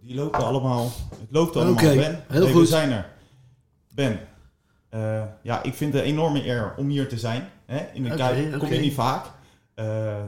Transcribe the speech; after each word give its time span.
Die 0.00 0.14
lopen 0.14 0.44
allemaal. 0.44 0.84
Het 1.20 1.28
loopt 1.30 1.56
allemaal, 1.56 1.72
Oké, 1.74 1.94
Ben. 1.94 2.24
heel 2.28 2.42
Nee, 2.44 2.52
goed. 2.52 2.60
We 2.60 2.66
zijn 2.66 2.90
er. 2.90 3.08
Ben. 3.94 4.20
eh, 4.88 5.22
ja, 5.42 5.62
ik 5.62 5.74
vind 5.74 5.92
het 5.92 6.02
een 6.02 6.08
enorme 6.08 6.44
eer 6.46 6.74
om 6.76 6.88
hier 6.88 7.08
te 7.08 7.18
zijn. 7.18 7.48
Hè? 7.66 7.86
In 7.94 8.02
de 8.02 8.08
Oké, 8.08 8.18
Kuip. 8.18 8.58
Kom 8.58 8.72
je 8.72 8.80
niet 8.80 8.94
vaak. 8.94 9.26
Eh, 9.74 9.84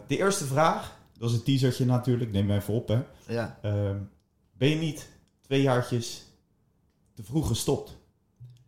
de 0.06 0.16
eerste 0.18 0.44
vraag. 0.44 0.96
Dat 1.18 1.30
is 1.30 1.36
een 1.36 1.42
teasertje 1.42 1.84
natuurlijk. 1.84 2.32
Neem 2.32 2.46
me 2.46 2.54
even 2.56 2.74
op, 2.74 2.88
hè. 2.88 2.98
Ja. 3.26 3.58
Ehm, 3.62 3.96
ben 4.58 4.68
je 4.68 4.76
niet 4.76 5.08
twee 5.40 5.62
jaartjes 5.62 6.24
te 7.14 7.22
vroeg 7.22 7.46
gestopt? 7.46 7.96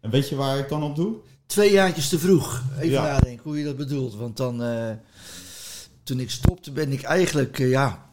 En 0.00 0.10
weet 0.10 0.28
je 0.28 0.36
waar 0.36 0.58
ik 0.58 0.68
dan 0.68 0.82
op 0.82 0.96
doe? 0.96 1.16
Twee 1.46 1.72
jaartjes 1.72 2.08
te 2.08 2.18
vroeg. 2.18 2.62
Even 2.76 2.90
Ja. 2.90 3.02
nadenken 3.02 3.42
hoe 3.44 3.58
je 3.58 3.64
dat 3.64 3.76
bedoelt. 3.76 4.14
Want 4.14 4.36
dan, 4.36 4.62
eh, 4.62 4.90
toen 6.02 6.20
ik 6.20 6.30
stopte, 6.30 6.72
ben 6.72 6.92
ik 6.92 7.02
eigenlijk, 7.02 7.58
ja, 7.58 8.10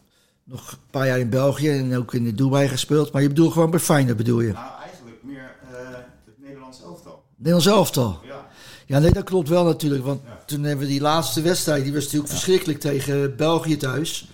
nog 0.51 0.71
een 0.71 0.77
paar 0.91 1.07
jaar 1.07 1.19
in 1.19 1.29
België 1.29 1.69
en 1.69 1.97
ook 1.97 2.13
in 2.13 2.35
Dubai 2.35 2.67
gespeeld. 2.67 3.11
Maar 3.11 3.21
je 3.21 3.27
bedoelt 3.27 3.53
gewoon 3.53 3.71
bij 3.71 3.79
Feyenoord, 3.79 4.17
bedoel 4.17 4.39
je? 4.41 4.51
Nou, 4.51 4.79
eigenlijk 4.83 5.17
meer 5.23 5.51
het 5.65 6.39
Nederlands 6.43 6.81
elftal. 6.83 7.23
Nederlands 7.35 7.67
elftal. 7.67 8.19
Ja. 8.25 8.47
Ja, 8.85 8.99
nee, 8.99 9.11
dat 9.11 9.23
klopt 9.23 9.49
wel 9.49 9.63
natuurlijk. 9.63 10.03
Want 10.03 10.21
Ja. 10.25 10.39
toen 10.45 10.63
hebben 10.63 10.85
we 10.85 10.91
die 10.91 11.01
laatste 11.01 11.41
wedstrijd, 11.41 11.83
die 11.83 11.93
was 11.93 12.03
natuurlijk 12.03 12.31
verschrikkelijk 12.31 12.79
tegen 12.79 13.35
België 13.35 13.77
thuis. 13.77 14.29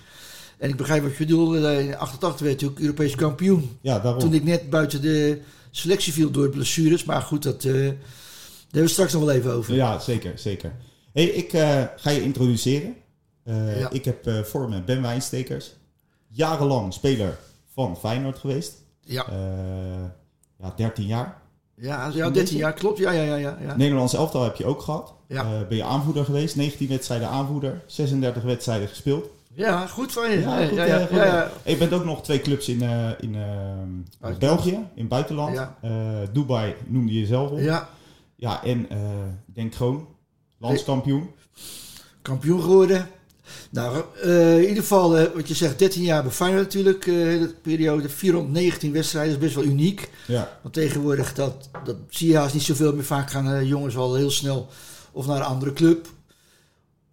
En 0.58 0.68
ik 0.68 0.76
begrijp 0.76 1.02
wat 1.02 1.16
je 1.16 1.18
bedoelt. 1.26 1.56
eh, 1.64 1.78
In 1.80 1.96
88 1.96 2.40
werd 2.40 2.52
natuurlijk 2.52 2.80
Europees 2.80 3.14
kampioen. 3.14 3.78
Ja, 3.80 3.98
daarom. 3.98 4.20
Toen 4.20 4.34
ik 4.34 4.44
net 4.44 4.70
buiten 4.70 5.00
de 5.02 5.40
selectie 5.70 6.12
viel 6.12 6.30
door 6.30 6.48
blessures. 6.48 7.04
Maar 7.04 7.22
goed, 7.22 7.42
dat, 7.42 7.64
eh, 7.64 7.72
daar 7.72 7.80
hebben 8.64 8.82
we 8.82 8.88
straks 8.88 9.12
nog 9.12 9.22
wel 9.24 9.34
even 9.34 9.52
over. 9.52 9.74
Ja, 9.74 9.98
zeker, 9.98 10.32
zeker. 10.38 10.72
Hey, 11.12 11.24
ik 11.24 11.52
eh, 11.52 11.82
ga 11.96 12.10
je 12.10 12.22
introduceren. 12.22 12.94
Eh, 13.44 13.80
Ja. 13.80 13.90
Ik 13.90 14.04
heb 14.04 14.26
eh, 14.26 14.42
voor 14.42 14.68
me 14.68 14.82
Ben 14.82 15.02
Wijnstekers. 15.02 15.76
Jarenlang 16.28 16.92
speler 16.92 17.38
van 17.74 17.96
Feyenoord 17.96 18.38
geweest. 18.38 18.82
Ja, 19.00 19.26
Eh, 19.28 20.04
ja, 20.58 20.72
13 20.76 21.06
jaar. 21.06 21.40
ja, 21.74 22.10
ja 22.14 22.30
13 22.30 22.56
jaar 22.56 22.72
klopt. 22.72 22.98
Ja, 22.98 23.10
ja, 23.10 23.22
ja. 23.22 23.36
ja, 23.36 23.58
ja. 23.60 23.76
Nederlands 23.76 24.14
elftal 24.14 24.42
heb 24.42 24.56
je 24.56 24.64
ook 24.66 24.80
gehad. 24.82 25.14
Ja. 25.28 25.42
Eh, 25.42 25.66
ben 25.68 25.76
je 25.76 25.84
aanvoerder 25.84 26.24
geweest. 26.24 26.56
19 26.56 26.88
wedstrijden 26.88 27.28
aanvoerder. 27.28 27.82
36 27.86 28.42
wedstrijden 28.42 28.88
gespeeld. 28.88 29.26
Ja, 29.54 29.86
goed 29.86 30.12
van 30.12 30.30
je. 30.30 30.40
Ja, 30.40 30.58
Ja, 30.58 30.66
goed, 30.68 30.76
ja, 30.76 30.84
eh, 30.84 31.10
ja, 31.10 31.24
ja. 31.24 31.50
Je 31.64 31.76
bent 31.76 31.92
ook 31.92 32.04
nog 32.04 32.22
twee 32.22 32.40
clubs 32.40 32.68
in, 32.68 32.82
in. 33.20 33.36
België, 34.38 34.70
in 34.74 34.86
het 34.94 35.08
buitenland. 35.08 35.54
Ja. 35.54 35.76
Dubai 36.32 36.74
noemde 36.86 37.12
je 37.20 37.26
zelf 37.26 37.50
op. 37.50 37.58
Ja, 37.58 37.88
Ja, 38.36 38.64
en 38.64 38.88
denk 39.46 39.74
gewoon 39.74 40.06
landskampioen. 40.58 41.30
kampioen 42.22 42.62
geworden. 42.62 43.08
Nou, 43.70 44.04
eh, 44.22 44.56
in 44.56 44.68
ieder 44.68 44.82
geval, 44.82 45.16
eh, 45.18 45.34
wat 45.34 45.48
je 45.48 45.54
zegt, 45.54 45.78
13 45.78 46.02
jaar 46.02 46.22
bij 46.22 46.32
Feyenoord 46.32 46.62
natuurlijk. 46.64 47.06
eh, 47.06 47.14
de 47.14 47.54
periode 47.62 48.08
419 48.08 48.92
wedstrijden, 48.92 49.32
is 49.32 49.38
best 49.38 49.54
wel 49.54 49.64
uniek. 49.64 50.10
Ja, 50.26 50.58
Want 50.62 50.74
tegenwoordig, 50.74 51.34
dat, 51.34 51.68
dat 51.84 51.96
zie 52.08 52.28
je 52.28 52.36
haast 52.36 52.54
niet 52.54 52.62
zoveel 52.62 52.94
meer. 52.94 53.04
Vaak 53.04 53.30
gaan 53.30 53.66
jongens 53.66 53.96
al 53.96 54.14
heel 54.14 54.30
snel 54.30 54.68
of 55.12 55.26
naar 55.26 55.36
een 55.36 55.42
andere 55.42 55.72
club. 55.72 56.06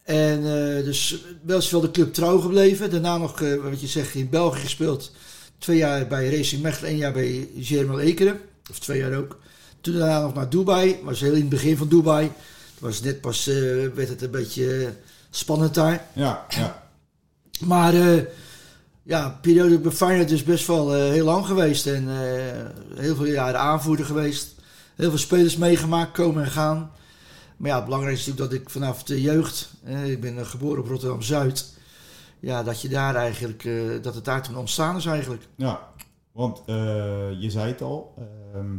En 0.03 0.43
dus 0.83 1.17
wel 1.41 1.57
is 1.57 1.69
wel 1.69 1.81
de 1.81 1.91
club 1.91 2.13
trouw 2.13 2.39
gebleven. 2.39 2.89
Daarna 2.91 3.17
nog, 3.17 3.39
wat 3.39 3.81
je 3.81 3.87
zegt, 3.87 4.15
in 4.15 4.29
België 4.29 4.61
gespeeld. 4.61 5.11
Twee 5.57 5.77
jaar 5.77 6.07
bij 6.07 6.37
Racing 6.37 6.61
Mechelen, 6.61 6.89
één 6.89 6.97
jaar 6.97 7.13
bij 7.13 7.49
Germel 7.59 7.99
Ekeren. 7.99 8.39
Of 8.69 8.79
twee 8.79 8.99
jaar 8.99 9.17
ook. 9.17 9.39
Toen 9.81 9.97
daarna 9.97 10.21
nog 10.21 10.33
naar 10.33 10.49
Dubai. 10.49 10.99
Was 11.03 11.19
heel 11.19 11.33
in 11.33 11.39
het 11.39 11.49
begin 11.49 11.77
van 11.77 11.87
Dubai. 11.87 12.25
Het 12.25 12.79
was 12.79 13.01
net 13.01 13.21
pas, 13.21 13.45
werd 13.95 14.09
het 14.09 14.21
een 14.21 14.31
beetje 14.31 14.93
spannend 15.35 15.73
daar. 15.73 16.07
ja, 16.13 16.45
ja. 16.49 16.83
Maar 17.65 17.93
eh, 17.93 18.23
ja, 19.03 19.37
periode 19.41 19.79
bij 19.79 19.91
Feyenoord 19.91 20.31
is 20.31 20.43
best 20.43 20.67
wel 20.67 20.95
eh, 20.95 21.01
heel 21.01 21.25
lang 21.25 21.45
geweest. 21.45 21.87
En 21.87 22.09
eh, 22.09 22.99
heel 22.99 23.15
veel 23.15 23.25
jaren 23.25 23.59
aanvoerder 23.59 24.05
geweest. 24.05 24.55
Heel 24.95 25.09
veel 25.09 25.19
spelers 25.19 25.57
meegemaakt, 25.57 26.11
komen 26.11 26.43
en 26.43 26.51
gaan. 26.51 26.91
Maar 27.57 27.69
ja, 27.69 27.75
het 27.75 27.85
belangrijkste 27.85 28.29
is 28.29 28.35
natuurlijk 28.35 28.59
dat 28.59 28.67
ik 28.67 28.81
vanaf 28.81 29.03
de 29.03 29.21
jeugd... 29.21 29.69
ik 30.05 30.21
ben 30.21 30.45
geboren 30.45 30.79
op 30.79 30.87
Rotterdam-Zuid. 30.87 31.73
Ja, 32.39 32.63
dat 32.63 32.81
je 32.81 32.89
daar 32.89 33.15
eigenlijk... 33.15 33.69
dat 34.01 34.15
het 34.15 34.25
daar 34.25 34.41
toen 34.41 34.57
ontstaan 34.57 34.95
is 34.95 35.05
eigenlijk. 35.05 35.47
Ja, 35.55 35.79
want 36.35 36.61
eh, 36.65 37.41
je 37.41 37.49
zei 37.49 37.71
het 37.71 37.81
al. 37.81 38.13
ehm, 38.17 38.57
eh, 38.57 38.71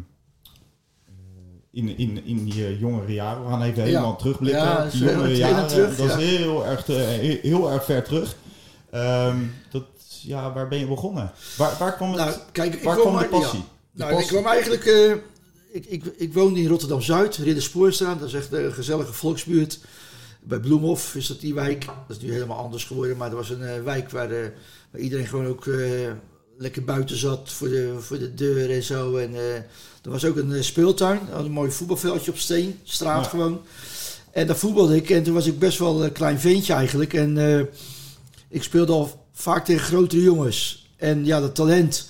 in, 1.77 1.99
in, 1.99 2.25
in 2.25 2.47
je 2.47 2.79
jongere 2.79 3.13
jaren, 3.13 3.45
we 3.45 3.51
gaan 3.51 3.63
even 3.63 3.83
helemaal 3.83 4.17
terugblikken. 4.17 4.63
Ja, 4.63 4.83
dat 4.83 4.93
jongere 4.93 5.37
jaren, 5.37 5.69
terug, 5.69 5.97
dat 5.97 6.09
ja. 6.09 6.17
is 6.17 6.25
heel 6.25 6.67
erg, 6.67 6.89
eh, 6.89 6.97
heel, 6.97 7.39
heel 7.43 7.73
erg 7.73 7.85
ver 7.85 8.03
terug. 8.03 8.37
Ehm, 8.91 9.37
dat, 9.71 9.85
ja, 10.23 10.53
waar 10.53 10.69
ben 10.69 10.79
je 10.79 10.87
begonnen? 10.87 11.33
Waar, 11.57 11.77
waar 11.79 11.95
kwam, 11.97 12.09
het, 12.09 12.19
Nou, 12.19 12.37
kijk, 12.53 12.75
ik 12.75 12.83
waar 12.83 12.97
kwam 12.97 13.19
de 13.19 13.25
passie? 13.25 13.65
De 13.91 14.05
Nou, 14.05 14.21
ik 14.21 14.27
kwam 14.27 14.47
eigenlijk... 14.47 14.85
eh, 14.85 15.11
ik, 15.71 15.87
ik, 15.87 16.05
ik 16.17 16.35
woonde 16.35 16.61
in 16.61 16.69
Rotterdam-Zuid, 16.69 17.37
Ridderspoorstraat. 17.37 18.19
Dat 18.19 18.29
is 18.29 18.35
echt 18.35 18.53
een 18.53 18.73
gezellige 18.73 19.13
volksbuurt. 19.13 19.79
Bij 20.41 20.61
Bloemhof 20.61 21.15
is 21.15 21.27
dat 21.27 21.41
die 21.41 21.55
wijk. 21.55 21.85
Dat 21.85 22.17
is 22.17 22.23
nu 22.23 22.33
helemaal 22.33 22.59
anders 22.59 22.85
geworden. 22.85 23.17
Maar 23.17 23.31
er 23.31 23.37
was 23.37 23.51
een 23.51 23.63
eh, 23.63 23.83
wijk 23.83 24.11
waar, 24.11 24.31
eh, 24.31 24.49
waar 24.91 25.01
iedereen 25.01 25.27
gewoon 25.27 25.47
ook 25.47 25.67
eh, 25.67 26.11
lekker 26.59 26.85
buiten 26.85 27.17
zat. 27.17 27.53
Voor 27.53 27.69
de, 27.69 27.95
voor 28.01 28.19
de 28.19 28.35
deur 28.35 28.71
en 28.71 28.83
zo. 28.83 29.17
En 29.17 29.35
eh, 29.35 29.55
er 30.03 30.11
was 30.11 30.25
ook 30.25 30.37
een 30.37 30.53
eh, 30.53 30.63
speeltuin. 30.63 31.21
Had 31.31 31.45
een 31.45 31.51
mooi 31.51 31.71
voetbalveldje 31.71 32.31
op 32.31 32.39
steen. 32.39 32.79
Straat 32.85 33.25
Ja. 33.25 33.31
gewoon. 33.31 33.61
En 34.31 34.47
daar 34.47 34.57
voetbalde 34.57 34.97
ik. 34.97 35.11
En 35.11 35.23
toen 35.23 35.35
was 35.35 35.47
ik 35.47 35.59
best 35.59 35.79
wel 35.79 36.05
een 36.05 36.13
klein 36.13 36.41
ventje 36.41 36.73
eigenlijk. 36.73 37.15
En 37.15 37.39
eh, 37.39 37.65
ik 38.49 38.63
speelde 38.63 38.93
al 38.93 39.27
vaak 39.33 39.65
tegen 39.65 39.87
grotere 39.87 40.23
jongens. 40.23 40.89
En 40.97 41.25
ja, 41.25 41.41
dat 41.41 41.55
talent... 41.55 42.09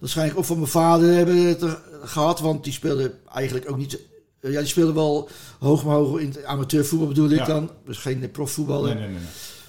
Waarschijnlijk 0.00 0.38
ook 0.38 0.44
van 0.44 0.56
mijn 0.58 0.70
vader 0.70 1.14
hebben 1.14 1.36
het 1.36 1.64
gehad. 2.02 2.40
Want 2.40 2.64
die 2.64 2.72
speelde 2.72 3.12
eigenlijk 3.34 3.70
ook 3.70 3.76
niet... 3.76 3.98
ja, 4.40 4.58
die 4.58 4.66
speelde 4.68 4.92
wel 4.92 5.28
hoog 5.58 5.84
maar 5.84 5.94
hoog 5.94 6.18
in 6.18 6.34
amateurvoetbal 6.44 7.08
bedoel 7.08 7.30
ik 7.30 7.38
Ja. 7.38 7.44
dan. 7.44 7.70
Dus 7.86 7.98
geen 7.98 8.30
profvoetballer. 8.30 8.94
Nee, 8.94 9.04
nee, 9.04 9.12
nee. 9.12 9.22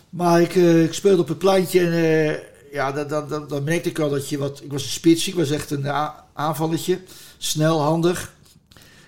Maar 0.09 0.41
ik, 0.41 0.55
eh, 0.55 0.84
ik 0.84 0.94
speelde 0.94 1.22
op 1.22 1.28
het 1.28 1.38
pleintje 1.38 1.79
en 1.79 2.40
ja, 2.73 2.91
dan, 2.91 3.07
dan, 3.07 3.28
dan, 3.28 3.47
dan 3.47 3.63
merkte 3.63 3.89
ik 3.89 4.00
al 4.00 4.09
dat 4.09 4.29
je 4.29 4.38
wat... 4.38 4.61
Ik 4.63 4.72
was 4.72 4.84
een 4.84 4.89
spits, 4.89 5.28
ik 5.28 5.35
was 5.35 5.51
echt 5.51 5.72
een 5.72 5.88
aanvalletje. 6.34 7.00
Snel, 7.38 7.81
handig, 7.81 8.34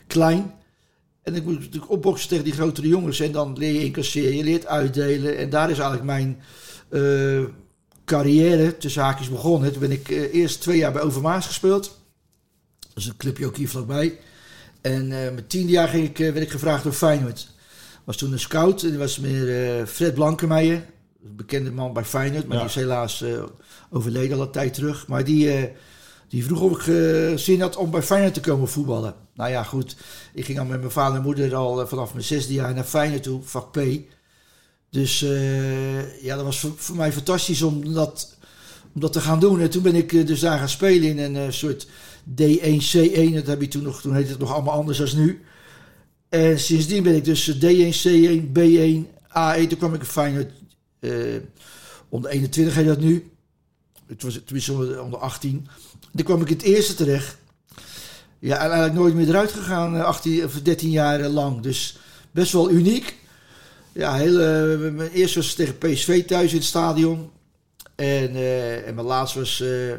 klein. 0.08 0.54
En 1.24 1.36
ik 1.36 1.44
moet 1.44 1.60
natuurlijk 1.60 1.92
opboksen 1.92 2.30
tegen 2.30 2.44
die 2.44 2.54
grotere 2.54 2.88
jongens. 2.88 3.20
En 3.20 3.32
dan 3.32 3.58
leer 3.58 3.74
je 3.74 3.84
incasseren, 3.84 4.36
je 4.36 4.44
leert 4.44 4.66
uitdelen. 4.66 5.38
En 5.38 5.50
daar 5.50 5.70
is 5.70 5.80
eigenlijk 5.80 6.06
mijn 6.06 6.42
eh, 6.90 7.44
carrière 8.06 8.78
tussen 8.78 9.02
haakjes 9.02 9.30
begonnen. 9.30 9.72
Toen 9.72 9.82
ben 9.82 9.92
ik 9.92 10.10
eh, 10.10 10.34
eerst 10.34 10.62
twee 10.62 10.78
jaar 10.78 10.92
bij 10.92 11.02
Overmaas 11.02 11.46
gespeeld. 11.46 12.00
Dat 12.80 13.04
is 13.04 13.06
een 13.06 13.18
clubje 13.18 13.46
ook 13.46 13.58
hier 13.58 13.70
vlakbij. 13.70 14.20
En 14.82 15.12
eh 15.26 15.34
met 15.34 15.50
tiende 15.50 15.72
jaar 15.72 15.88
ging 15.88 16.08
ik, 16.08 16.18
werd 16.18 16.42
ik 16.42 16.52
gevraagd 16.52 16.84
door 16.84 16.94
Feyenoord. 16.94 17.48
Was 18.04 18.18
toen 18.18 18.32
een 18.32 18.40
scout. 18.40 18.84
En 18.84 18.90
dat 18.90 19.00
was 19.00 19.20
meneer 19.20 19.88
Fred 19.88 20.14
Blankenmeijer. 20.14 20.86
Bekende 21.28 21.72
man 21.72 21.94
bij 21.94 22.04
Feyenoord. 22.04 22.48
Maar 22.48 22.58
Ja. 22.58 22.62
die 22.62 22.70
is 22.70 22.76
helaas 22.76 23.22
eh, 23.22 23.44
overleden 23.90 24.38
al 24.38 24.44
een 24.44 24.52
tijd 24.52 24.74
terug. 24.74 25.08
Maar 25.08 25.24
die, 25.24 25.52
eh, 25.52 25.70
die 26.30 26.46
vroeg 26.46 26.62
of 26.62 26.72
ik 26.72 26.88
eh, 26.88 27.38
zin 27.38 27.62
had 27.62 27.76
om 27.76 27.92
bij 27.92 28.02
Feyenoord 28.02 28.34
te 28.34 28.40
komen 28.40 28.68
voetballen. 28.68 29.16
Nou 29.34 29.50
ja, 29.50 29.64
goed. 29.64 29.96
Ik 30.34 30.46
ging 30.46 30.60
al 30.60 30.66
met 30.66 30.80
mijn 30.80 30.92
vader 30.92 31.18
en 31.18 31.24
moeder 31.24 31.56
al 31.56 31.88
vanaf 31.88 32.14
mijn 32.14 32.26
zesde 32.26 32.54
jaar 32.54 32.74
naar 32.74 32.84
Feyenoord 32.84 33.24
toe. 33.24 33.42
Vak 33.44 33.72
P. 33.72 33.80
Dus 34.90 35.20
ja, 36.22 36.36
dat 36.36 36.44
was 36.46 36.60
voor, 36.60 36.72
voor 36.76 36.96
mij 36.96 37.12
fantastisch 37.12 37.62
om 37.62 37.94
dat, 37.94 38.38
om 38.94 39.02
dat 39.02 39.14
te 39.14 39.22
gaan 39.22 39.40
doen. 39.40 39.60
En 39.62 39.70
toen 39.70 39.84
ben 39.84 39.96
ik 39.96 40.28
dus 40.28 40.40
daar 40.40 40.58
gaan 40.58 40.70
spelen 40.70 41.18
in 41.18 41.36
een 41.36 41.54
soort 41.54 41.88
D1, 42.42 42.82
C1. 42.94 43.34
Dat 43.34 43.48
heb 43.48 43.62
je 43.62 43.68
toen 43.68 43.84
nog, 43.84 44.02
toen 44.02 44.16
heette 44.16 44.32
het 44.32 44.40
nog 44.40 44.54
allemaal 44.54 44.74
anders 44.74 44.98
dan 44.98 45.26
nu. 45.26 45.44
En 46.30 46.60
sindsdien 46.60 47.04
ben 47.04 47.16
ik 47.16 47.24
dus 47.26 47.48
eh, 47.48 47.56
D1, 47.56 47.96
C1, 48.04 48.52
B1, 48.60 49.06
A1. 49.30 49.68
Toen 49.68 49.78
kwam 49.78 49.94
ik 49.94 50.00
in 50.00 50.06
Feyenoord 50.06 50.52
eh, 51.06 51.42
onder 52.10 52.32
21 52.32 52.76
heet 52.76 52.86
dat 52.86 53.00
nu. 53.00 53.32
Het 54.08 54.24
was 54.24 54.40
tenminste 54.46 54.74
onder 54.74 55.02
onder 55.02 55.20
18. 55.20 55.68
Toen 56.16 56.26
kwam 56.26 56.42
ik 56.42 56.50
het 56.50 56.62
eerste 56.62 56.96
terecht. 56.96 57.38
Ja, 58.40 58.56
en 58.56 58.62
eigenlijk 58.62 58.94
nooit 58.94 59.14
meer 59.14 59.28
eruit 59.30 59.52
gegaan, 59.52 59.96
eh, 59.96 60.04
18 60.04 60.44
of 60.44 60.62
13 60.62 60.90
jaar 60.90 61.20
lang. 61.20 61.62
Dus 61.62 61.98
best 62.32 62.52
wel 62.52 62.72
uniek. 62.72 63.16
Ja, 63.92 64.16
heel, 64.16 64.40
eh, 64.40 64.92
mijn 64.92 65.12
eerste 65.12 65.40
was 65.40 65.54
tegen 65.54 65.78
PSV 65.78 66.26
thuis 66.26 66.52
in 66.52 66.58
het 66.58 66.66
stadion. 66.66 67.30
En, 67.96 68.36
eh, 68.36 68.88
en 68.88 68.96
mijn 68.96 69.08
laatste 69.08 69.40
was 69.40 69.62
eh, 69.62 69.94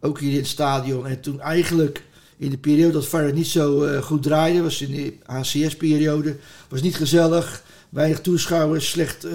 ook 0.00 0.20
hier 0.20 0.30
in 0.30 0.36
het 0.36 0.46
stadion. 0.46 1.06
En 1.06 1.20
toen 1.20 1.40
eigenlijk 1.40 2.02
in 2.36 2.50
de 2.50 2.58
periode 2.58 2.92
dat 2.92 3.06
Feyenoord 3.06 3.34
niet 3.34 3.46
zo 3.46 3.82
eh, 3.84 4.02
goed 4.02 4.22
draaide, 4.22 4.62
was 4.62 4.80
in 4.80 4.90
de 4.90 5.14
HCS-periode, 5.24 6.36
was 6.68 6.82
niet 6.82 6.96
gezellig, 6.96 7.62
weinig 7.88 8.20
toeschouwers, 8.20 8.90
slecht. 8.90 9.26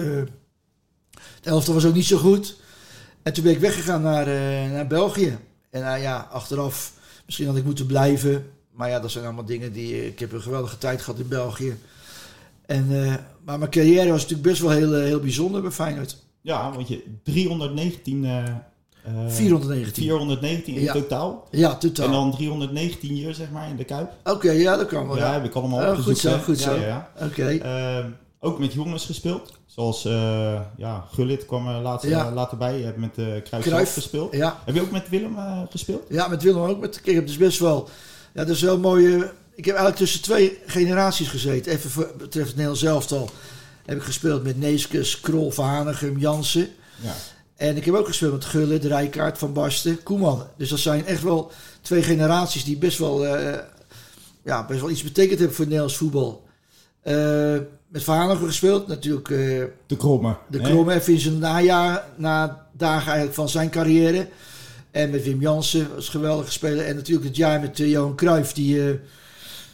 Eh 1.40 1.46
het 1.46 1.52
elftal 1.52 1.74
was 1.74 1.84
ook 1.84 1.94
niet 1.94 2.04
zo 2.06 2.16
goed. 2.18 2.56
En 3.22 3.32
toen 3.32 3.44
ben 3.44 3.52
ik 3.52 3.58
weggegaan 3.60 4.02
naar, 4.02 4.26
eh, 4.26 4.70
naar 4.72 4.86
België. 4.86 5.38
En 5.70 5.82
nou 5.82 6.00
ja, 6.00 6.28
achteraf, 6.32 6.92
misschien 7.26 7.46
had 7.46 7.56
ik 7.56 7.64
moeten 7.64 7.86
blijven. 7.86 8.50
Maar 8.72 8.88
ja, 8.88 9.00
dat 9.00 9.10
zijn 9.10 9.24
allemaal 9.24 9.44
dingen 9.44 9.72
die... 9.72 10.06
Ik 10.06 10.18
heb 10.18 10.32
een 10.32 10.42
geweldige 10.42 10.78
tijd 10.78 11.02
gehad 11.02 11.20
in 11.20 11.28
België. 11.28 11.76
En, 12.66 12.86
eh, 12.90 13.14
maar 13.44 13.58
mijn 13.58 13.70
carrière 13.70 14.10
was 14.10 14.20
natuurlijk 14.22 14.48
best 14.48 14.60
wel 14.60 14.70
heel, 14.70 14.94
eh, 14.94 15.02
heel 15.02 15.20
bijzonder 15.20 15.62
bij 15.62 15.70
Feyenoord. 15.70 16.16
Ja, 16.40 16.72
want 16.72 16.88
je 16.88 17.04
319 17.24 18.24
eh, 18.24 18.44
Uh, 19.08 19.28
419. 19.28 20.02
419 20.02 20.74
in 20.74 20.82
Ja. 20.82 20.92
totaal. 20.92 21.48
Ja, 21.50 21.74
totaal. 21.76 22.06
En 22.06 22.12
dan 22.12 22.30
319 22.32 23.10
hier, 23.10 23.34
zeg 23.34 23.50
maar, 23.50 23.68
in 23.68 23.76
de 23.76 23.84
Kuip. 23.84 24.10
Oké, 24.24 24.50
ja, 24.50 24.76
dat 24.76 24.86
kan 24.86 25.06
wel. 25.06 25.16
ja, 25.16 25.26
Ja. 25.26 25.32
heb 25.32 25.44
ik 25.44 25.54
allemaal 25.54 25.96
goed 25.96 26.18
zo, 26.18 26.38
goed 26.38 26.58
zo. 26.58 26.74
ja. 26.74 27.10
Oké. 27.22 27.46
Ehm, 27.48 28.06
ook 28.40 28.58
met 28.58 28.72
jongens 28.72 29.06
gespeeld. 29.06 29.52
Zoals 29.66 30.04
eh, 30.04 30.60
ja, 30.76 31.06
Gullit 31.12 31.46
kwam 31.46 31.68
er 31.68 31.80
later, 31.82 32.08
Ja. 32.08 32.32
later 32.32 32.56
bij. 32.58 32.78
Je 32.78 32.84
hebt 32.84 32.96
met 32.96 33.18
uh, 33.18 33.84
gespeeld. 33.86 34.34
Ja. 34.34 34.62
Heb 34.64 34.74
je 34.74 34.80
ook 34.80 34.90
met 34.90 35.08
Willem 35.08 35.36
eh, 35.38 35.60
gespeeld? 35.70 36.02
ja, 36.08 36.28
met 36.28 36.42
Willem 36.42 36.62
ook. 36.62 36.80
Met, 36.80 37.00
ik 37.04 37.14
heb 37.14 37.26
dus 37.26 37.36
best 37.36 37.58
wel... 37.58 37.88
Ja, 38.34 38.44
dat 38.44 38.54
is 38.56 38.62
wel 38.62 38.78
mooi. 38.78 39.06
eh, 39.14 39.20
ik 39.54 39.64
heb 39.64 39.74
eigenlijk 39.74 39.96
tussen 39.96 40.22
twee 40.22 40.58
generaties 40.66 41.28
gezeten. 41.28 41.72
Even 41.72 41.90
voor, 41.90 42.10
betreft 42.18 42.46
het 42.46 42.56
Nederlands 42.56 42.82
elftal 42.82 43.30
heb 43.86 43.96
ik 43.98 44.04
gespeeld 44.04 44.42
met 44.42 44.58
Neeskes, 44.58 45.20
Krol, 45.20 45.50
Van 45.50 45.64
Hanegem, 45.64 46.18
Jansen. 46.18 46.68
Ja. 47.02 47.14
En 47.56 47.76
ik 47.76 47.84
heb 47.84 47.94
ook 47.94 48.06
gespeeld 48.06 48.32
met 48.32 48.44
Gullit, 48.44 48.84
Rijkaard, 48.84 49.38
Van 49.38 49.52
Basten, 49.52 50.02
Koeman. 50.02 50.46
Dus 50.56 50.68
dat 50.68 50.78
zijn 50.78 51.06
echt 51.06 51.22
wel 51.22 51.50
twee 51.80 52.02
generaties 52.02 52.64
die 52.64 52.76
best 52.78 52.98
wel, 52.98 53.26
eh, 53.26 53.58
ja, 54.44 54.66
best 54.66 54.80
wel 54.80 54.90
iets 54.90 55.02
betekend 55.02 55.38
hebben 55.38 55.56
voor 55.56 55.64
het 55.64 55.74
Nederlands 55.74 55.96
voetbal. 55.96 56.48
Eh, 57.02 57.58
met 57.88 58.06
Hanegem 58.06 58.46
gespeeld, 58.46 58.86
natuurlijk 58.86 59.30
eh, 59.30 59.38
De 59.86 59.96
Kromme. 59.96 60.36
de 60.48 60.58
hè? 60.60 60.68
Krom 60.68 60.90
even 60.90 61.12
in 61.12 61.18
zijn 61.18 61.38
najaar, 61.38 62.04
na 62.16 62.66
dagen 62.72 63.06
eigenlijk 63.06 63.34
van 63.34 63.48
zijn 63.48 63.70
carrière. 63.70 64.28
En 64.90 65.10
met 65.10 65.24
Wim 65.24 65.40
Jansen 65.40 65.94
was 65.94 66.06
een 66.06 66.12
geweldige 66.12 66.52
speler. 66.52 66.86
En 66.86 66.96
natuurlijk 66.96 67.26
het 67.26 67.36
jaar 67.36 67.60
met 67.60 67.80
eh, 67.80 67.90
Johan 67.90 68.16
Cruijff, 68.16 68.52
die, 68.52 68.98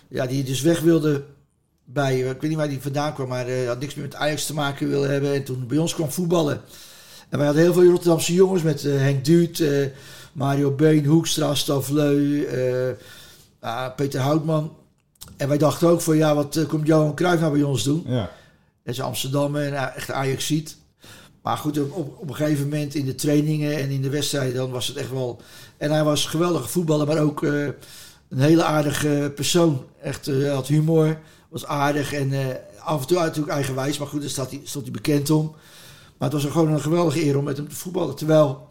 ja, 0.09 0.27
die 0.27 0.45
dus 0.45 0.61
weg 0.61 0.81
wilde 0.81 1.25
bij, 1.87 2.19
ik 2.19 2.41
weet 2.41 2.51
niet 2.51 2.59
waar 2.59 2.69
hij 2.69 2.79
vandaan 2.81 3.15
kwam, 3.15 3.29
maar 3.29 3.47
eh, 3.47 3.67
had 3.67 3.81
niks 3.81 3.95
meer 3.95 4.05
met 4.05 4.15
Ajax 4.15 4.47
te 4.47 4.55
maken 4.55 4.89
willen 4.89 5.11
hebben. 5.11 5.35
En 5.35 5.45
toen 5.45 5.67
bij 5.67 5.79
ons 5.79 5.95
kwam 5.95 6.11
voetballen. 6.11 6.61
En 7.29 7.39
wij 7.39 7.47
hadden 7.47 7.65
heel 7.65 7.73
veel 7.73 7.91
Rotterdamse 7.91 8.35
jongens 8.35 8.63
met 8.63 8.83
Henk 8.83 9.25
Duut, 9.25 9.65
Mario 10.33 10.71
Been, 10.71 11.05
Hoekstra, 11.05 11.55
Stavleu, 11.55 12.45
eh, 12.45 12.95
ah, 13.61 13.95
Peter 13.95 14.21
Houtman. 14.21 14.77
En 15.37 15.49
wij 15.49 15.59
dachten 15.59 15.89
ook 15.89 16.01
van, 16.01 16.17
ja, 16.17 16.35
wat 16.35 16.57
eh, 16.57 16.67
komt 16.67 16.87
Johan 16.87 17.15
Cruijff 17.15 17.41
nou 17.41 17.53
bij 17.53 17.63
ons 17.63 17.83
doen? 17.83 18.03
Ja. 18.07 18.31
Dat 18.85 18.95
is 18.95 19.01
Amsterdam 19.01 19.57
en 19.57 19.73
uh, 19.73 19.97
echt 19.97 20.11
Ajax 20.11 20.47
ziet. 20.47 20.77
Maar 21.43 21.57
goed, 21.57 21.79
op, 21.79 22.19
op, 22.19 22.29
een 22.29 22.35
gegeven 22.35 22.65
moment 22.69 22.95
in 22.95 23.05
de 23.05 23.15
trainingen 23.15 23.77
en 23.77 23.91
in 23.91 24.03
de 24.03 24.11
wedstrijden, 24.11 24.55
dan 24.55 24.71
was 24.71 24.87
het 24.87 24.97
echt 24.97 25.11
wel. 25.11 25.41
En 25.77 25.91
hij 25.91 26.05
was 26.05 26.25
een 26.25 26.31
geweldige 26.31 26.69
voetballer, 26.69 27.07
maar 27.07 27.19
ook 27.19 27.43
uh, 27.43 27.69
een 28.29 28.39
hele 28.39 28.65
aardige 28.65 29.33
persoon. 29.35 29.85
Echt, 30.03 30.29
uh, 30.29 30.53
had 30.53 30.67
humor, 30.67 31.19
was 31.49 31.67
aardig 31.67 32.13
en 32.13 32.33
uh, 32.33 32.47
af 32.81 33.01
en 33.01 33.07
toe 33.07 33.19
natuurlijk 33.19 33.55
eigenwijs. 33.55 33.99
Maar 33.99 34.09
goed, 34.09 34.21
daar 34.21 34.31
staat 34.31 34.51
hij, 34.51 34.61
stond 34.65 34.85
hij 34.85 34.93
bekend 34.93 35.31
om. 35.31 35.55
Maar 36.19 36.31
het 36.31 36.43
was 36.43 36.53
gewoon 36.53 36.73
een 36.73 36.81
geweldige 36.81 37.25
eer 37.25 37.39
om 37.39 37.45
met 37.45 37.57
hem 37.57 37.69
te 37.69 37.75
voetballen. 37.75 38.17
Terwijl 38.17 38.66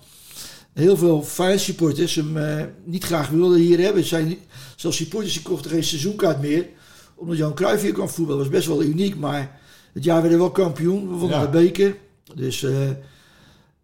heel 0.75 0.98
veel 0.98 1.24
Feyenoord 1.24 1.60
supporters 1.62 2.16
hem 2.16 2.38
uh, 2.38 2.63
niet 2.83 3.04
graag 3.04 3.30
wilden 3.30 3.60
hier 3.60 3.80
hebben. 3.80 4.01
Er 4.01 4.07
zijn 4.07 4.38
zelfs 4.75 4.98
supporters 4.98 5.33
die 5.33 5.42
kochten 5.42 5.72
geen 5.72 5.83
seizoenkaart 5.83 6.42
meer. 6.42 6.68
Omdat 7.16 7.38
Jan 7.38 7.54
Cruijff 7.54 7.81
hier 7.83 7.94
kwam 7.94 8.10
voetballen. 8.10 8.44
Dat 8.44 8.51
was 8.51 8.57
best 8.57 8.68
wel 8.68 8.83
uniek, 8.83 9.16
maar 9.16 9.60
het 9.94 10.04
jaar 10.04 10.22
werden 10.22 10.38
we 10.38 10.44
wel 10.44 10.54
kampioen. 10.54 11.07
We 11.10 11.16
wonnen 11.16 11.39
Ja. 11.39 11.45
de 11.45 11.51
beker. 11.51 11.95
Dus 12.36 12.62
uh, 12.62 12.89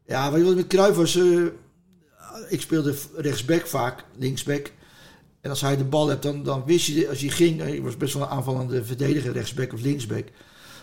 ja, 0.08 0.32
wat 0.32 0.56
met 0.56 0.68
Cruijff 0.68 0.98
was? 0.98 1.16
Uh, 1.16 1.46
ik 2.50 2.62
speelde 2.62 2.96
rechtsback 3.16 3.68
vaak, 3.68 4.04
linksback. 4.18 4.72
En 5.42 5.50
als 5.50 5.62
hij 5.62 5.78
de 5.78 5.84
bal 5.84 6.08
hebt, 6.08 6.24
dan, 6.24 6.44
dan 6.44 6.64
wist 6.66 6.86
je, 6.86 7.10
als 7.10 7.20
hij 7.20 7.30
ging, 7.30 7.60
hij 7.60 7.82
was 7.82 7.98
best 7.98 8.14
wel 8.14 8.24
een 8.24 8.30
aanvallende 8.30 8.84
verdediger, 8.84 9.32
rechtsback 9.32 9.74
of 9.74 9.82
linksback. 9.82 10.26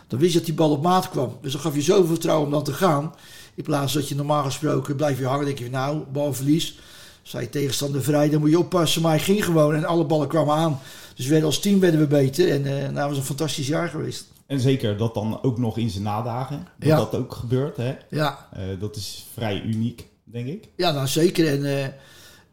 Dan 0.06 0.18
wist 0.18 0.32
je 0.32 0.38
dat 0.38 0.46
die 0.46 0.56
bal 0.56 0.70
op 0.70 0.82
maat 0.82 1.10
kwam. 1.10 1.38
Dus 1.42 1.52
dan 1.52 1.60
gaf 1.60 1.74
je 1.74 1.82
zoveel 1.82 2.06
vertrouwen 2.06 2.46
om 2.46 2.52
dan 2.52 2.64
te 2.64 2.72
gaan. 2.72 3.14
In 3.58 3.64
plaats 3.64 3.92
dat 3.92 4.08
je 4.08 4.14
normaal 4.14 4.44
gesproken 4.44 4.96
blijf 4.96 5.18
je 5.18 5.26
hangen. 5.26 5.44
denk 5.46 5.58
je, 5.58 5.70
nou, 5.70 6.04
balverlies. 6.12 6.78
Zei 7.22 7.42
je 7.44 7.50
tegenstander 7.50 8.02
vrij, 8.02 8.30
dan 8.30 8.40
moet 8.40 8.50
je 8.50 8.58
oppassen. 8.58 9.02
Maar 9.02 9.10
hij 9.10 9.20
ging 9.20 9.44
gewoon 9.44 9.74
en 9.74 9.84
alle 9.84 10.04
ballen 10.04 10.28
kwamen 10.28 10.54
aan. 10.54 10.80
Dus 11.14 11.24
we 11.24 11.30
werden 11.30 11.48
als 11.48 11.58
team 11.60 11.80
werden 11.80 12.00
we 12.00 12.06
beter. 12.06 12.50
En 12.50 12.66
uh, 12.66 12.88
nou, 12.88 13.08
was 13.08 13.18
een 13.18 13.24
fantastisch 13.24 13.66
jaar 13.66 13.88
geweest. 13.88 14.24
En 14.46 14.60
zeker 14.60 14.96
dat 14.96 15.14
dan 15.14 15.42
ook 15.42 15.58
nog 15.58 15.78
in 15.78 15.90
zijn 15.90 16.02
nadagen. 16.02 16.66
Dat 16.78 16.88
Ja. 16.88 16.96
dat 16.96 17.14
ook 17.14 17.32
gebeurt. 17.34 17.76
Hè? 17.76 17.94
Ja, 18.10 18.48
Eh, 18.52 18.62
dat 18.80 18.96
is 18.96 19.26
vrij 19.34 19.62
uniek, 19.62 20.06
denk 20.24 20.46
ik. 20.48 20.64
ja 20.76 20.90
nou 20.92 21.06
zeker. 21.06 21.48
En 21.48 21.60
uh, 21.60 21.80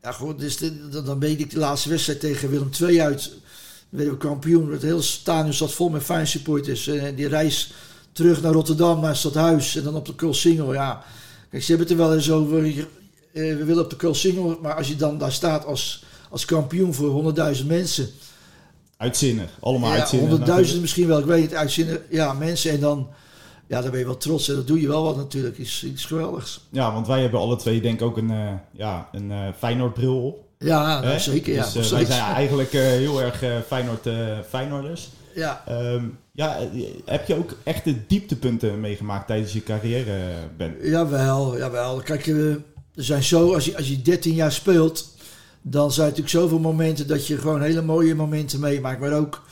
ja, 0.02 0.12
goed, 0.12 0.40
dus 0.40 0.58
de- 0.58 0.90
dan 1.04 1.20
weet 1.20 1.40
ik 1.40 1.50
de 1.52 1.60
laatste 1.60 1.90
wedstrijd 1.90 2.20
tegen 2.20 2.50
Willem 2.50 2.70
II 2.82 3.02
uit. 3.02 3.24
Dan 3.30 3.40
werden 3.90 4.14
we 4.14 4.20
kampioen. 4.20 4.72
Het 4.72 4.82
hele 4.82 5.02
stadion 5.02 5.54
zat 5.54 5.72
vol 5.72 5.90
met 5.90 6.04
fijn 6.04 6.28
supporters. 6.28 6.88
En 6.88 7.16
die 7.16 7.28
reis 7.28 7.74
terug 8.16 8.42
naar 8.42 8.52
Rotterdam, 8.54 9.00
naar 9.00 9.10
het 9.10 9.18
stadhuis. 9.18 9.76
En 9.76 9.84
dan 9.84 9.96
op 9.96 10.06
de 10.06 10.14
Koolsingel, 10.14 10.74
ja. 10.74 11.04
Kijk, 11.50 11.64
ze 11.64 11.70
hebben 11.70 11.88
het 11.88 11.98
er 12.00 12.04
wel 12.06 12.16
eens 12.16 12.32
over. 12.32 12.66
eh, 12.66 12.76
we 13.34 13.64
willen 13.66 13.84
op 13.84 13.90
de 13.90 13.96
Koolsingel. 13.96 14.60
Maar 14.62 14.74
als 14.76 14.88
je 14.88 14.96
dan 14.96 15.18
daar 15.18 15.32
staat 15.32 15.66
als, 15.66 16.04
als 16.30 16.46
kampioen 16.46 16.94
voor 16.94 17.34
100.000 17.58 17.66
mensen. 17.68 18.08
Uitzinnig. 18.98 19.50
Allemaal 19.60 19.92
Ja, 19.94 19.98
uitzinnig. 20.00 20.30
honderdduizend 20.30 20.82
misschien 20.82 21.08
wel, 21.08 21.20
ik 21.20 21.26
weet 21.26 21.44
het, 21.44 21.54
uitzinnen. 21.54 22.02
Ja, 22.10 22.34
mensen 22.34 22.72
en 22.72 22.80
dan, 22.80 23.08
ja, 23.68 23.82
dan 23.82 23.90
ben 23.92 24.00
je 24.00 24.06
wel 24.06 24.18
trots 24.18 24.50
en 24.50 24.56
dat 24.56 24.68
doe 24.68 24.82
je 24.82 24.88
wel 24.88 25.04
wat 25.04 25.16
natuurlijk. 25.18 25.58
Is 25.58 25.84
iets 25.84 26.06
geweldigs. 26.06 26.60
Ja, 26.70 26.94
want 26.94 27.08
wij 27.08 27.22
hebben 27.22 27.40
alle 27.40 27.56
twee 27.56 27.82
denk 27.82 28.00
ik 28.00 28.06
ook 28.08 28.18
een, 28.18 28.32
eh 28.32 28.54
ja, 28.72 29.10
een 29.12 29.32
eh 29.32 29.48
Feyenoord 29.58 29.94
bril 29.94 30.22
op. 30.26 30.44
Ja, 30.60 31.00
nou, 31.02 31.20
zeker. 31.20 31.54
Ja, 31.54 31.64
dus, 31.64 31.74
wij 31.74 31.84
steeds. 31.84 32.10
zijn 32.10 32.34
eigenlijk 32.34 32.72
heel 32.72 33.22
erg 33.22 33.44
Feyenoord, 33.68 34.08
Feyenoorders. 34.50 35.10
ja. 35.36 35.64
Ehm, 35.68 36.04
ja, 36.36 36.58
eh, 36.58 36.84
heb 37.06 37.28
je 37.28 37.36
ook 37.36 37.58
echte 37.64 38.06
dieptepunten 38.08 38.80
meegemaakt 38.80 39.28
tijdens 39.28 39.54
je 39.54 39.64
carrière, 39.64 40.34
Ben? 40.58 40.76
Jawel, 40.82 41.58
jawel. 41.58 42.02
Kijk, 42.02 42.28
eh, 42.28 42.50
er 42.52 42.64
zijn 43.04 43.24
zo, 43.24 43.54
als 43.54 43.66
je, 43.66 43.78
als 43.78 43.88
je 43.90 44.02
13 44.02 44.34
jaar 44.34 44.52
speelt, 44.52 45.08
dan 45.62 45.92
zijn 45.92 46.08
er 46.08 46.12
natuurlijk 46.12 46.44
zoveel 46.44 46.60
momenten 46.60 47.08
dat 47.08 47.28
je 47.28 47.38
gewoon 47.38 47.62
hele 47.62 47.82
mooie 47.82 48.16
momenten 48.16 48.60
meemaakt. 48.60 49.00
Maar 49.00 49.14
ook 49.14 49.44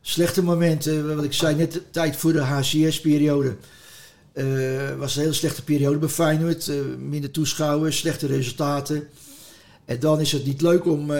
slechte 0.00 0.42
momenten. 0.42 1.16
Wat 1.16 1.24
ik 1.24 1.32
zei 1.32 1.54
net, 1.56 1.72
de 1.72 1.90
tijd 1.90 2.16
voor 2.16 2.32
de 2.32 2.40
HCS-periode. 2.40 3.56
eh, 4.32 4.44
was 4.98 5.16
een 5.16 5.20
hele 5.22 5.32
slechte 5.34 5.64
periode 5.64 5.98
bij 5.98 6.08
Feyenoord. 6.08 6.70
minder 6.98 7.30
toeschouwers, 7.30 7.98
slechte 7.98 8.26
resultaten. 8.26 9.08
En 9.84 10.00
dan 10.00 10.20
is 10.20 10.32
het 10.32 10.46
niet 10.46 10.60
leuk 10.60 10.86
om, 10.86 11.10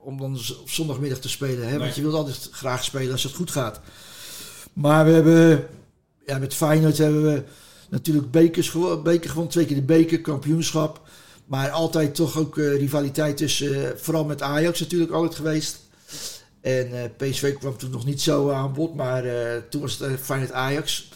om 0.00 0.18
dan 0.18 0.38
op 0.60 0.70
zondagmiddag 0.70 1.18
te 1.18 1.28
spelen. 1.28 1.64
Hè? 1.64 1.70
Nee. 1.70 1.78
Want 1.78 1.94
je 1.94 2.02
wilt 2.02 2.14
altijd 2.14 2.48
graag 2.52 2.84
spelen 2.84 3.12
als 3.12 3.22
het 3.22 3.34
goed 3.34 3.50
gaat. 3.50 3.80
Maar 4.72 5.04
we 5.04 5.10
hebben, 5.10 5.66
ja, 6.26 6.38
met 6.38 6.54
Feyenoord 6.54 6.98
hebben 6.98 7.22
we 7.22 7.42
natuurlijk 7.90 8.30
bekers 8.30 8.72
beker 9.02 9.28
gewonnen. 9.28 9.52
Twee 9.52 9.66
keer 9.66 9.76
de 9.76 9.82
beker, 9.82 10.20
kampioenschap. 10.20 11.00
Maar 11.46 11.70
altijd 11.70 12.14
toch 12.14 12.38
ook 12.38 12.58
eh, 12.58 12.76
rivaliteit 12.76 13.36
tussen, 13.36 13.84
eh, 13.84 13.90
vooral 13.96 14.24
met 14.24 14.42
Ajax 14.42 14.80
natuurlijk 14.80 15.12
altijd 15.12 15.34
geweest. 15.34 15.80
En 16.60 16.92
eh, 16.92 17.10
PSV 17.16 17.54
kwam 17.58 17.76
toen 17.76 17.90
nog 17.90 18.04
niet 18.04 18.20
zo 18.20 18.50
aan 18.50 18.72
bod, 18.72 18.94
maar 18.94 19.24
toen 19.68 19.80
was 19.80 19.98
het 19.98 20.10
uh, 20.10 20.16
Feyenoord 20.16 20.52
Ajax. 20.52 21.10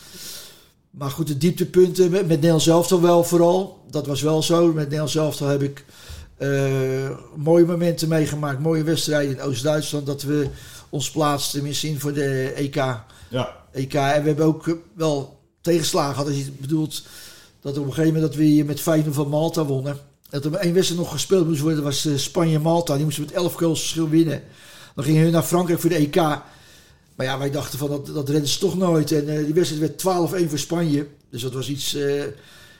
Maar 0.90 1.10
goed, 1.10 1.26
de 1.26 1.38
dieptepunten 1.38 2.10
met, 2.10 2.20
met 2.20 2.28
Nederland 2.28 2.62
zelf 2.62 2.86
toch 2.86 3.00
wel 3.00 3.24
vooral. 3.24 3.84
Dat 3.90 4.06
was 4.06 4.22
wel 4.22 4.42
zo. 4.42 4.66
Met 4.66 4.84
Nederland 4.84 5.10
zelf 5.10 5.38
heb 5.38 5.62
ik 5.62 5.84
mooie 7.36 7.64
momenten 7.64 8.08
meegemaakt. 8.08 8.60
Mooie 8.60 8.82
wedstrijden 8.82 9.36
in 9.36 9.42
Oost-Duitsland. 9.42 10.06
Dat 10.06 10.22
we 10.22 10.48
ons 10.88 11.10
plaatsten, 11.10 11.66
in 11.82 12.00
voor 12.00 12.12
de 12.12 12.52
EK. 12.56 12.84
Ja, 13.28 13.56
EK. 13.72 13.94
En 13.94 14.22
we 14.22 14.28
hebben 14.28 14.44
ook 14.44 14.68
eh, 14.68 14.74
wel 14.94 15.40
tegenslagen 15.60 16.14
gehad. 16.14 16.28
Als 16.28 16.36
je 16.36 16.50
bedoelt 16.60 17.02
dat 17.60 17.78
op 17.78 17.84
een 17.84 17.92
gegeven 17.92 18.12
moment 18.12 18.32
dat 18.32 18.40
we 18.40 18.44
hier 18.44 18.64
met 18.64 18.80
5 18.80 19.04
van 19.10 19.28
Malta 19.28 19.64
wonnen. 19.64 19.98
Dat 20.30 20.44
er 20.44 20.54
één 20.54 20.74
wedstrijd 20.74 21.00
nog 21.02 21.12
gespeeld 21.12 21.46
moest 21.46 21.60
worden. 21.60 21.82
Was 21.82 22.04
eh, 22.06 22.16
Spanje-Malta. 22.16 22.94
Die 22.94 23.04
moesten 23.04 23.24
met 23.24 23.32
11 23.32 23.54
goals 23.54 23.80
verschil 23.80 24.08
winnen. 24.08 24.42
Dan 24.94 25.04
gingen 25.04 25.22
hun 25.22 25.32
naar 25.32 25.42
Frankrijk 25.42 25.80
voor 25.80 25.90
de 25.90 25.96
EK. 25.96 26.16
Maar 27.16 27.26
ja, 27.26 27.38
wij 27.38 27.50
dachten 27.50 27.78
van 27.78 27.88
dat, 27.88 28.06
dat 28.06 28.28
redden 28.28 28.48
ze 28.48 28.58
toch 28.58 28.76
nooit. 28.76 29.12
En 29.12 29.28
eh, 29.28 29.44
die 29.44 29.54
wedstrijd 29.54 30.02
werd 30.02 30.26
12-1 30.44 30.48
voor 30.48 30.58
Spanje. 30.58 31.06
Dus 31.30 31.42
dat 31.42 31.52
was 31.52 31.68
iets... 31.68 31.94
eh, 31.94 32.24
ja, 32.24 32.32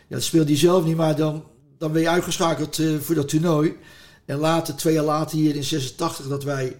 dat 0.09 0.23
speelde 0.23 0.51
hij 0.51 0.59
zelf 0.59 0.85
niet. 0.85 0.97
Maar 0.97 1.17
dan, 1.17 1.45
dan 1.79 1.93
ben 1.93 2.03
je 2.03 2.09
uitgeschakeld 2.09 2.79
eh, 2.79 2.97
voor 3.01 3.15
dat 3.15 3.29
toernooi. 3.29 3.77
En 4.25 4.39
later, 4.39 4.75
twee 4.75 4.95
jaar 4.95 5.05
later 5.05 5.39
hier 5.39 5.57
in 5.57 5.65
86, 5.65 6.29
dat 6.29 6.45
wij... 6.45 6.77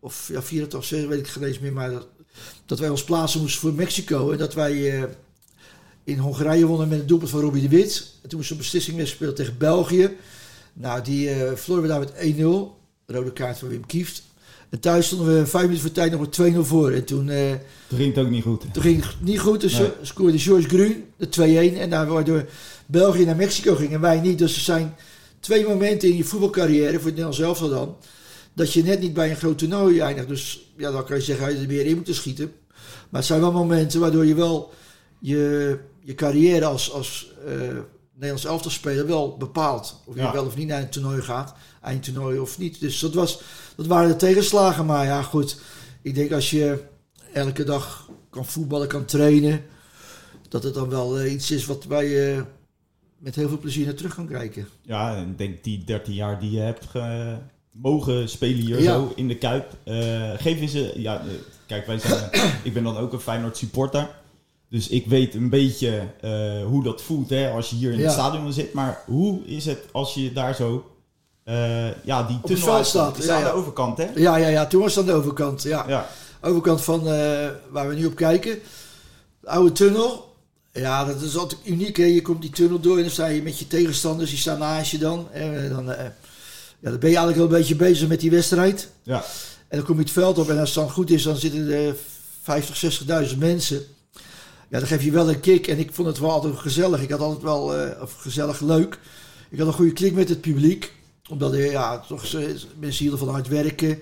Of 0.00 0.28
ja, 0.28 0.42
84 0.42 0.78
of 0.78 0.84
6, 0.84 1.06
weet 1.06 1.18
ik 1.18 1.26
geen 1.26 1.42
eens 1.42 1.58
meer. 1.58 1.72
Maar 1.72 1.90
dat, 1.90 2.06
dat 2.66 2.78
wij 2.78 2.88
ons 2.88 3.04
plaatsen 3.04 3.40
moesten 3.40 3.60
voor 3.60 3.72
Mexico. 3.74 4.30
En 4.30 4.38
dat 4.38 4.54
wij 4.54 4.92
eh, 4.92 5.04
in 6.04 6.18
Hongarije 6.18 6.66
wonnen 6.66 6.88
met 6.88 7.00
een 7.00 7.06
doelpunt 7.06 7.30
van 7.30 7.40
Robbie 7.40 7.62
de 7.62 7.68
Wit. 7.68 8.12
En 8.22 8.28
toen 8.28 8.38
moest 8.38 8.50
een 8.50 8.56
beslissing 8.56 8.96
weer 8.96 9.06
gespeeld 9.06 9.36
tegen 9.36 9.58
België. 9.58 10.10
Nou, 10.72 11.02
die 11.02 11.30
eh 11.30 11.52
verloren 11.54 11.82
we 11.82 11.88
daar 11.88 11.98
met 12.00 12.36
1-0. 12.36 12.42
Rode 13.06 13.32
kaart 13.32 13.58
van 13.58 13.68
Wim 13.68 13.86
Kieft. 13.86 14.22
En 14.68 14.80
thuis 14.80 15.06
stonden 15.06 15.26
we 15.38 15.46
vijf 15.46 15.62
minuten 15.64 15.82
voor 15.82 15.92
tijd 15.92 16.10
nog 16.12 16.20
met 16.20 16.32
2-0 16.32 16.64
voor. 16.64 16.90
En 16.90 17.04
toen, 17.04 17.28
eh, 17.28 17.50
toen 17.88 17.98
ging 17.98 18.14
het 18.14 18.24
ook 18.24 18.30
niet 18.30 18.42
goed. 18.42 18.64
toen 18.72 18.82
ging 18.82 19.02
het 19.02 19.14
niet 19.20 19.40
goed. 19.40 19.60
Dus 19.60 19.78
Nee. 19.78 19.88
scoorde 20.02 20.38
George 20.38 20.68
Grun 20.68 21.04
de 21.16 21.28
2-1. 21.28 21.76
En 21.78 21.90
daar 21.90 22.06
waardoor 22.06 22.46
België 22.86 23.24
naar 23.24 23.36
Mexico 23.36 23.74
ging 23.74 23.92
en 23.92 24.00
wij 24.00 24.20
niet. 24.20 24.38
Dus 24.38 24.54
er 24.54 24.60
zijn 24.60 24.94
twee 25.40 25.66
momenten 25.66 26.08
in 26.08 26.16
je 26.16 26.24
voetbalcarrière, 26.24 26.86
voor 26.92 26.96
het 26.96 27.04
Nederlands 27.04 27.38
zelf 27.38 27.58
dan, 27.58 27.96
dat 28.54 28.72
je 28.72 28.82
net 28.82 29.00
niet 29.00 29.14
bij 29.14 29.30
een 29.30 29.36
groot 29.36 29.58
toernooi 29.58 30.00
eindigt. 30.00 30.28
Dus 30.28 30.72
ja, 30.76 30.90
dan 30.90 31.04
kan 31.04 31.16
je 31.16 31.22
zeggen, 31.22 31.52
je 31.54 31.58
er 31.60 31.66
meer 31.66 31.86
in 31.86 31.94
moeten 31.96 32.14
schieten. 32.14 32.52
Maar 33.10 33.20
het 33.20 33.24
zijn 33.24 33.40
wel 33.40 33.52
momenten 33.52 34.00
waardoor 34.00 34.26
je 34.26 34.34
wel 34.34 34.72
je, 35.18 35.78
je 36.00 36.14
carrière 36.14 36.64
als, 36.64 36.92
als 36.92 37.32
eh, 37.46 37.52
Nederlands 38.12 38.44
elftal 38.44 38.70
speler 38.70 39.06
wel 39.06 39.36
bepaalt. 39.36 40.00
Of 40.04 40.14
je 40.14 40.20
wel 40.32 40.44
of 40.46 40.56
niet 40.56 40.66
naar 40.68 40.80
een 40.82 40.88
toernooi 40.90 41.22
gaat. 41.22 41.54
Eindtoernooi 41.82 42.38
of 42.38 42.58
niet. 42.58 42.80
Dus 42.80 42.98
dat, 42.98 43.14
was, 43.14 43.40
dat 43.76 43.86
waren 43.86 44.08
de 44.08 44.16
tegenslagen. 44.16 44.86
Maar 44.86 45.04
ja, 45.04 45.22
goed. 45.22 45.60
Ik 46.02 46.14
denk 46.14 46.32
als 46.32 46.50
je 46.50 46.82
elke 47.32 47.64
dag 47.64 48.10
kan 48.30 48.46
voetballen, 48.46 48.88
kan 48.88 49.04
trainen. 49.04 49.62
Dat 50.48 50.62
het 50.62 50.74
dan 50.74 50.88
wel 50.88 51.18
eh, 51.18 51.32
iets 51.32 51.50
is 51.50 51.66
wat 51.66 51.84
wij 51.84 52.34
eh, 52.36 52.42
met 53.18 53.34
heel 53.34 53.48
veel 53.48 53.58
plezier 53.58 53.84
naar 53.84 53.94
terug 53.94 54.14
kan 54.14 54.26
kijken. 54.28 54.68
Ja, 54.82 55.16
en 55.16 55.28
ik 55.28 55.38
denk 55.38 55.64
die 55.64 55.84
13 55.84 56.14
jaar 56.14 56.40
die 56.40 56.50
je 56.50 56.60
hebt 56.60 56.86
ge- 56.86 57.38
mogen 57.82 58.28
spelen 58.28 58.58
hier 58.64 58.82
Ja. 58.82 58.92
zo 58.92 59.12
in 59.16 59.28
de 59.28 59.36
Kuip. 59.36 59.66
geef 60.38 60.60
eens 60.60 60.72
een... 60.72 60.90
Ja, 60.94 61.18
eh, 61.20 61.26
kijk, 61.66 61.86
wij 61.86 61.98
zijn... 61.98 62.30
ik 62.62 62.74
ben 62.74 62.84
dan 62.84 62.96
ook 62.96 63.12
een 63.12 63.20
Feyenoord 63.20 63.56
supporter. 63.56 64.08
Dus 64.68 64.88
ik 64.88 65.06
weet 65.06 65.34
een 65.34 65.50
beetje 65.50 66.02
eh, 66.20 66.64
hoe 66.66 66.82
dat 66.82 67.02
voelt 67.02 67.30
hè, 67.30 67.50
als 67.50 67.70
je 67.70 67.76
hier 67.76 67.92
in 67.92 67.98
Ja. 67.98 68.04
het 68.04 68.12
stadion 68.12 68.52
zit. 68.52 68.72
Maar 68.72 69.02
hoe 69.06 69.44
is 69.46 69.66
het 69.66 69.78
als 69.92 70.14
je 70.14 70.32
daar 70.32 70.54
zo... 70.54 70.90
eh, 71.44 72.04
ja, 72.04 72.22
die 72.22 72.40
tunnel 72.44 72.84
staat, 72.84 73.18
is 73.18 73.24
ja, 73.24 73.36
aan 73.36 73.42
de 73.44 73.52
overkant, 73.52 73.98
hè? 73.98 74.06
Ja, 74.14 74.36
ja, 74.36 74.48
ja. 74.48 74.66
Toen 74.66 74.80
was 74.80 74.94
het 74.94 75.04
aan 75.04 75.10
de 75.14 75.18
overkant. 75.20 75.62
Ja. 75.62 75.84
Ja, 75.88 76.08
overkant 76.40 76.82
van 76.82 77.04
waar 77.70 77.88
we 77.88 77.94
nu 77.94 78.06
op 78.06 78.14
kijken. 78.14 78.58
De 79.40 79.48
oude 79.48 79.72
tunnel. 79.72 80.32
Ja, 80.72 81.04
dat 81.04 81.20
is 81.22 81.36
altijd 81.36 81.60
uniek. 81.64 81.96
Hè? 81.96 82.04
Je 82.04 82.22
komt 82.22 82.40
die 82.42 82.50
tunnel 82.50 82.80
door 82.80 82.96
en 82.96 83.02
dan 83.02 83.10
sta 83.10 83.26
je 83.26 83.42
met 83.42 83.58
je 83.58 83.66
tegenstanders. 83.66 84.30
Die 84.30 84.38
staan 84.38 84.58
naast 84.58 84.90
je 84.90 84.98
dan. 84.98 85.28
En 85.32 85.68
dan, 85.68 85.94
ja, 86.84 86.90
dan 86.90 86.98
ben 86.98 87.10
je 87.10 87.16
eigenlijk 87.16 87.36
wel 87.36 87.46
een 87.46 87.62
beetje 87.62 87.76
bezig 87.76 88.08
met 88.08 88.20
die 88.20 88.30
wedstrijd. 88.30 88.90
ja. 89.02 89.24
En 89.68 89.80
dan 89.80 89.88
kom 89.88 89.96
je 89.96 90.02
het 90.02 90.12
veld 90.12 90.38
op 90.38 90.48
en 90.48 90.58
als 90.58 90.68
het 90.68 90.78
dan 90.78 90.90
goed 90.90 91.10
is, 91.10 91.22
dan 91.22 91.36
zitten 91.36 91.70
er 91.70 91.94
50, 92.42 93.00
60.000 93.32 93.38
mensen. 93.38 93.82
Ja, 94.68 94.78
dan 94.78 94.88
geef 94.88 95.02
je 95.02 95.10
wel 95.10 95.28
een 95.28 95.40
kick. 95.40 95.66
En 95.66 95.78
ik 95.78 95.92
vond 95.92 96.08
het 96.08 96.18
wel 96.18 96.30
altijd 96.30 96.56
gezellig. 96.56 97.02
Ik 97.02 97.10
had 97.10 97.20
altijd 97.20 97.42
wel, 97.42 97.76
eh, 97.76 98.02
of 98.02 98.12
gezellig 98.12 98.60
leuk. 98.60 98.98
Ik 99.50 99.58
had 99.58 99.66
een 99.66 99.72
goede 99.72 99.92
klik 99.92 100.14
met 100.14 100.28
het 100.28 100.40
publiek. 100.40 100.92
Omdat 101.30 101.52
er, 101.52 101.70
ja, 101.70 101.98
toch 102.08 102.24
eh, 102.24 102.40
mensen 102.78 103.02
hielden 103.02 103.18
van 103.18 103.28
hard 103.28 103.48
werken. 103.48 103.98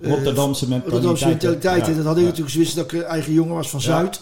Eh, 0.00 0.08
Rotterdamse 0.10 0.68
mentaliteit. 0.68 0.92
Rotterdamse 0.92 1.26
mentaliteit. 1.28 1.86
Ja, 1.86 1.90
En 1.90 1.96
dat 1.96 2.04
had 2.04 2.16
ik 2.16 2.22
ja. 2.22 2.26
natuurlijk. 2.28 2.52
Ze 2.52 2.58
wisten 2.58 2.76
dat 2.76 2.92
ik 2.92 3.02
eigen 3.02 3.32
jongen 3.32 3.54
was 3.54 3.70
van 3.70 3.80
Ja. 3.80 3.86
Zuid. 3.86 4.20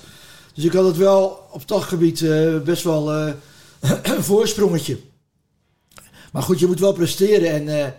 Dus 0.54 0.64
ik 0.64 0.72
had 0.72 0.84
het 0.86 0.96
wel 0.96 1.46
op 1.50 1.68
dat 1.68 1.82
gebied 1.82 2.22
eh, 2.22 2.58
best 2.58 2.82
wel 2.82 3.12
eh, 3.12 3.32
een 4.16 4.24
voorsprongetje. 4.24 4.98
Maar 6.34 6.42
goed, 6.42 6.58
je 6.58 6.66
moet 6.66 6.80
wel 6.80 6.92
presteren. 6.92 7.50
En 7.50 7.68
eh, 7.84 7.90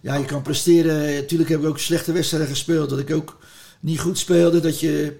ja, 0.00 0.14
je 0.14 0.24
kan 0.24 0.42
presteren. 0.42 1.14
Natuurlijk 1.14 1.50
heb 1.50 1.60
ik 1.60 1.66
ook 1.66 1.78
slechte 1.78 2.12
wedstrijden 2.12 2.48
gespeeld. 2.48 2.90
Dat 2.90 2.98
ik 2.98 3.10
ook 3.10 3.38
niet 3.80 4.00
goed 4.00 4.18
speelde. 4.18 4.60
Dat 4.60 4.80
je, 4.80 5.16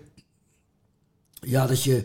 ja, 1.40 1.66
dat 1.66 1.82
je 1.82 2.02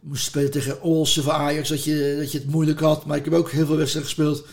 moest 0.00 0.24
spelen 0.24 0.50
tegen 0.50 0.82
Olsen 0.82 1.22
van 1.22 1.32
Ajax. 1.32 1.68
Dat 1.68 1.84
je, 1.84 2.16
dat 2.18 2.32
je 2.32 2.38
het 2.38 2.50
moeilijk 2.50 2.80
had. 2.80 3.06
Maar 3.06 3.16
ik 3.16 3.24
heb 3.24 3.34
ook 3.34 3.50
heel 3.50 3.66
veel 3.66 3.76
wedstrijden 3.76 4.10
gespeeld. 4.10 4.46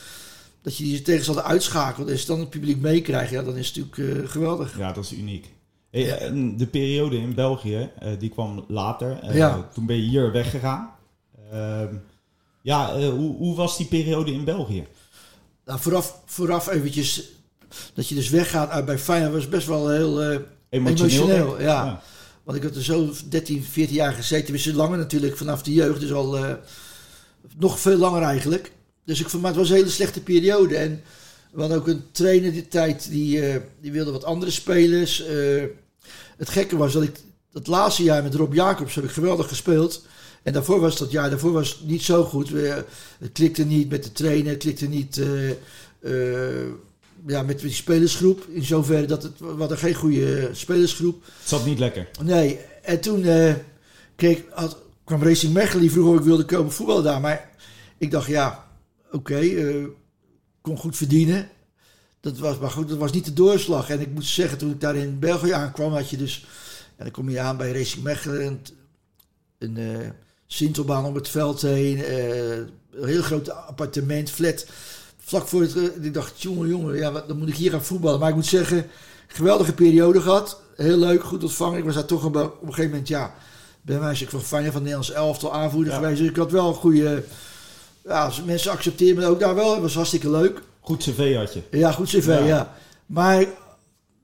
Dat 0.61 0.77
je 0.77 0.83
die 0.83 1.01
tegenstander 1.01 1.43
uitschakelt. 1.43 2.09
En 2.09 2.17
dan 2.27 2.39
het 2.39 2.49
publiek 2.49 2.79
meekrijgt, 2.79 3.31
ja, 3.31 3.43
dan 3.43 3.57
is 3.57 3.67
het 3.67 3.75
natuurlijk 3.75 4.23
eh, 4.23 4.29
geweldig. 4.29 4.77
Ja, 4.77 4.91
dat 4.91 5.03
is 5.03 5.11
uniek. 5.13 5.49
Hey, 5.91 6.17
en 6.17 6.57
de 6.57 6.67
periode 6.67 7.17
in 7.17 7.33
België, 7.35 7.89
eh, 7.99 8.11
die 8.19 8.29
kwam 8.29 8.65
later. 8.67 9.19
Eh, 9.21 9.35
Ja. 9.35 9.69
Toen 9.73 9.85
ben 9.85 9.95
je 9.95 10.09
hier 10.09 10.31
weggegaan. 10.31 10.89
Ehm, 11.51 11.95
ja, 12.61 12.93
eh, 12.93 13.09
hoe, 13.09 13.37
hoe 13.37 13.55
was 13.55 13.77
die 13.77 13.87
periode 13.87 14.31
in 14.31 14.43
België? 14.43 14.87
Nou, 15.67 15.79
vooraf, 15.79 16.19
vooraf 16.25 16.67
eventjes 16.67 17.29
dat 17.93 18.07
je 18.07 18.15
dus 18.15 18.29
weggaat 18.29 18.69
uit 18.69 18.85
bij 18.85 18.97
Feyenoord 18.97 19.33
was 19.33 19.49
best 19.49 19.67
wel 19.67 19.89
heel 19.89 20.23
eh, 20.23 20.39
Emotioneel? 20.69 21.61
ja. 21.61 22.01
Want 22.43 22.57
ik 22.57 22.63
had 22.63 22.75
er 22.75 22.83
zo 22.83 23.13
13, 23.29 23.63
14 23.63 23.95
jaar 23.95 24.13
gezeten. 24.13 24.59
Zitten 24.59 24.81
langer 24.81 24.97
natuurlijk 24.97 25.37
vanaf 25.37 25.63
de 25.63 25.73
jeugd. 25.73 25.99
Dus 25.99 26.13
al 26.13 26.37
eh, 26.37 26.53
nog 27.57 27.79
veel 27.79 27.97
langer 27.97 28.21
eigenlijk. 28.21 28.71
Dus 29.05 29.19
ik 29.19 29.29
vond 29.29 29.41
maar 29.41 29.51
het 29.51 29.59
was 29.59 29.69
een 29.69 29.75
hele 29.75 29.89
slechte 29.89 30.21
periode. 30.21 30.77
En 30.77 31.01
we 31.51 31.59
hadden 31.59 31.77
ook 31.77 31.87
een 31.87 32.03
trainer 32.11 32.51
die 32.51 32.67
tijd. 32.67 33.09
Die, 33.09 33.47
eh, 33.47 33.61
die 33.81 33.91
wilde 33.91 34.11
wat 34.11 34.23
andere 34.23 34.51
spelers. 34.51 35.23
Het 36.37 36.49
gekke 36.49 36.77
was 36.77 36.93
dat 36.93 37.03
ik 37.03 37.19
dat 37.51 37.67
laatste 37.67 38.03
jaar 38.03 38.23
met 38.23 38.35
Rob 38.35 38.53
Jacobs 38.53 38.95
heb 38.95 39.03
ik 39.03 39.11
geweldig 39.11 39.47
gespeeld. 39.47 40.05
En 40.47 40.53
daarvoor 40.53 40.79
was 40.79 40.97
dat 40.97 41.11
jaar 41.11 41.29
daarvoor 41.29 41.51
was 41.51 41.69
het 41.69 41.87
niet 41.87 42.03
zo 42.03 42.23
goed. 42.23 42.49
We, 42.49 42.85
het 43.19 43.31
klikte 43.31 43.65
niet 43.65 43.89
met 43.89 44.03
de 44.03 44.11
trainer. 44.11 44.51
Het 44.51 44.61
klikte 44.61 44.87
niet 44.87 45.17
eh, 45.17 45.49
eh, 45.99 46.67
ja, 47.25 47.41
met 47.41 47.59
die 47.59 47.71
spelersgroep. 47.71 48.45
In 48.49 48.63
zoverre 48.63 49.05
dat 49.05 49.23
het 49.23 49.39
we 49.39 49.45
hadden 49.45 49.77
geen 49.77 49.93
goede 49.93 50.49
spelersgroep. 50.51 51.23
Het 51.23 51.47
zat 51.47 51.65
niet 51.65 51.79
lekker. 51.79 52.07
Nee, 52.23 52.59
en 52.83 52.99
toen 52.99 53.23
eh, 53.23 53.53
kreeg, 54.15 54.43
had, 54.49 54.77
kwam 55.03 55.23
Racing 55.23 55.53
Mechelen, 55.53 55.81
die 55.81 55.91
vroeg 55.91 56.07
of 56.07 56.19
ik 56.19 56.25
wilde 56.25 56.45
komen 56.45 56.71
voetballen 56.71 57.03
daar. 57.03 57.21
Maar 57.21 57.49
ik 57.97 58.11
dacht, 58.11 58.27
ja, 58.27 58.67
oké, 59.11 59.39
eh, 59.39 59.85
kon 60.61 60.77
goed 60.77 60.97
verdienen. 60.97 61.49
Dat 62.19 62.37
was, 62.37 62.59
maar 62.59 62.71
goed, 62.71 62.89
dat 62.89 62.97
was 62.97 63.11
niet 63.11 63.25
de 63.25 63.33
doorslag. 63.33 63.89
En 63.89 64.01
ik 64.01 64.13
moet 64.13 64.25
zeggen, 64.25 64.57
toen 64.57 64.71
ik 64.71 64.81
daar 64.81 64.95
in 64.95 65.19
België 65.19 65.51
aankwam, 65.51 65.93
had 65.93 66.09
je 66.09 66.17
dus... 66.17 66.45
Ja, 66.97 67.03
dan 67.03 67.13
kom 67.13 67.29
je 67.29 67.39
aan 67.39 67.57
bij 67.57 67.71
Racing 67.71 68.03
Mechelen, 68.03 68.61
eh, 69.57 70.09
Sintelbaan 70.47 71.05
om 71.05 71.15
het 71.15 71.29
veld 71.29 71.61
heen, 71.61 72.03
eh, 72.03 72.51
een 72.91 73.05
heel 73.07 73.21
groot 73.21 73.49
appartement, 73.49 74.29
flat. 74.29 74.65
Vlak 75.17 75.47
voor 75.47 75.61
het, 75.61 75.75
eh, 75.75 75.83
ik 76.05 76.13
dacht, 76.13 76.41
jongen, 76.41 76.67
jongen, 76.67 76.95
ja, 76.95 77.11
wat, 77.11 77.27
dan 77.27 77.37
moet 77.37 77.47
ik 77.47 77.55
hier 77.55 77.71
gaan 77.71 77.83
voetballen. 77.83 78.19
Maar 78.19 78.29
ik 78.29 78.35
moet 78.35 78.45
zeggen, 78.45 78.85
geweldige 79.27 79.73
periode 79.73 80.21
gehad. 80.21 80.61
Heel 80.75 80.97
leuk, 80.97 81.23
goed 81.23 81.43
ontvangen. 81.43 81.77
Ik 81.77 81.83
was 81.83 81.93
daar 81.93 82.05
toch 82.05 82.25
op, 82.25 82.35
op 82.35 82.61
een 82.61 82.67
gegeven 82.67 82.89
moment, 82.89 83.07
ja, 83.07 83.33
ben 83.81 84.11
ik 84.11 84.29
van 84.29 84.41
Feyenoord 84.41 84.73
van 84.73 84.81
Nederlands 84.81 85.11
elftal 85.11 85.53
aanvoerder 85.53 85.93
Ja. 85.93 85.99
geweest. 85.99 86.19
Dus 86.19 86.29
ik 86.29 86.35
had 86.35 86.51
wel 86.51 86.67
een 86.67 86.73
goede, 86.73 87.23
ja, 88.03 88.31
mensen 88.45 88.71
accepteerden 88.71 89.23
me 89.23 89.29
ook 89.29 89.39
daar 89.39 89.55
wel. 89.55 89.71
Het 89.73 89.81
was 89.81 89.95
hartstikke 89.95 90.29
leuk. 90.29 90.61
Goed 90.79 91.03
cv 91.03 91.35
had 91.35 91.53
je. 91.53 91.61
Ja, 91.71 91.91
goed 91.91 92.07
cv, 92.07 92.25
Ja. 92.25 92.39
ja. 92.45 92.73
Maar 93.05 93.45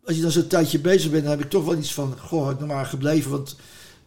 als 0.06 0.16
je 0.16 0.22
dan 0.22 0.32
zo'n 0.32 0.48
tijdje 0.48 0.80
bezig 0.80 1.12
bent, 1.12 1.24
dan 1.24 1.32
heb 1.32 1.44
ik 1.44 1.50
toch 1.50 1.66
wel 1.66 1.78
iets 1.78 1.94
van, 1.94 2.16
goh, 2.20 2.44
had 2.44 2.54
ik 2.54 2.60
nog 2.60 2.68
maar 2.68 2.86
gebleven. 2.86 3.32
Want 3.32 3.56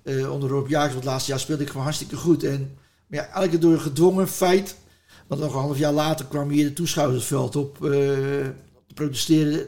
eh, 0.07 0.33
onder 0.33 0.49
Rob 0.49 0.69
Jacobs, 0.69 0.93
want 0.93 1.05
het 1.05 1.13
laatste 1.13 1.31
jaar 1.31 1.41
speelde 1.41 1.63
ik 1.63 1.69
gewoon 1.69 1.83
hartstikke 1.83 2.17
goed. 2.17 2.45
En 2.45 2.79
maar 3.07 3.19
ja, 3.19 3.25
eigenlijk 3.25 3.61
door 3.61 3.73
een 3.73 3.81
gedwongen 3.81 4.29
feit, 4.29 4.77
want 5.27 5.41
nog 5.41 5.55
een 5.55 5.61
half 5.61 5.79
jaar 5.79 5.93
later 5.93 6.27
kwam 6.27 6.49
hier 6.49 6.65
de 6.65 6.73
toeschouwersveld 6.73 7.57
op 7.57 7.85
eh, 7.85 7.91
te 8.87 8.95
protesteren. 8.95 9.67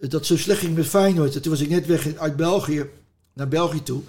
Dat 0.00 0.12
het 0.12 0.26
zo 0.26 0.36
slecht 0.36 0.60
ging 0.60 0.74
met 0.74 0.86
Feyenoord. 0.86 1.34
En 1.34 1.42
toen 1.42 1.52
was 1.52 1.60
ik 1.60 1.68
net 1.68 1.86
weg 1.86 2.16
uit 2.16 2.36
België, 2.36 2.86
naar 3.32 3.48
België 3.48 3.82
toe. 3.82 4.02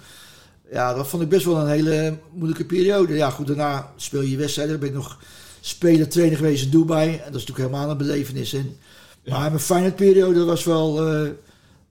Ja, 0.70 0.94
dat 0.94 1.08
vond 1.08 1.22
ik 1.22 1.28
best 1.28 1.44
wel 1.44 1.56
een 1.56 1.68
hele 1.68 2.18
moeilijke 2.32 2.64
periode. 2.64 3.14
Ja, 3.14 3.30
goed, 3.30 3.46
daarna 3.46 3.92
speel 3.96 4.20
je 4.20 4.36
wedstrijden. 4.36 4.80
Dan 4.80 4.88
ben 4.88 4.96
ik 4.98 5.02
nog 5.04 5.18
speler, 5.60 6.08
trainer 6.08 6.36
geweest 6.36 6.64
in 6.64 6.70
Dubai. 6.70 7.08
En 7.10 7.32
dat 7.32 7.40
is 7.40 7.46
natuurlijk 7.46 7.58
helemaal 7.58 7.90
een 7.90 7.96
belevenis. 7.96 8.52
En, 8.52 8.76
Ja. 9.22 9.38
Maar 9.38 9.48
mijn 9.48 9.62
Feyenoord-periode 9.62 10.44
was 10.44 10.64
wel, 10.64 11.08
eh, 11.08 11.30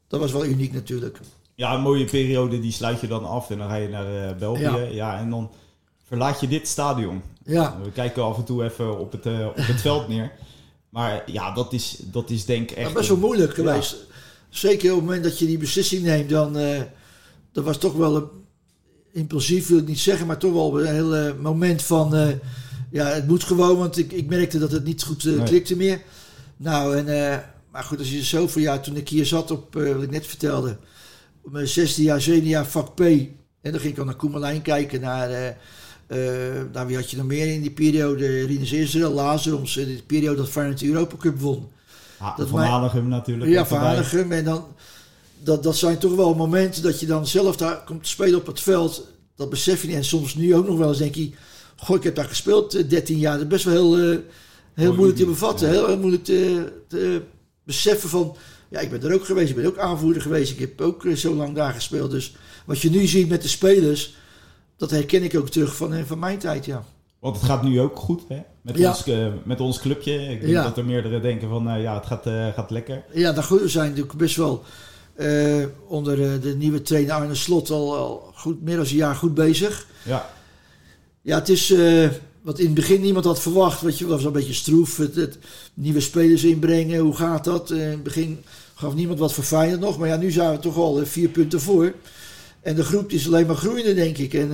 dat 0.08 0.20
was 0.20 0.32
wel 0.32 0.46
uniek 0.46 0.74
natuurlijk. 0.74 1.20
Ja, 1.60 1.74
een 1.74 1.82
mooie 1.82 2.06
periode, 2.06 2.60
die 2.60 2.72
sluit 2.72 3.01
je 3.01 3.08
dan 3.08 3.25
af 3.25 3.50
en 3.50 3.58
dan 3.58 3.70
ga 3.70 3.75
je 3.75 3.88
naar 3.89 4.30
eh, 4.30 4.36
België. 4.36 4.62
Ja. 4.62 4.78
Ja. 4.78 5.18
en 5.20 5.30
dan 5.30 5.51
verlaat 6.08 6.39
je 6.39 6.48
dit 6.48 6.68
stadion. 6.68 7.22
Ja, 7.46 7.78
We 7.84 7.92
kijken 7.92 8.24
af 8.24 8.38
en 8.38 8.44
toe 8.44 8.63
even 8.63 9.00
op 9.00 9.12
het, 9.12 9.25
eh, 9.25 9.46
op 9.48 9.56
het 9.56 9.82
veld 9.82 10.08
neer. 10.08 10.32
Maar 10.89 11.24
ja, 11.32 11.54
dat 11.54 11.74
is, 11.74 11.98
dat 12.04 12.30
is 12.30 12.46
denk 12.46 12.72
ik 12.72 12.78
echt... 12.78 12.86
was 12.86 12.94
best 12.94 13.08
wel 13.08 13.18
een- 13.18 13.24
moeilijk 13.24 13.50
Ja. 13.50 13.63
geweest. 13.63 13.96
Zeker 14.50 14.89
op 14.92 14.96
het 14.98 15.06
moment 15.06 15.24
dat 15.24 15.39
je 15.39 15.46
die 15.46 15.58
beslissing 15.58 16.04
neemt, 16.04 16.30
dan... 16.30 16.58
eh, 16.58 16.82
dat 17.51 17.63
was 17.63 17.78
toch 17.78 17.94
wel 17.94 18.16
een... 18.16 18.28
Impulsief 19.12 19.68
wil 19.68 19.78
ik 19.78 19.88
niet 19.88 20.00
zeggen, 20.00 20.28
maar 20.28 20.38
toch 20.38 20.54
wel 20.54 20.82
een 20.82 20.94
heel 20.94 21.36
moment 21.36 21.82
van... 21.82 22.39
ja, 22.92 23.06
het 23.06 23.28
moet 23.28 23.44
gewoon, 23.44 23.78
want 23.78 23.98
ik, 23.98 24.12
ik 24.12 24.28
merkte 24.30 24.60
dat 24.60 24.72
het 24.72 24.84
niet 24.86 25.04
goed 25.04 25.24
Nee. 25.24 25.44
klikte 25.44 25.75
meer. 25.75 26.01
Nou, 26.58 26.98
en... 26.98 27.44
maar 27.72 27.84
goed, 27.84 28.00
als 28.00 28.12
je 28.12 28.24
zoveel 28.24 28.62
jaar, 28.62 28.82
toen 28.82 28.96
ik 28.96 29.10
hier 29.10 29.25
zat 29.25 29.51
op, 29.51 29.74
wat 29.74 30.04
ik 30.04 30.12
net 30.12 30.25
vertelde... 30.28 30.78
Op 31.43 31.51
mijn 31.51 31.67
16 31.67 32.03
jaar, 32.03 32.22
17 32.22 32.50
jaar 32.50 32.67
vak 32.67 32.96
P. 32.96 33.00
En 33.00 33.72
dan 33.72 33.79
ging 33.79 33.93
ik 33.93 34.00
al 34.00 34.05
naar 34.05 34.15
Koemelijn 34.15 34.62
kijken, 34.62 35.01
naar... 35.01 35.29
eh 35.29 35.55
eh, 36.10 36.17
nou, 36.74 36.88
wie 36.88 36.96
had 36.96 37.12
je 37.12 37.17
nog 37.17 37.25
meer 37.25 37.53
in 37.53 37.62
die 37.62 37.72
periode? 37.72 38.46
Rinus 38.46 38.72
Israël, 38.72 39.12
Lazarums, 39.12 39.77
in 39.77 39.86
die 39.86 40.01
periode 40.01 40.38
dat 40.38 40.50
Feyenoord 40.50 40.79
de 40.79 40.88
Europa 40.88 41.15
Cup 41.17 41.39
won. 41.39 41.67
Ja, 42.19 42.34
dat 42.38 42.48
van 42.48 42.60
Hanegem 42.60 43.08
natuurlijk. 43.08 43.51
Ja, 43.51 43.65
van 43.65 43.77
erbij. 43.77 43.93
Hanegem. 43.93 44.31
En 44.31 44.43
dan, 44.43 44.65
dat, 45.39 45.63
dat 45.63 45.75
zijn 45.75 45.98
toch 45.98 46.15
wel 46.15 46.36
momenten 46.36 46.84
dat 46.84 47.00
je 47.00 47.05
dan 47.05 47.27
zelf 47.27 47.58
daar 47.58 47.84
komt 47.84 48.03
te 48.03 48.10
spelen 48.10 48.39
op 48.39 48.46
het 48.46 48.60
veld. 48.60 49.08
Dat 49.36 49.50
besef 49.50 49.81
je 49.81 49.88
niet. 49.88 49.96
En 49.96 50.03
soms 50.03 50.36
nu 50.36 50.55
ook 50.55 50.67
nog 50.67 50.77
wel 50.77 50.89
eens 50.89 50.98
denk 50.98 51.15
je... 51.15 51.31
Goh, 51.75 51.98
ik 51.98 52.03
heb 52.03 52.15
daar 52.15 52.25
gespeeld 52.25 52.74
eh, 52.74 52.89
13 52.89 53.17
jaar. 53.17 53.34
Dat 53.34 53.41
is 53.41 53.48
best 53.48 53.63
wel 53.63 53.74
heel, 53.74 54.12
eh, 54.12 54.19
heel 54.74 54.93
moeilijk 54.93 55.17
te 55.17 55.25
bevatten. 55.25 55.69
Heel, 55.69 55.88
heel 55.88 56.00
moeilijk 56.00 56.24
te, 56.24 56.72
te 56.88 57.22
beseffen 57.63 58.10
van... 58.10 58.36
Ja, 58.69 58.79
ik 58.79 58.89
ben 58.91 59.03
er 59.03 59.13
ook 59.13 59.25
geweest. 59.25 59.49
Ik 59.49 59.55
ben 59.55 59.65
ook 59.65 59.77
aanvoerder 59.77 60.21
geweest. 60.21 60.51
Ik 60.51 60.59
heb 60.59 60.81
ook 60.81 61.05
eh, 61.05 61.15
zo 61.15 61.35
lang 61.35 61.55
daar 61.55 61.73
gespeeld. 61.73 62.11
Dus 62.11 62.35
wat 62.65 62.79
je 62.81 62.89
nu 62.89 63.05
ziet 63.05 63.29
met 63.29 63.41
de 63.41 63.47
spelers... 63.47 64.17
Dat 64.79 64.91
herken 64.91 65.23
ik 65.23 65.38
ook 65.38 65.49
terug 65.49 65.75
van, 65.75 65.93
eh, 65.93 66.03
van 66.05 66.19
mijn 66.19 66.38
tijd, 66.38 66.65
ja. 66.65 66.83
Want 67.19 67.35
het 67.35 67.45
gaat 67.45 67.63
nu 67.63 67.79
ook 67.81 67.95
goed 67.97 68.21
hè? 68.27 68.39
Met, 68.61 68.77
Ja. 68.77 68.89
ons, 68.89 69.07
eh, 69.07 69.27
met 69.43 69.59
ons 69.59 69.79
clubje. 69.79 70.13
Ik 70.13 70.41
denk 70.41 70.53
Ja. 70.53 70.63
dat 70.63 70.77
er 70.77 70.85
meerdere 70.85 71.19
denken 71.19 71.49
van 71.49 71.69
eh, 71.69 71.81
ja, 71.81 71.95
het 71.95 72.05
gaat, 72.05 72.53
gaat 72.55 72.71
lekker. 72.71 73.03
Ja, 73.13 73.41
goed, 73.41 73.61
we 73.61 73.67
zijn 73.67 73.89
natuurlijk 73.89 74.17
best 74.17 74.35
wel 74.35 74.63
onder 75.88 76.41
de 76.41 76.55
nieuwe 76.57 76.81
trainer 76.81 77.13
Arne 77.13 77.35
Slot 77.35 77.69
al, 77.69 77.95
al 77.97 78.31
goed, 78.35 78.61
meer 78.61 78.75
dan 78.75 78.85
een 78.85 78.95
jaar 78.95 79.15
goed 79.15 79.33
bezig. 79.33 79.88
Ja, 80.03 80.29
Ja, 81.21 81.35
het 81.35 81.49
is, 81.49 81.73
wat 82.41 82.59
in 82.59 82.65
het 82.65 82.73
begin 82.73 83.01
niemand 83.01 83.25
had 83.25 83.41
verwacht. 83.41 83.81
Weet 83.81 83.97
je, 83.97 84.07
was 84.07 84.23
een 84.23 84.31
beetje 84.31 84.53
stroef. 84.53 84.97
Het, 84.97 85.15
het, 85.15 85.38
nieuwe 85.73 85.99
spelers 85.99 86.43
inbrengen, 86.43 86.99
hoe 86.99 87.15
gaat 87.15 87.43
dat? 87.43 87.71
in 87.71 87.79
het 87.79 88.03
begin 88.03 88.43
gaf 88.79 88.93
niemand 88.93 89.19
wat 89.19 89.33
voor 89.33 89.43
Feyenoord 89.43 89.79
nog. 89.79 89.98
Maar 89.98 90.07
ja, 90.07 90.17
nu 90.17 90.31
zijn 90.31 90.51
we 90.51 90.59
toch 90.59 90.77
al 90.77 91.05
vier 91.05 91.29
punten 91.29 91.62
voor. 91.62 91.93
En 92.62 92.75
de 92.75 92.83
groep 92.83 93.12
is 93.12 93.27
alleen 93.27 93.45
maar 93.45 93.55
groeiende, 93.55 93.93
denk 93.93 94.17
ik. 94.17 94.33
En 94.33 94.51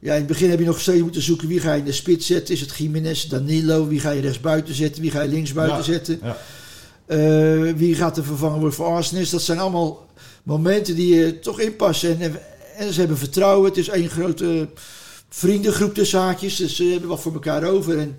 ja, 0.00 0.12
in 0.12 0.18
het 0.18 0.26
begin 0.26 0.50
heb 0.50 0.58
je 0.58 0.64
nog 0.64 0.80
steeds 0.80 1.02
moeten 1.02 1.22
zoeken 1.22 1.48
wie 1.48 1.60
ga 1.60 1.72
je 1.72 1.78
in 1.78 1.84
de 1.84 1.92
spits 1.92 2.26
zetten. 2.26 2.54
Is 2.54 2.60
het 2.60 2.76
Jiménez, 2.76 3.24
Danilo? 3.24 3.86
Wie 3.86 4.00
ga 4.00 4.10
je 4.10 4.20
rechts 4.20 4.40
buiten 4.40 4.74
zetten? 4.74 5.02
Wie 5.02 5.10
ga 5.10 5.22
je 5.22 5.28
links 5.28 5.52
buiten 5.52 5.84
zetten? 5.84 6.20
Ja. 6.22 6.36
Uh, 7.08 7.72
wie 7.72 7.94
gaat 7.94 8.16
er 8.16 8.24
vervangen 8.24 8.58
worden 8.58 8.74
voor 8.74 8.86
Arsenal? 8.86 9.24
Dat 9.30 9.42
zijn 9.42 9.58
allemaal 9.58 10.06
momenten 10.42 10.94
die 10.94 11.14
je 11.14 11.38
toch 11.38 11.60
inpassen. 11.60 12.20
En, 12.20 12.40
en 12.76 12.92
ze 12.92 12.98
hebben 12.98 13.18
vertrouwen. 13.18 13.68
Het 13.68 13.78
is 13.78 13.88
één 13.88 14.08
grote 14.08 14.68
vriendengroep 15.28 15.94
de 15.94 16.04
zaakjes. 16.04 16.56
Dus 16.56 16.76
ze 16.76 16.84
hebben 16.84 17.08
wat 17.08 17.20
voor 17.20 17.32
elkaar 17.32 17.64
over. 17.64 17.98
En 17.98 18.16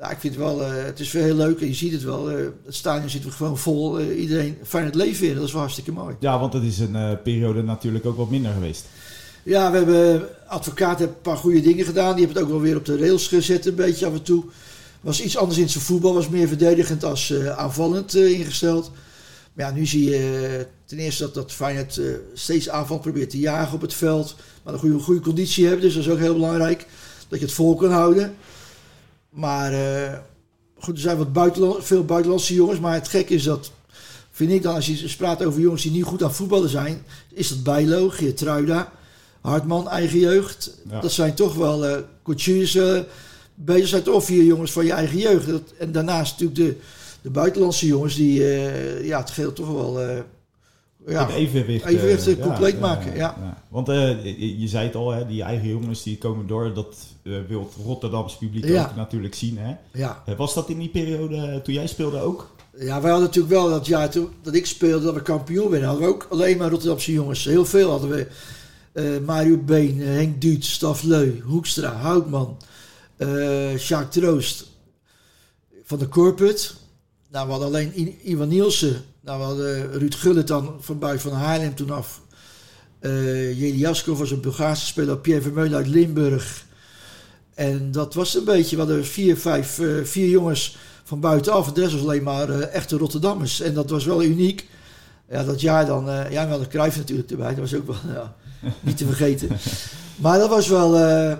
ja, 0.00 0.10
ik 0.10 0.18
vind 0.18 0.34
het 0.34 0.44
wel, 0.44 0.60
uh, 0.60 0.84
het 0.84 1.00
is 1.00 1.12
wel 1.12 1.22
heel 1.22 1.34
leuk. 1.34 1.60
En 1.60 1.66
je 1.66 1.74
ziet 1.74 1.92
het 1.92 2.02
wel. 2.02 2.30
Uh, 2.30 2.46
het 2.64 2.74
stadion 2.74 3.10
zit 3.10 3.22
gewoon 3.28 3.58
vol. 3.58 4.00
iedereen 4.00 4.56
fijn 4.62 4.84
het 4.84 4.94
leven 4.94 5.22
weer. 5.22 5.34
Dat 5.34 5.44
is 5.44 5.52
wel 5.52 5.60
hartstikke 5.60 5.92
mooi. 5.92 6.16
Ja, 6.20 6.38
want 6.38 6.52
het 6.52 6.62
is 6.62 6.78
een 6.78 7.22
periode 7.22 7.62
natuurlijk 7.62 8.06
ook 8.06 8.16
wat 8.16 8.30
minder 8.30 8.52
geweest. 8.52 8.84
Ja, 9.42 9.70
we 9.70 9.76
hebben 9.76 10.28
advocaat 10.46 10.98
heeft 10.98 11.10
een 11.10 11.20
paar 11.20 11.36
goede 11.36 11.60
dingen 11.60 11.84
gedaan. 11.84 12.16
Die 12.16 12.24
hebben 12.24 12.42
het 12.42 12.44
ook 12.44 12.58
wel 12.58 12.68
weer 12.68 12.76
op 12.76 12.84
de 12.84 12.98
rails 12.98 13.28
gezet 13.28 13.66
een 13.66 13.74
beetje 13.74 14.06
af 14.06 14.12
en 14.12 14.22
toe. 14.22 14.44
Was 15.00 15.22
iets 15.22 15.36
anders 15.36 15.58
in 15.58 15.68
zijn 15.68 15.84
voetbal. 15.84 16.14
Was 16.14 16.28
meer 16.28 16.48
verdedigend 16.48 17.04
als 17.04 17.30
uh, 17.30 17.58
aanvallend 17.58 18.16
uh, 18.16 18.38
ingesteld. 18.38 18.90
Maar 19.52 19.66
ja, 19.66 19.72
nu 19.72 19.86
zie 19.86 20.10
je 20.10 20.48
uh, 20.58 20.64
ten 20.84 20.98
eerste 20.98 21.22
dat, 21.22 21.34
dat 21.34 21.52
Feyenoord 21.52 22.00
steeds 22.34 22.68
aanval 22.68 22.98
probeert 22.98 23.30
te 23.30 23.38
jagen 23.38 23.74
op 23.74 23.80
het 23.80 23.94
veld. 23.94 24.36
Maar 24.62 24.72
een 24.72 24.80
goede, 24.80 24.98
goede 24.98 25.20
conditie 25.20 25.64
hebben. 25.66 25.82
Dus 25.82 25.94
dat 25.94 26.02
is 26.02 26.10
ook 26.10 26.18
heel 26.18 26.34
belangrijk. 26.34 26.86
Dat 27.28 27.38
je 27.38 27.44
het 27.44 27.54
vol 27.54 27.76
kan 27.76 27.90
houden. 27.90 28.34
Maar 29.30 29.72
goed, 30.78 30.94
er 30.94 31.00
zijn 31.00 31.16
wat 31.16 31.32
buitenland, 31.32 31.84
veel 31.84 32.04
buitenlandse 32.04 32.54
jongens. 32.54 32.80
Maar 32.80 32.94
het 32.94 33.08
gek 33.08 33.30
is 33.30 33.42
dat, 33.42 33.72
vind 34.30 34.50
ik 34.50 34.62
dan, 34.62 34.74
als 34.74 34.86
je 34.86 35.14
praat 35.16 35.44
over 35.44 35.60
jongens 35.60 35.82
die 35.82 35.92
niet 35.92 36.04
goed 36.04 36.22
aan 36.22 36.34
voetballen 36.34 36.68
zijn. 36.68 37.02
Is 37.32 37.48
dat 37.48 37.62
Bijlo, 37.62 38.08
Geertruida... 38.08 38.92
Hartman, 39.40 39.88
eigen 39.88 40.18
jeugd. 40.18 40.78
Dat 41.00 41.12
zijn 41.12 41.34
toch 41.34 41.54
wel 41.54 41.88
uh, 41.88 41.96
coaches. 42.22 42.74
Uh, 42.74 43.00
bezig 43.54 43.88
zijn 43.88 44.02
toch 44.02 44.24
vier 44.24 44.44
jongens 44.44 44.72
van 44.72 44.84
je 44.84 44.92
eigen 44.92 45.18
jeugd. 45.18 45.46
Dat, 45.46 45.62
en 45.78 45.92
daarnaast 45.92 46.40
natuurlijk 46.40 46.78
de, 46.78 46.84
de 47.22 47.30
buitenlandse 47.30 47.86
jongens 47.86 48.14
die 48.14 48.40
uh, 48.40 49.06
ja, 49.06 49.18
het 49.18 49.30
geheel 49.30 49.52
toch 49.52 49.68
wel... 49.68 50.02
Uh, 50.02 50.18
ja, 51.06 51.26
het 51.26 51.34
evenwicht, 51.34 51.84
evenwicht 51.84 52.40
compleet 52.40 52.80
maken. 52.80 53.16
Ja. 53.16 53.58
Want 53.68 53.86
je, 53.86 54.58
je, 54.58 54.68
zei 54.68 54.86
het 54.86 54.94
al, 54.94 55.10
hè, 55.10 55.26
die 55.26 55.42
eigen 55.42 55.68
jongens 55.68 56.02
die 56.02 56.18
komen 56.18 56.46
door. 56.46 56.74
Dat 56.74 56.96
wil 57.48 57.60
het 57.60 57.84
Rotterdamse 57.84 58.38
publiek 58.38 58.64
ook 58.64 58.96
natuurlijk 58.96 59.34
zien. 59.34 59.58
Hè? 59.58 59.74
Ja. 59.92 60.22
was 60.36 60.54
dat 60.54 60.68
in 60.68 60.78
die 60.78 60.88
periode 60.88 61.60
toen 61.62 61.74
jij 61.74 61.86
speelde 61.86 62.20
ook? 62.20 62.50
Ja, 62.78 63.00
wij 63.00 63.10
hadden 63.10 63.28
natuurlijk 63.28 63.54
wel 63.54 63.68
dat 63.68 63.86
jaar 63.86 64.10
toen 64.10 64.28
dat 64.42 64.54
ik 64.54 64.66
speelde, 64.66 65.04
dat 65.04 65.14
we 65.14 65.22
kampioen 65.22 65.70
werden. 65.70 65.88
Hadden 65.88 66.06
we 66.06 66.12
ook 66.14 66.26
alleen 66.30 66.58
maar 66.58 66.70
Rotterdamse 66.70 67.12
jongens. 67.12 67.44
Heel 67.44 67.64
veel 67.64 67.90
hadden 67.90 68.10
we 68.10 68.26
uh, 68.92 69.26
Mario 69.26 69.56
Been, 69.56 70.00
Henk 70.00 70.40
Duut, 70.40 70.64
Staf 70.64 71.02
Leu, 71.02 71.40
Hoekstra, 71.40 71.92
Houtman, 71.92 72.56
uh, 73.18 73.76
Sjaak 73.76 74.10
Troost 74.10 74.66
van 75.84 75.98
de 75.98 76.08
Corput. 76.08 76.74
Nou, 77.30 77.46
we 77.46 77.50
hadden 77.52 77.68
alleen 77.68 78.16
Ivan 78.30 78.48
Nielsen. 78.48 79.04
Nou, 79.20 79.38
we 79.38 79.44
hadden 79.44 79.92
Ruud 79.98 80.14
Gullit 80.14 80.46
dan 80.46 80.76
van 80.80 80.98
buiten 80.98 81.30
van 81.30 81.38
Haarlem 81.38 81.74
toen 81.74 81.90
af. 81.90 82.20
Uh, 83.00 83.60
Jeli 83.60 83.78
Jaskov 83.78 84.18
was 84.18 84.30
een 84.30 84.40
Bulgaarse 84.40 84.86
speler. 84.86 85.18
Pierre 85.18 85.42
Vermeulen 85.42 85.76
uit 85.76 85.86
Limburg. 85.86 86.66
En 87.60 87.92
dat 87.92 88.14
was 88.14 88.34
een 88.34 88.44
beetje. 88.44 88.76
We 88.76 88.82
hadden 88.82 89.06
vier, 89.06 89.36
vijf, 89.36 89.78
uh, 89.78 90.04
vier 90.04 90.28
jongens 90.28 90.76
van 91.04 91.20
buitenaf. 91.20 91.68
En 91.68 91.74
de 91.74 91.80
rest 91.80 91.92
was 91.92 92.02
alleen 92.02 92.22
maar 92.22 92.50
uh, 92.50 92.74
echte 92.74 92.96
Rotterdammers. 92.96 93.60
En 93.60 93.74
dat 93.74 93.90
was 93.90 94.04
wel 94.04 94.22
uniek. 94.22 94.68
Ja, 95.28 95.44
dat 95.44 95.60
jaar 95.60 95.86
dan. 95.86 96.08
Uh, 96.08 96.30
ja, 96.30 96.44
we 96.44 96.50
hadden 96.50 96.68
Cruijff 96.68 96.96
natuurlijk 96.96 97.30
erbij. 97.30 97.48
Dat 97.48 97.58
was 97.58 97.74
ook 97.74 97.86
wel. 97.86 97.96
Ja, 98.14 98.34
niet 98.80 98.96
te 98.96 99.06
vergeten. 99.06 99.48
Maar 100.22 100.38
dat 100.38 100.48
was 100.48 100.68
wel. 100.68 100.98
Uh, 100.98 101.36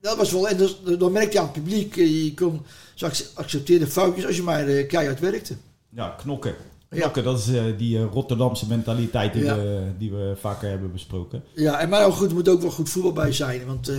dat 0.00 0.16
was 0.16 0.32
wel. 0.32 0.48
En 0.48 0.56
dus, 0.56 0.76
dan 0.98 1.12
merkte 1.12 1.32
je 1.32 1.38
aan 1.38 1.44
het 1.44 1.54
publiek. 1.54 1.96
Eh, 1.96 2.24
je 2.24 2.34
kon. 2.34 2.62
Ze 2.94 3.24
accepteerde 3.34 3.86
foutjes 3.86 4.26
als 4.26 4.36
je 4.36 4.42
maar 4.42 4.68
uh, 4.68 4.88
keihard 4.88 5.20
werkte. 5.20 5.56
Ja, 5.88 6.08
knokken. 6.08 6.54
Knokken, 6.88 7.24
dat 7.24 7.38
is 7.38 7.48
uh, 7.48 7.62
die 7.78 8.02
Rotterdamse 8.02 8.66
mentaliteit 8.66 9.32
die, 9.32 9.44
we, 9.44 9.82
die 9.98 10.10
we 10.10 10.36
vaker 10.40 10.68
hebben 10.68 10.92
besproken. 10.92 11.42
Ja, 11.54 11.78
en 11.78 11.88
maar 11.88 12.04
ook 12.06 12.14
goed, 12.14 12.28
er 12.28 12.34
moet 12.34 12.48
ook 12.48 12.60
wel 12.60 12.70
goed 12.70 12.88
voetbal 12.88 13.12
bij 13.12 13.32
zijn. 13.32 13.66
Want 13.66 13.90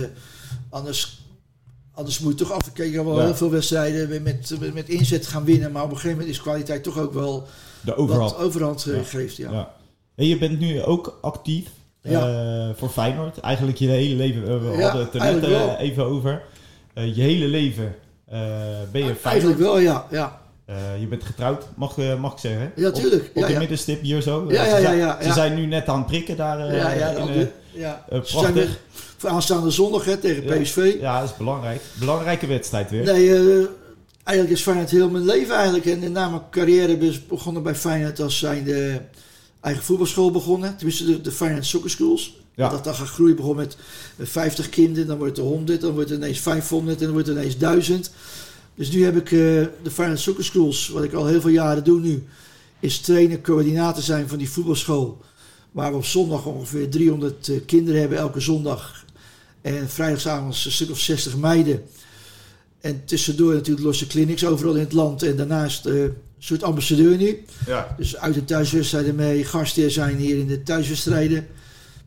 anders, 0.70 1.20
anders 1.92 2.18
moet 2.18 2.38
je 2.38 2.44
toch 2.44 2.52
afkijken. 2.52 3.04
wel 3.04 3.18
ja. 3.18 3.24
heel 3.24 3.34
veel 3.34 3.50
wedstrijden 3.50 4.22
met, 4.22 4.22
met, 4.60 4.74
met, 4.74 4.88
inzet 4.88 5.26
gaan 5.26 5.44
winnen. 5.44 5.72
Maar 5.72 5.82
op 5.82 5.90
een 5.90 5.96
gegeven 5.96 6.16
moment 6.16 6.36
is 6.36 6.42
kwaliteit 6.42 6.82
toch 6.82 6.98
ook 6.98 7.12
wel 7.12 7.46
de 7.80 7.96
overhand, 7.96 8.30
wat 8.30 8.40
overhand 8.40 8.86
geeft. 9.04 9.36
Ja. 9.36 9.50
ja. 9.50 9.74
En 10.14 10.26
je 10.26 10.38
bent 10.38 10.58
nu 10.58 10.82
ook 10.82 11.18
actief 11.20 11.68
ja. 12.02 12.68
Uh, 12.68 12.74
voor 12.74 12.88
Feyenoord. 12.88 13.40
Eigenlijk 13.40 13.78
je 13.78 13.88
hele 13.88 14.14
leven, 14.14 14.70
we 14.70 14.76
ja, 14.76 14.82
hadden 14.82 15.04
het 15.04 15.14
er 15.14 15.20
net 15.20 15.48
uh, 15.48 15.80
even 15.80 16.04
over. 16.04 16.42
Uh, 16.94 17.16
je 17.16 17.22
hele 17.22 17.46
leven 17.46 17.94
ben 18.26 18.34
je 18.34 18.88
Feyenoord. 18.90 19.24
Eigenlijk 19.24 19.58
wel, 19.58 19.78
ja. 19.78 20.06
ja. 20.10 20.40
je 20.98 21.06
bent 21.06 21.24
getrouwd, 21.24 21.64
mag, 21.76 21.96
mag 22.18 22.32
ik 22.32 22.38
zeggen. 22.38 22.72
Ja, 22.76 22.90
tuurlijk. 22.90 23.30
Op, 23.34 23.42
op 23.42 23.48
de 23.48 23.58
middenstip 23.58 24.02
hier 24.02 24.22
zo. 24.22 24.44
Ja, 24.48 24.64
ja, 24.64 24.76
ja, 24.76 24.92
ja, 24.92 25.22
Ze 25.22 25.32
zijn 25.32 25.54
nu 25.54 25.66
net 25.66 25.88
aan 25.88 25.98
het 25.98 26.06
prikken 26.06 26.36
daar. 26.36 26.74
ja, 26.74 26.90
ja, 26.90 27.08
in, 27.08 27.50
ja. 27.78 28.04
prachtig. 28.08 28.78
Voor 29.16 29.30
aanstaande 29.30 29.70
zondag 29.70 30.04
hè, 30.04 30.16
tegen 30.16 30.62
PSV. 30.62 30.96
Ja, 31.00 31.20
dat 31.20 31.30
is 31.30 31.36
belangrijk. 31.36 31.80
Belangrijke 31.98 32.46
wedstrijd 32.46 32.90
weer. 32.90 33.04
Nee, 33.04 33.66
eigenlijk 34.24 34.58
is 34.58 34.62
Feyenoord 34.62 34.90
heel 34.90 35.10
mijn 35.10 35.24
leven 35.24 35.54
eigenlijk. 35.54 35.86
En 35.86 36.12
na 36.12 36.28
mijn 36.28 36.42
carrière 36.50 36.96
ben 36.96 37.12
ik 37.12 37.28
begonnen 37.28 37.62
bij 37.62 37.74
Feyenoord 37.74 38.20
als 38.20 38.38
zijnde 38.38 39.02
eigen 39.60 39.82
voetbalschool 39.82 40.30
begonnen. 40.30 40.76
Tenminste, 40.76 41.04
de, 41.04 41.20
de 41.20 41.30
Finance 41.30 41.68
Soccer 41.68 41.90
Schools. 41.90 42.36
Ja. 42.54 42.68
Dat 42.68 42.84
dan 42.84 42.94
gaat 42.94 43.08
groeien. 43.08 43.36
Begon 43.36 43.56
met 43.56 43.76
50 44.18 44.68
kinderen, 44.68 45.08
dan 45.08 45.18
wordt 45.18 45.36
het 45.36 45.46
er 45.46 45.52
100, 45.52 45.80
dan 45.80 45.92
wordt 45.92 46.10
het 46.10 46.18
ineens 46.18 46.40
500 46.40 46.98
en 46.98 47.04
dan 47.04 47.12
wordt 47.12 47.28
het 47.28 47.36
ineens 47.36 47.58
1000. 47.58 48.10
Dus 48.74 48.90
nu 48.90 49.04
heb 49.04 49.16
ik 49.16 49.30
uh, 49.30 49.40
de 49.82 49.90
Finance 49.90 50.22
Soccer 50.22 50.44
Schools, 50.44 50.88
wat 50.88 51.02
ik 51.02 51.12
al 51.12 51.26
heel 51.26 51.40
veel 51.40 51.50
jaren 51.50 51.84
doe 51.84 52.00
nu, 52.00 52.24
is 52.80 52.98
trainen, 53.00 53.42
coördinator 53.42 54.02
zijn 54.02 54.28
van 54.28 54.38
die 54.38 54.50
voetbalschool. 54.50 55.20
Waar 55.72 55.90
we 55.90 55.96
op 55.96 56.04
zondag 56.04 56.46
ongeveer 56.46 56.88
300 56.88 57.48
uh, 57.48 57.56
eh, 57.56 57.62
kinderen 57.66 58.00
hebben 58.00 58.18
elke 58.18 58.40
zondag. 58.40 59.04
En 59.60 59.88
vrijdagavond 59.88 60.64
een 60.64 60.72
stuk 60.72 60.90
of 60.90 60.98
60 60.98 61.36
meiden. 61.36 61.82
En 62.80 63.04
tussendoor 63.04 63.54
natuurlijk 63.54 63.86
losse 63.86 64.06
clinics 64.06 64.46
overal 64.46 64.74
in 64.74 64.80
het 64.80 64.92
land. 64.92 65.22
En 65.22 65.36
daarnaast 65.36 65.86
uh, 65.86 66.04
soort 66.38 66.62
ambassadeur 66.62 67.16
nu. 67.16 67.44
Ja. 67.66 67.94
Dus 67.96 68.16
uit 68.16 68.34
de 68.34 68.44
thuiswedstrijden 68.44 69.14
mee. 69.14 69.44
Gastheer 69.44 69.90
zijn 69.90 70.16
hier 70.16 70.38
in 70.38 70.46
de 70.46 70.62
thuiswedstrijden. 70.62 71.46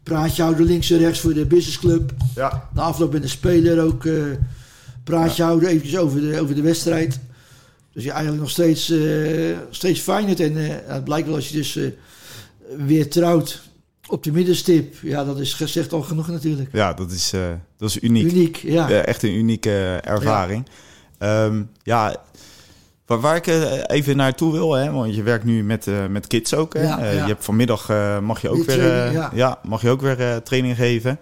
Praatje 0.04 0.42
houden 0.42 0.66
links 0.66 0.92
en 0.92 0.98
rechts 0.98 1.20
voor 1.20 1.34
de 1.34 1.46
businessclub. 1.46 2.14
Ja. 2.36 2.70
Na 2.74 2.82
afloop 2.82 3.12
met 3.12 3.22
de 3.22 3.28
speler 3.28 3.84
ook 3.84 4.04
uh, 4.04 4.24
praatje 5.04 5.44
houden. 5.44 5.70
Eventjes 5.70 5.98
over 5.98 6.22
de, 6.22 6.40
over 6.40 6.56
de 6.56 6.62
wedstrijd. 6.62 7.20
Dus 7.94 8.04
ja, 8.04 8.12
eigenlijk 8.12 8.42
nog 8.42 8.52
steeds, 8.52 8.90
uh, 8.90 9.58
steeds 9.70 10.00
fijn. 10.00 10.38
En 10.38 10.58
uh, 10.58 10.74
het 10.86 11.04
blijkt 11.04 11.28
wel 11.28 11.36
als 11.36 11.50
je 11.50 11.58
dus 11.58 11.80
weer 12.78 13.10
trouwt 13.10 13.62
op 14.08 14.24
de 14.24 14.32
middenstip. 14.32 14.96
Ja, 15.02 15.24
dat 15.24 15.40
is 15.40 15.54
gezegd 15.54 15.94
al 15.94 16.02
genoeg 16.02 16.28
natuurlijk. 16.28 16.70
Ja, 16.72 16.94
dat 16.94 17.12
is, 17.12 17.34
dat 17.78 17.90
is 17.90 18.02
uniek. 18.02 18.32
Uniek, 18.32 18.56
ja. 18.56 18.90
echt 18.90 19.24
een 19.24 19.34
unieke 19.34 20.00
ervaring. 20.04 20.66
Ja. 21.20 21.46
Um, 21.46 21.70
ja, 21.84 22.16
Waar, 23.12 23.20
waar 23.20 23.36
ik 23.36 23.48
eh, 23.48 23.80
even 23.88 24.16
naartoe 24.16 24.52
wil, 24.52 24.74
hè, 24.74 24.92
want 24.92 25.16
je 25.16 25.24
werkt 25.24 25.44
nu 25.44 25.64
met, 25.64 25.88
uh, 25.88 26.06
met 26.06 26.28
kids 26.28 26.54
ook. 26.54 26.74
Hè? 26.74 26.84
Ja, 26.84 27.12
Je 27.12 27.18
hebt 27.18 27.44
vanmiddag 27.44 27.88
mag 28.22 28.42
je 28.42 28.50
ook 28.50 28.64
weer, 28.64 28.78
training, 28.78 29.30
ja. 29.34 29.60
mag 29.64 29.82
je 29.82 29.90
ook 29.90 30.02
weer 30.02 30.44
training 30.44 30.76
geven. 30.76 31.20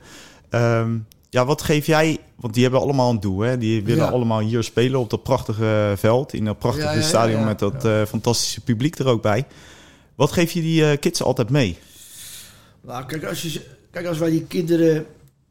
Um, 0.50 1.08
ja, 1.30 1.46
wat 1.46 1.62
geef 1.62 1.86
jij? 1.86 2.18
Want 2.36 2.54
die 2.54 2.64
hebben 2.64 2.82
allemaal 2.82 3.10
een 3.10 3.20
doel. 3.20 3.40
Hè? 3.40 3.58
Die 3.58 3.84
willen 3.84 4.12
allemaal 4.12 4.40
hier 4.40 4.64
spelen 4.64 5.00
op 5.00 5.10
dat 5.10 5.24
prachtige 5.24 5.94
veld. 5.96 6.34
In 6.34 6.46
dat 6.46 6.60
prachtige 6.60 7.02
stadion 7.02 7.44
met 7.44 7.60
dat 7.60 7.88
fantastische 8.08 8.62
publiek 8.62 9.00
er 9.00 9.08
ook 9.08 9.22
bij. 9.22 9.46
Wat 10.20 10.32
geef 10.32 10.52
je 10.52 10.62
die 10.62 10.98
kids 10.98 11.24
altijd 11.24 11.50
mee? 11.50 11.78
Nou, 12.82 13.06
kijk 13.06 13.24
als, 13.24 13.42
je, 13.42 13.62
kijk, 13.92 14.06
als 14.06 14.18
wij 14.18 14.30
die 14.30 14.44
kinderen 14.44 15.06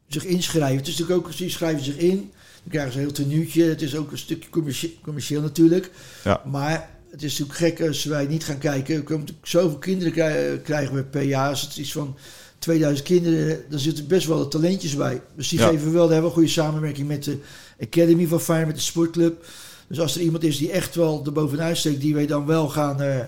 zich 0.07 0.25
inschrijven. 0.25 0.77
Het 0.77 0.87
is 0.87 0.97
natuurlijk 0.97 1.27
ook, 1.27 1.37
die 1.37 1.49
schrijven 1.49 1.83
zich 1.83 1.97
in 1.97 2.31
dan 2.63 2.71
krijgen 2.71 2.91
ze 2.91 2.97
een 2.97 3.03
heel 3.03 3.13
tenuutje. 3.13 3.63
Het 3.63 3.81
is 3.81 3.95
ook 3.95 4.11
een 4.11 4.17
stukje 4.17 4.49
commercieel, 4.49 4.91
commercieel 5.01 5.41
natuurlijk. 5.41 5.91
Ja. 6.23 6.41
Maar 6.45 6.89
het 7.09 7.23
is 7.23 7.39
natuurlijk 7.39 7.77
gek 7.77 7.87
als 7.87 8.03
wij 8.03 8.25
niet 8.25 8.43
gaan 8.43 8.57
kijken. 8.57 9.03
Komen 9.03 9.27
zoveel 9.41 9.77
kinderen 9.77 10.61
krijgen 10.61 10.95
we 10.95 11.03
per 11.03 11.21
jaar. 11.21 11.49
Als 11.49 11.61
het 11.61 11.77
is 11.77 11.91
van 11.91 12.17
2000 12.59 13.07
kinderen, 13.07 13.63
dan 13.69 13.79
zitten 13.79 14.07
best 14.07 14.27
wel 14.27 14.47
talentjes 14.47 14.95
bij. 14.95 15.21
Dus 15.35 15.49
die 15.49 15.59
geven 15.59 15.93
wel, 15.93 16.03
daar 16.03 16.13
hebben 16.13 16.19
we 16.21 16.27
een 16.27 16.31
goede 16.31 16.49
samenwerking 16.49 17.07
met 17.07 17.23
de 17.23 17.37
Academy 17.81 18.27
van 18.27 18.41
Fire, 18.41 18.65
met 18.65 18.75
de 18.75 18.81
sportclub. 18.81 19.45
Dus 19.87 19.99
als 19.99 20.15
er 20.15 20.21
iemand 20.21 20.43
is 20.43 20.57
die 20.57 20.71
echt 20.71 20.95
wel 20.95 21.21
er 21.25 21.31
bovenuit 21.31 21.77
steekt, 21.77 22.01
die 22.01 22.13
wij 22.13 22.27
dan 22.27 22.45
wel 22.45 22.69
gaan, 22.69 23.01
uh, 23.01 23.19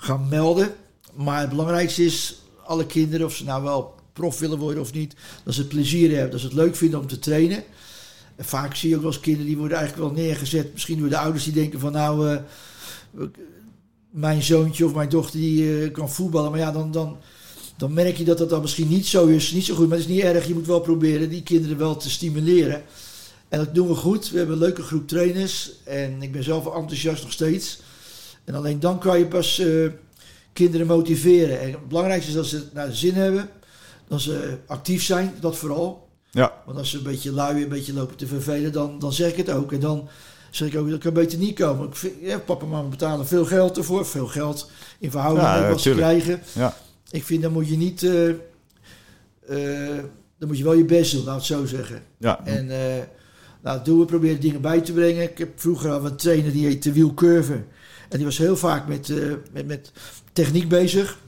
gaan 0.00 0.28
melden. 0.28 0.74
Maar 1.14 1.40
het 1.40 1.50
belangrijkste 1.50 2.04
is, 2.04 2.38
alle 2.64 2.86
kinderen, 2.86 3.26
of 3.26 3.34
ze 3.34 3.44
nou 3.44 3.62
wel 3.62 3.94
prof 4.12 4.38
willen 4.38 4.58
worden 4.58 4.82
of 4.82 4.92
niet, 4.92 5.14
dat 5.44 5.54
ze 5.54 5.60
het 5.60 5.68
plezier 5.68 6.10
hebben, 6.10 6.30
dat 6.30 6.40
ze 6.40 6.46
het 6.46 6.54
leuk 6.54 6.76
vinden 6.76 7.00
om 7.00 7.06
te 7.06 7.18
trainen. 7.18 7.64
vaak 8.38 8.74
zie 8.74 8.88
je 8.88 8.94
ook 8.96 9.02
wel 9.02 9.10
eens 9.10 9.20
kinderen 9.20 9.46
die 9.46 9.56
worden 9.56 9.78
eigenlijk 9.78 10.08
wel 10.08 10.24
neergezet. 10.24 10.72
Misschien 10.72 10.98
door 10.98 11.08
de 11.08 11.18
ouders 11.18 11.44
die 11.44 11.52
denken 11.52 11.80
van 11.80 11.92
nou, 11.92 12.38
mijn 14.10 14.42
zoontje 14.42 14.84
of 14.84 14.94
mijn 14.94 15.08
dochter 15.08 15.40
die 15.40 15.90
kan 15.90 16.10
voetballen. 16.10 16.50
Maar 16.50 16.60
ja, 16.60 16.72
dan, 16.72 16.90
dan, 16.90 17.16
dan 17.76 17.92
merk 17.92 18.16
je 18.16 18.24
dat 18.24 18.38
dat 18.38 18.50
dan 18.50 18.60
misschien 18.60 18.88
niet 18.88 19.06
zo 19.06 19.26
is. 19.26 19.52
Niet 19.52 19.64
zo 19.64 19.74
goed, 19.74 19.88
maar 19.88 19.98
het 19.98 20.08
is 20.08 20.14
niet 20.14 20.22
erg. 20.22 20.46
Je 20.46 20.54
moet 20.54 20.66
wel 20.66 20.80
proberen 20.80 21.28
die 21.28 21.42
kinderen 21.42 21.78
wel 21.78 21.96
te 21.96 22.10
stimuleren. 22.10 22.82
En 23.48 23.58
dat 23.58 23.74
doen 23.74 23.88
we 23.88 23.94
goed. 23.94 24.30
We 24.30 24.38
hebben 24.38 24.56
een 24.56 24.62
leuke 24.62 24.82
groep 24.82 25.08
trainers. 25.08 25.70
En 25.84 26.22
ik 26.22 26.32
ben 26.32 26.44
zelf 26.44 26.66
enthousiast 26.74 27.22
nog 27.22 27.32
steeds. 27.32 27.80
En 28.50 28.56
alleen 28.56 28.80
dan 28.80 28.98
kan 28.98 29.18
je 29.18 29.26
pas 29.26 29.58
uh, 29.58 29.90
kinderen 30.52 30.86
motiveren. 30.86 31.60
En 31.60 31.70
het 31.70 31.88
belangrijkste 31.88 32.30
is 32.30 32.36
dat 32.36 32.46
ze 32.46 32.62
naar 32.72 32.86
de 32.86 32.94
zin 32.94 33.14
hebben. 33.14 33.48
Dat 34.08 34.20
ze 34.20 34.56
actief 34.66 35.02
zijn, 35.02 35.34
dat 35.40 35.56
vooral. 35.56 36.08
Ja. 36.30 36.52
Want 36.66 36.78
als 36.78 36.90
ze 36.90 36.96
een 36.96 37.02
beetje 37.02 37.32
lui, 37.32 37.62
een 37.62 37.68
beetje 37.68 37.92
lopen 37.92 38.16
te 38.16 38.26
vervelen, 38.26 38.72
dan, 38.72 38.98
dan 38.98 39.12
zeg 39.12 39.30
ik 39.30 39.36
het 39.36 39.50
ook. 39.50 39.72
En 39.72 39.80
dan 39.80 40.08
zeg 40.50 40.68
ik 40.68 40.78
ook, 40.78 40.90
dat 40.90 40.98
kan 40.98 41.12
beter 41.12 41.38
niet 41.38 41.58
komen. 41.58 41.88
Ik 41.88 41.96
vind, 41.96 42.14
ja, 42.20 42.38
papa 42.38 42.64
en 42.64 42.70
mama 42.70 42.88
betalen 42.88 43.26
veel 43.26 43.44
geld 43.44 43.76
ervoor. 43.76 44.06
Veel 44.06 44.26
geld 44.26 44.70
in 44.98 45.10
verhouding 45.10 45.46
ja, 45.46 45.68
wat 45.68 45.80
ze 45.80 45.90
krijgen. 45.90 46.40
Ja. 46.52 46.76
Ik 47.10 47.24
vind, 47.24 47.42
dan 47.42 47.52
moet 47.52 47.68
je 47.68 47.76
niet... 47.76 48.02
Uh, 48.02 48.28
uh, 48.28 49.98
dan 50.38 50.48
moet 50.48 50.58
je 50.58 50.64
wel 50.64 50.72
je 50.72 50.84
best 50.84 51.12
doen, 51.12 51.24
laat 51.24 51.36
het 51.36 51.44
zo 51.44 51.66
zeggen. 51.66 52.02
Ja. 52.18 52.44
En 52.44 52.70
nou, 53.62 53.84
doen 53.84 53.98
we 53.98 54.04
proberen 54.04 54.40
dingen 54.40 54.60
bij 54.60 54.80
te 54.80 54.92
brengen. 54.92 55.22
Ik 55.22 55.38
heb 55.38 55.60
vroeger 55.60 55.90
al 55.90 56.04
een 56.04 56.16
trainer 56.16 56.52
die 56.52 56.66
heette 56.66 56.92
Wiel 56.92 57.14
Curve. 57.14 57.62
En 58.10 58.16
die 58.16 58.26
was 58.26 58.38
heel 58.38 58.56
vaak 58.56 58.88
met, 58.88 59.08
uh, 59.08 59.32
met, 59.52 59.66
met 59.66 59.92
techniek 60.32 60.68
bezig. 60.68 61.18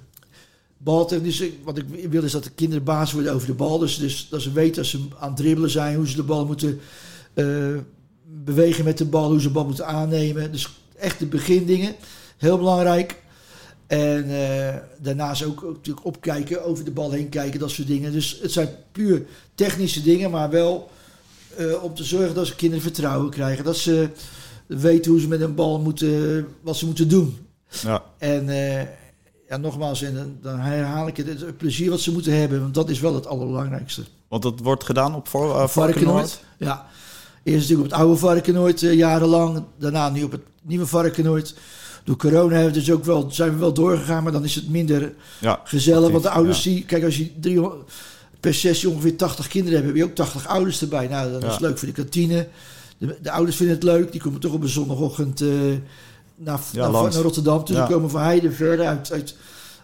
Baltechnisch. 0.79 1.43
Wat 1.65 1.79
ik 1.79 2.11
wil 2.11 2.23
is 2.23 2.33
dat 2.33 2.45
de 2.45 2.51
kinderen 2.51 2.85
baas 2.85 3.13
worden 3.13 3.33
over 3.35 3.47
de 3.47 3.55
bal. 3.55 3.79
Dus, 3.79 3.99
dus 3.99 4.29
dat 4.29 4.43
ze 4.43 4.53
weten 4.53 4.79
als 4.79 4.91
ze 4.91 5.01
aan 5.19 5.29
het 5.29 5.37
dribbelen 5.37 5.71
zijn, 5.71 5.97
hoe 5.97 6.09
ze 6.09 6.17
de 6.17 6.23
bal 6.23 6.47
moeten 6.47 6.81
uh, 7.35 7.77
bewegen 8.45 8.85
met 8.85 8.99
de 8.99 9.05
bal, 9.05 9.31
hoe 9.31 9.41
ze 9.41 9.47
de 9.47 9.53
bal 9.53 9.65
moeten 9.65 9.87
aannemen. 9.87 10.53
Dus 10.53 10.69
echt 10.97 11.19
de 11.19 11.27
begindingen. 11.27 11.95
Heel 12.37 12.59
belangrijk. 12.59 13.21
En 13.87 14.31
uh, 14.31 14.75
daarnaast 15.01 15.45
ook, 15.45 15.63
natuurlijk 15.63 16.07
opkijken, 16.07 16.65
over 16.65 16.85
de 16.85 16.91
bal 16.91 17.11
heen 17.11 17.29
kijken, 17.29 17.61
dat 17.61 17.71
soort 17.71 17.89
dingen. 17.89 18.13
Dus 18.13 18.39
het 18.43 18.53
zijn 18.53 18.69
puur 18.93 19.27
technische 19.55 20.03
dingen, 20.03 20.31
maar 20.31 20.51
wel 20.51 20.91
om 21.83 21.95
te 21.95 22.05
zorgen 22.05 22.35
dat 22.35 22.47
ze 22.47 22.55
kinderen 22.55 22.83
vertrouwen 22.83 23.31
krijgen. 23.31 23.65
Dat 23.65 23.77
ze 23.77 24.09
weten 24.79 25.11
hoe 25.11 25.21
ze 25.21 25.29
met 25.29 25.41
een 25.41 25.55
bal 25.55 25.81
moeten, 25.81 26.47
wat 26.61 26.77
ze 26.77 26.87
moeten 26.87 27.09
doen. 27.09 27.37
Ja. 27.83 28.03
En 28.19 28.49
uh, 28.49 28.81
ja, 29.49 29.57
nogmaals, 29.57 30.03
en 30.03 30.39
dan 30.43 30.59
herhaal 30.59 31.09
ik 31.09 31.17
het, 31.17 31.27
het 31.27 31.57
plezier 31.57 31.91
wat 31.91 32.01
ze 32.01 32.13
moeten 32.13 32.39
hebben. 32.39 32.61
Want 32.61 32.75
dat 32.75 32.91
is 32.91 33.01
wel 33.01 33.15
het 33.15 33.27
allerbelangrijkste. 33.27 34.03
Want 34.29 34.43
dat 34.43 34.61
wordt 34.61 34.85
gedaan 34.85 35.15
op 35.15 35.29
voor, 35.29 35.55
uh, 35.55 35.69
Varkenoord? 35.69 36.41
Ja. 36.59 36.87
Eerst 37.43 37.61
natuurlijk 37.61 37.87
op 37.87 37.93
het 37.93 38.01
oude 38.01 38.17
Varkenoord 38.17 38.83
uh, 38.83 38.95
jarenlang. 38.95 39.65
Daarna 39.79 40.11
nu 40.11 40.23
op 40.23 40.33
het 40.33 40.43
nieuwe 40.63 40.87
Varkenoord. 40.87 41.55
Door 42.05 42.17
corona 42.17 42.55
hebben 42.55 42.73
we 42.73 42.79
dus 42.79 42.91
ook 42.91 43.05
wel, 43.05 43.31
zijn 43.31 43.53
we 43.53 43.57
wel 43.57 43.73
doorgegaan, 43.73 44.23
maar 44.23 44.33
dan 44.33 44.45
is 44.45 44.55
het 44.55 44.69
minder 44.69 45.13
ja, 45.41 45.61
gezellig. 45.65 46.11
Want 46.11 46.23
de 46.23 46.31
ouders 46.31 46.63
die, 46.63 46.85
kijk, 46.85 47.05
als 47.05 47.17
je 47.17 47.41
300, 47.41 47.91
per 48.41 48.55
sessie 48.55 48.89
ongeveer 48.89 49.17
80 49.17 49.49
kinderen 49.49 49.75
hebben, 49.75 49.93
heb 49.97 50.03
je 50.03 50.11
ook 50.11 50.17
80 50.17 50.47
ouders 50.47 50.81
erbij. 50.81 51.09
Nou, 51.09 51.33
dat 51.33 51.53
is 51.53 51.59
leuk 51.59 51.79
voor 51.79 51.89
de 51.89 51.95
kantine. 51.95 52.49
De, 53.07 53.19
de, 53.23 53.31
ouders 53.31 53.57
vinden 53.57 53.75
het 53.75 53.85
leuk. 53.85 54.13
Die 54.13 54.21
komen 54.21 54.41
toch 54.41 54.53
op 54.53 54.63
een 54.63 54.69
zondagochtend 54.69 55.41
uh, 55.41 55.51
naar, 56.35 56.61
ja, 56.73 56.91
naar, 56.91 57.03
naar, 57.03 57.13
Rotterdam. 57.13 57.63
Ja. 57.65 57.87
komen 57.87 58.11
van 58.11 58.23
Heide 58.23 58.53
verder 58.53 58.87
uit, 58.87 59.13
uit, 59.13 59.37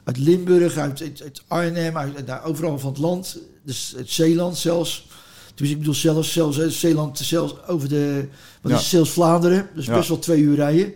uit 0.04 0.18
Limburg, 0.18 0.76
uit, 0.76 1.02
uit, 1.02 1.22
uit 1.22 1.42
Arnhem, 1.46 1.96
uit, 1.96 2.26
daar 2.26 2.44
overal 2.44 2.78
van 2.78 2.90
het 2.90 2.98
land. 2.98 3.38
Dus 3.62 3.94
uit 3.96 4.11
Zeeland 4.11 4.57
zelfs. 4.57 5.07
Dus 5.54 5.70
ik 5.70 5.78
bedoel 5.78 5.94
zelfs, 5.94 6.33
zelfs 6.33 6.61
uit 6.61 6.72
Zeeland, 6.72 7.18
zelfs 7.18 7.66
over 7.66 7.88
de, 7.88 8.28
wat 8.62 8.72
is 8.72 8.88
zelfs 8.88 9.11
Vlaanderen. 9.11 9.68
Dus 9.74 9.87
best 9.87 10.09
wel 10.09 10.18
twee 10.18 10.40
uur 10.40 10.57
rijden. 10.57 10.94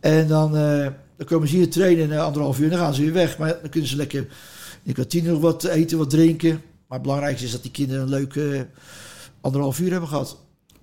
En 0.00 0.28
dan, 0.28 0.56
uh, 0.56 0.86
dan 1.16 1.26
komen 1.26 1.48
ze 1.48 1.56
hier 1.56 1.70
trainen 1.70 2.10
in 2.10 2.18
anderhalf 2.18 2.58
uur 2.58 2.64
en 2.64 2.70
dan 2.70 2.78
gaan 2.78 2.94
ze 2.94 3.02
weer 3.02 3.12
weg. 3.12 3.38
Maar 3.38 3.58
dan 3.60 3.70
kunnen 3.70 3.88
ze 3.88 3.96
lekker 3.96 4.20
in 4.20 4.28
de 4.82 4.92
kantine 4.92 5.30
nog 5.30 5.40
wat 5.40 5.64
eten, 5.64 5.98
wat 5.98 6.10
drinken. 6.10 6.50
Maar 6.86 6.98
het 6.98 7.02
belangrijkste 7.02 7.46
is 7.46 7.52
dat 7.52 7.62
die 7.62 7.70
kinderen 7.70 8.02
een 8.02 8.08
leuke 8.08 8.66
anderhalf 9.40 9.78
uur 9.78 9.90
hebben 9.90 10.08
gehad. 10.08 10.36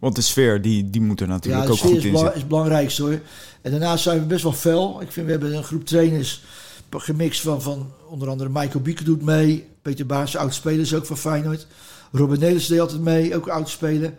Want 0.03 0.15
de 0.15 0.21
sfeer, 0.21 0.61
die, 0.61 0.89
die 0.89 1.01
moet 1.01 1.21
er 1.21 1.27
natuurlijk 1.27 1.63
ja, 1.63 1.71
ook 1.71 1.77
goed 1.77 1.95
in 1.95 2.01
zitten. 2.01 2.21
Ja, 2.21 2.29
is 2.29 2.39
het 2.39 2.47
belangrijkste 2.47 3.01
hoor. 3.01 3.19
En 3.61 3.71
daarnaast 3.71 4.03
zijn 4.03 4.19
we 4.19 4.25
best 4.25 4.43
wel 4.43 4.53
fel. 4.53 5.01
Ik 5.01 5.11
vind, 5.11 5.25
we 5.25 5.31
hebben 5.31 5.55
een 5.55 5.63
groep 5.63 5.85
trainers 5.85 6.43
gemixt 6.89 7.41
van, 7.41 7.61
van 7.61 7.91
onder 8.09 8.29
andere 8.29 8.49
Michael 8.49 8.81
Bieke 8.81 9.03
doet 9.03 9.21
mee. 9.21 9.67
Peter 9.81 10.05
Baas, 10.05 10.35
oud-speler, 10.35 10.79
is 10.79 10.93
ook 10.93 11.05
van 11.05 11.17
Feyenoord. 11.17 11.67
Robin 12.11 12.39
Nelis 12.39 12.67
deed 12.67 12.79
altijd 12.79 13.01
mee, 13.01 13.35
ook 13.35 13.47
oud-speler. 13.47 14.13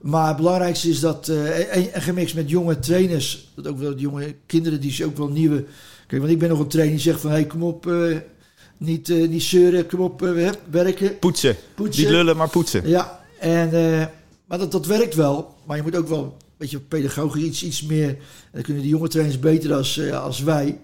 Maar 0.00 0.28
het 0.28 0.36
belangrijkste 0.36 0.88
is 0.88 1.00
dat, 1.00 1.28
uh, 1.28 1.76
en, 1.76 1.92
en, 1.92 2.02
gemixt 2.02 2.34
met 2.34 2.50
jonge 2.50 2.78
trainers, 2.78 3.50
dat 3.54 3.66
ook 3.66 3.78
wel 3.78 3.94
jonge 3.94 4.34
kinderen 4.46 4.80
die 4.80 4.92
ze 4.92 5.04
ook 5.04 5.16
wel 5.16 5.28
nieuwe... 5.28 5.64
Kijk, 6.06 6.20
want 6.20 6.32
ik 6.32 6.38
ben 6.38 6.48
nog 6.48 6.58
een 6.58 6.68
trainer 6.68 6.94
die 6.94 7.04
zegt 7.04 7.20
van, 7.20 7.30
hé, 7.30 7.36
hey, 7.36 7.46
kom 7.46 7.62
op... 7.62 7.86
Uh, 7.86 8.16
niet, 8.76 9.08
uh, 9.08 9.28
niet 9.28 9.42
zeuren, 9.42 9.86
kom 9.86 10.00
op, 10.00 10.20
werken. 10.70 11.18
Poetsen. 11.18 11.56
poetsen. 11.74 12.02
Niet 12.02 12.12
lullen, 12.12 12.36
maar 12.36 12.48
poetsen. 12.48 12.88
Ja, 12.88 13.20
en, 13.38 13.70
maar 14.50 14.58
dat, 14.58 14.72
dat 14.72 14.86
werkt 14.86 15.14
wel. 15.14 15.54
Maar 15.64 15.76
je 15.76 15.82
moet 15.82 15.96
ook 15.96 16.08
wel 16.08 16.22
een 16.22 16.32
beetje 16.56 16.80
pedagogisch 16.80 17.42
iets, 17.42 17.62
iets 17.62 17.82
meer... 17.82 18.08
En 18.08 18.16
dan 18.52 18.62
kunnen 18.62 18.82
die 18.82 18.90
jonge 18.90 19.08
trainers 19.08 19.38
beter 19.38 19.74
als, 19.74 20.00
als 20.12 20.40
wij. 20.40 20.80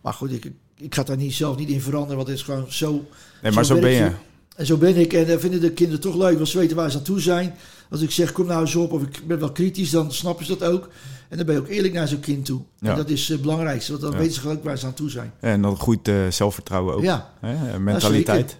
Maar 0.00 0.12
goed, 0.12 0.32
ik, 0.32 0.50
ik 0.76 0.94
ga 0.94 1.02
daar 1.02 1.16
niet, 1.16 1.34
zelf 1.34 1.56
niet 1.56 1.68
in 1.68 1.80
veranderen, 1.80 2.16
want 2.16 2.28
het 2.28 2.36
is 2.36 2.42
gewoon 2.42 2.72
zo... 2.72 3.04
Nee, 3.42 3.52
maar 3.52 3.64
zo, 3.64 3.74
zo 3.74 3.80
ben 3.80 3.90
je. 3.90 4.10
En 4.56 4.66
zo 4.66 4.76
ben 4.76 4.96
ik. 4.96 5.12
En 5.12 5.26
dan 5.26 5.40
vinden 5.40 5.60
de 5.60 5.72
kinderen 5.72 6.00
toch 6.00 6.16
leuk, 6.16 6.36
want 6.36 6.48
ze 6.48 6.58
weten 6.58 6.76
waar 6.76 6.90
ze 6.90 6.96
aan 6.96 7.02
toe 7.02 7.20
zijn. 7.20 7.54
Als 7.90 8.00
ik 8.00 8.10
zeg, 8.10 8.32
kom 8.32 8.46
nou 8.46 8.60
eens 8.60 8.74
op, 8.74 8.92
of 8.92 9.02
ik 9.02 9.26
ben 9.26 9.38
wel 9.38 9.52
kritisch, 9.52 9.90
dan 9.90 10.12
snappen 10.12 10.46
ze 10.46 10.56
dat 10.56 10.68
ook. 10.68 10.88
En 11.28 11.36
dan 11.36 11.46
ben 11.46 11.54
je 11.54 11.60
ook 11.60 11.68
eerlijk 11.68 11.94
naar 11.94 12.08
zo'n 12.08 12.20
kind 12.20 12.44
toe. 12.44 12.60
Ja. 12.78 12.90
En 12.90 12.96
dat 12.96 13.08
is 13.08 13.28
het 13.28 13.36
uh, 13.36 13.42
belangrijkste, 13.42 13.90
want 13.90 14.02
dan 14.02 14.12
ja. 14.12 14.18
weten 14.18 14.34
ze 14.34 14.40
gelijk 14.40 14.64
waar 14.64 14.78
ze 14.78 14.86
aan 14.86 14.94
toe 14.94 15.10
zijn. 15.10 15.32
En 15.40 15.62
dan 15.62 15.76
groeit 15.76 16.08
uh, 16.08 16.30
zelfvertrouwen 16.30 16.94
ook. 16.94 17.02
Ja. 17.02 17.32
Hè? 17.40 17.78
Mentaliteit. 17.78 18.56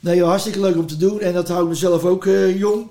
Nee, 0.00 0.16
joh, 0.16 0.28
hartstikke 0.28 0.60
leuk 0.60 0.76
om 0.76 0.86
te 0.86 0.96
doen. 0.96 1.20
En 1.20 1.32
dat 1.32 1.48
houdt 1.48 1.68
mezelf 1.68 2.04
ook 2.04 2.24
uh, 2.24 2.58
jong. 2.58 2.90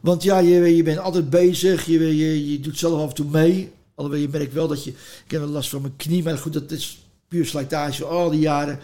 Want 0.00 0.22
ja, 0.22 0.38
je, 0.38 0.76
je 0.76 0.82
bent 0.82 0.98
altijd 0.98 1.30
bezig. 1.30 1.86
Je, 1.86 2.16
je, 2.16 2.50
je 2.52 2.60
doet 2.60 2.78
zelf 2.78 3.00
af 3.00 3.08
en 3.08 3.14
toe 3.14 3.26
mee. 3.30 3.70
Alhoewel 3.94 4.22
je 4.22 4.28
merkt 4.28 4.52
wel 4.52 4.68
dat 4.68 4.84
je... 4.84 4.90
Ik 5.24 5.30
heb 5.30 5.40
wel 5.40 5.50
last 5.50 5.70
van 5.70 5.80
mijn 5.80 5.96
knie, 5.96 6.22
maar 6.22 6.38
goed, 6.38 6.52
dat 6.52 6.70
is 6.70 7.08
puur 7.28 7.46
slijtage. 7.46 8.04
Al 8.04 8.30
die 8.30 8.40
jaren 8.40 8.78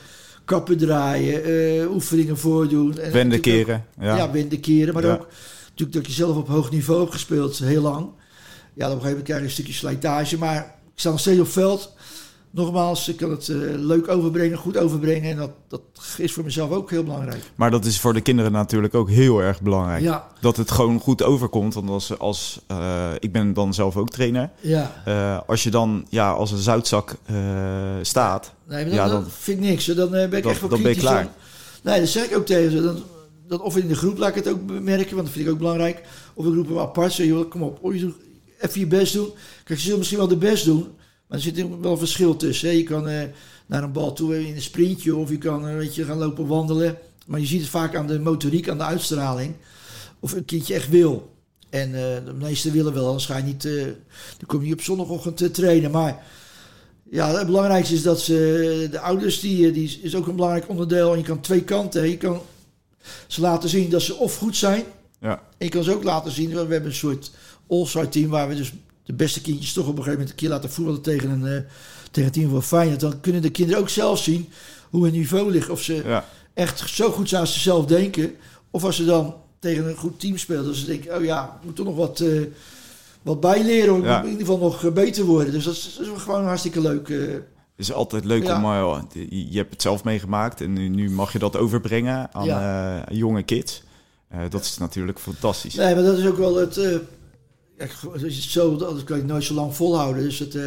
kappen 0.45 0.79
draaien, 0.79 1.91
oefeningen 1.91 2.39
voordoen. 2.39 2.99
En 2.99 3.13
wenden 3.13 3.41
keren. 3.41 3.85
Ja, 4.01 4.17
ja 4.17 4.31
wenden 4.31 4.61
keren. 4.61 4.95
Maar 4.95 5.07
ja. 5.07 5.13
ook 5.13 5.27
natuurlijk 5.69 5.93
dat 5.93 6.07
je 6.07 6.13
zelf 6.13 6.37
op 6.37 6.49
hoog 6.49 6.71
niveau 6.71 7.01
hebt 7.01 7.13
gespeeld, 7.13 7.59
heel 7.59 7.83
lang. 7.83 8.09
Ja, 8.75 8.87
op 8.87 8.95
een 8.95 9.01
gegeven 9.01 9.09
moment 9.09 9.25
krijg 9.25 9.41
je 9.41 9.47
een 9.47 9.53
stukje 9.53 9.73
slijtage. 9.73 10.39
Maar 10.39 10.57
ik 10.95 11.01
sta 11.01 11.11
nog 11.11 11.21
steeds 11.21 11.41
op 11.41 11.49
veld. 11.49 11.93
Nogmaals, 12.55 13.09
ik 13.09 13.17
kan 13.17 13.31
het 13.31 13.49
uh, 13.49 13.75
leuk 13.77 14.09
overbrengen, 14.09 14.59
goed 14.59 14.77
overbrengen. 14.77 15.31
En 15.31 15.37
dat, 15.37 15.51
dat 15.69 15.81
is 16.17 16.33
voor 16.33 16.45
mezelf 16.45 16.71
ook 16.71 16.91
heel 16.91 17.03
belangrijk. 17.03 17.43
Maar 17.55 17.71
dat 17.71 17.85
is 17.85 18.01
voor 18.01 18.13
de 18.13 18.21
kinderen 18.21 18.53
natuurlijk 18.53 18.95
ook 18.95 19.11
heel 19.11 19.43
erg 19.43 19.61
belangrijk. 19.61 20.03
Ja. 20.03 20.29
Dat 20.41 20.57
het 20.57 20.71
gewoon 20.71 21.01
goed 21.01 21.23
overkomt. 21.23 21.75
Want 21.75 21.89
als, 21.89 22.19
als 22.19 22.61
uh, 22.71 23.09
ik 23.19 23.33
ben 23.33 23.53
dan 23.53 23.75
zelf 23.75 23.97
ook 23.97 24.11
trainer. 24.11 24.51
Ja. 24.61 24.93
Uh, 25.09 25.39
als 25.47 25.63
je 25.63 25.71
dan 25.71 26.07
ja, 26.09 26.31
als 26.31 26.51
een 26.51 26.59
zoutzak 26.59 27.17
staat. 28.03 28.53
Nee, 28.69 28.85
dan, 28.85 28.95
ja, 28.95 29.09
dan, 29.09 29.25
vind 29.31 29.59
ik 29.59 29.65
niks. 29.65 29.85
Dan 29.85 30.11
ben 30.11 30.33
ik 30.33 30.43
dat, 30.43 30.53
echt 30.53 30.61
wel 30.61 30.69
dan 30.69 30.83
ben 30.83 30.95
je 30.95 30.99
klaar. 30.99 31.29
Nee, 31.83 32.01
dat 32.01 32.09
zeg 32.09 32.25
ik 32.25 32.37
ook 32.37 32.47
tegen 32.47 32.71
ze. 32.71 32.83
Dan, 32.83 33.03
dat 33.49 33.61
of 33.61 33.77
in 33.77 33.89
de 33.89 33.97
groep 33.97 34.19
laat 34.19 34.37
ik 34.37 34.45
het 34.45 34.49
ook 34.49 34.61
merken, 34.81 35.15
want 35.15 35.27
dat 35.27 35.35
vind 35.35 35.47
ik 35.47 35.53
ook 35.53 35.59
belangrijk. 35.59 36.03
Of 36.35 36.47
ik 36.47 36.55
roep 36.55 36.69
hem 36.69 36.79
apart, 36.79 37.13
zeg 37.13 37.27
joh, 37.27 37.51
kom 37.51 37.63
op, 37.63 37.85
even 37.85 38.81
je 38.81 38.87
best 38.87 39.13
doen. 39.13 39.29
Kijk, 39.65 39.79
je 39.79 39.87
zult 39.87 39.99
misschien 39.99 40.19
wel 40.19 40.29
de 40.29 40.37
best 40.37 40.65
doen, 40.65 40.89
maar 41.27 41.39
er 41.39 41.45
zit 41.45 41.81
wel 41.81 41.93
een 41.93 41.99
verschil 41.99 42.37
tussen. 42.37 42.69
Hè. 42.69 42.75
Je 42.75 42.83
kan 42.83 43.09
uh, 43.09 43.23
naar 43.67 43.83
een 43.83 43.93
bal 43.93 44.13
toe 44.13 44.47
in 44.47 44.55
een 44.55 44.63
sprintje 44.63 45.17
of 45.17 45.31
je 45.31 45.39
kan 45.39 45.69
uh, 45.69 45.77
weet 45.77 45.95
je, 45.95 46.05
gaan 46.05 46.19
lopen 46.19 46.47
wandelen. 46.47 46.99
Maar 47.27 47.41
je 47.41 47.47
ziet 47.47 47.61
het 47.61 47.71
vaak 47.71 47.97
aan 47.97 48.07
de 48.07 48.21
motoriek, 48.21 48.69
aan 48.69 48.79
de 48.79 48.85
uitstraling. 48.85 49.55
Of 50.21 50.33
een 50.33 50.45
kindje 50.45 50.75
echt 50.75 50.89
wil. 50.89 51.33
En 51.71 51.89
uh, 51.89 51.95
de 51.95 52.35
meesten 52.39 52.73
willen 52.73 52.95
wel, 52.95 53.07
anders 53.07 53.27
ga 53.27 53.37
je 53.37 53.43
niet, 53.43 53.63
dan 53.63 54.47
kom 54.47 54.61
je 54.61 54.65
niet 54.65 54.75
op 54.75 54.83
zondagochtend 54.83 55.37
te 55.37 55.51
trainen. 55.51 55.91
Maar 55.91 56.23
ja, 57.11 57.37
het 57.37 57.47
belangrijkste 57.47 57.95
is 57.95 58.03
dat 58.03 58.21
ze, 58.21 58.89
de 58.91 59.01
ouders, 59.01 59.41
die, 59.41 59.71
die 59.71 60.01
is 60.03 60.15
ook 60.15 60.27
een 60.27 60.37
belangrijk 60.37 60.69
onderdeel. 60.69 61.13
En 61.13 61.19
je 61.19 61.25
kan 61.25 61.41
twee 61.41 61.63
kanten. 61.63 62.09
Je 62.09 62.17
kan 62.17 62.41
ze 63.27 63.41
laten 63.41 63.69
zien 63.69 63.91
dat 63.91 64.03
ze 64.03 64.15
of 64.15 64.37
goed 64.37 64.57
zijn. 64.57 64.85
Ja. 65.21 65.43
En 65.59 65.67
je 65.67 65.69
kan 65.69 65.85
ze 65.85 65.95
ook 65.95 66.03
laten 66.03 66.33
zien, 66.33 66.51
we 66.51 66.57
hebben 66.57 66.85
een 66.85 66.95
soort 66.95 67.31
all-star 67.69 68.09
team 68.09 68.29
waar 68.29 68.49
we 68.49 68.55
dus 68.55 68.73
de 69.05 69.13
beste 69.13 69.41
kindjes 69.41 69.73
toch 69.73 69.87
op 69.87 69.91
een 69.91 70.05
gegeven 70.05 70.19
moment 70.19 70.31
een 70.31 70.37
keer 70.37 70.49
laten 70.49 70.71
voetballen 70.71 71.03
tegen 71.03 71.31
een, 71.31 71.53
uh, 71.53 71.61
tegen 72.11 72.29
een 72.29 72.31
team 72.35 72.51
van 72.51 72.63
Feyenoord. 72.63 73.01
Dan 73.01 73.21
kunnen 73.21 73.43
de 73.43 73.51
kinderen 73.51 73.81
ook 73.81 73.89
zelf 73.89 74.19
zien 74.19 74.49
hoe 74.91 75.05
hun 75.05 75.13
niveau 75.13 75.51
ligt. 75.51 75.69
Of 75.69 75.83
ze 75.83 76.03
ja. 76.05 76.25
echt 76.55 76.89
zo 76.89 77.11
goed 77.11 77.29
zijn 77.29 77.41
als 77.41 77.53
ze 77.53 77.61
zelf 77.61 77.87
denken. 77.87 78.35
Of 78.71 78.85
als 78.85 78.97
ze 78.97 79.05
dan 79.05 79.35
tegen 79.59 79.89
een 79.89 79.97
goed 79.97 80.21
team 80.21 80.37
spelen. 80.39 80.65
Dat 80.65 80.75
ze 80.75 80.87
denken, 80.87 81.17
oh 81.17 81.25
ja, 81.25 81.45
ik 81.45 81.65
moet 81.65 81.77
toch 81.77 81.87
nog 81.87 81.97
wat, 81.97 82.21
uh, 82.21 82.47
wat 83.23 83.41
bijleren. 83.41 83.95
Om 83.95 84.05
ja. 84.05 84.23
in 84.23 84.31
ieder 84.31 84.47
geval 84.47 84.59
nog 84.59 84.93
beter 84.93 85.25
worden. 85.25 85.53
Dus 85.53 85.65
dat 85.65 85.75
is, 85.75 85.97
dat 85.99 86.17
is 86.17 86.23
gewoon 86.23 86.45
hartstikke 86.45 86.81
leuk. 86.81 87.09
Uh, 87.09 87.33
het 87.33 87.43
is 87.87 87.93
altijd 87.93 88.25
leuk 88.25 88.43
ja. 88.43 88.57
om... 88.57 88.65
Uh, 88.65 89.03
je 89.51 89.57
hebt 89.57 89.71
het 89.73 89.83
zelf 89.83 90.05
meegemaakt 90.05 90.61
en 90.61 90.73
nu, 90.73 90.89
nu 90.89 91.11
mag 91.11 91.33
je 91.33 91.39
dat 91.39 91.57
overbrengen 91.57 92.29
aan 92.33 92.45
ja. 92.45 93.05
jonge 93.11 93.43
kids. 93.43 93.83
dat 94.49 94.61
is 94.61 94.79
natuurlijk 94.79 95.19
fantastisch. 95.19 95.75
Nee, 95.75 95.95
maar 95.95 96.05
dat 96.05 96.19
is 96.19 96.27
ook 96.27 96.37
wel 96.37 96.57
het... 96.57 97.01
Kijk, 97.77 97.95
zo, 98.31 98.77
dat 98.77 99.05
kan 99.05 99.17
je 99.17 99.25
nooit 99.25 99.45
zo 99.45 99.55
lang 99.55 99.75
volhouden. 99.75 100.23
Dus 100.23 100.39
het... 100.39 100.59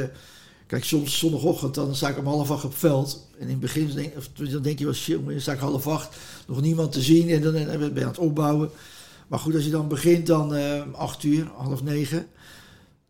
Kijk, 0.67 0.83
soms 0.83 1.17
zondagochtend, 1.17 1.75
dan 1.75 1.95
sta 1.95 2.09
ik 2.09 2.17
om 2.17 2.25
half 2.25 2.51
acht 2.51 2.65
op 2.65 2.75
veld. 2.75 3.27
En 3.37 3.43
in 3.43 3.49
het 3.49 3.59
begin 3.59 3.91
denk, 3.95 4.13
dan 4.51 4.61
denk 4.61 4.79
je 4.79 4.85
wel, 4.85 4.93
shit, 4.93 5.25
dan 5.25 5.41
sta 5.41 5.53
ik 5.53 5.59
half 5.59 5.87
acht, 5.87 6.17
nog 6.47 6.61
niemand 6.61 6.91
te 6.91 7.01
zien. 7.01 7.29
En 7.29 7.41
dan 7.41 7.51
ben 7.51 7.93
je 7.93 8.01
aan 8.01 8.07
het 8.07 8.17
opbouwen. 8.17 8.69
Maar 9.27 9.39
goed, 9.39 9.55
als 9.55 9.63
je 9.63 9.69
dan 9.69 9.87
begint, 9.87 10.27
dan 10.27 10.55
uh, 10.55 10.81
acht 10.93 11.23
uur, 11.23 11.51
half 11.55 11.83
negen. 11.83 12.27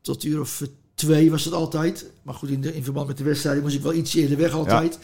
Tot 0.01 0.23
uur 0.23 0.39
of 0.39 0.63
twee 0.95 1.31
was 1.31 1.45
het 1.45 1.53
altijd. 1.53 2.11
Maar 2.21 2.33
goed, 2.33 2.49
in, 2.49 2.61
de, 2.61 2.75
in 2.75 2.83
verband 2.83 3.07
met 3.07 3.17
de 3.17 3.23
wedstrijden 3.23 3.63
moest 3.63 3.75
ik 3.75 3.81
wel 3.81 3.93
iets 3.93 4.15
eerder 4.15 4.37
weg 4.37 4.51
altijd. 4.51 4.99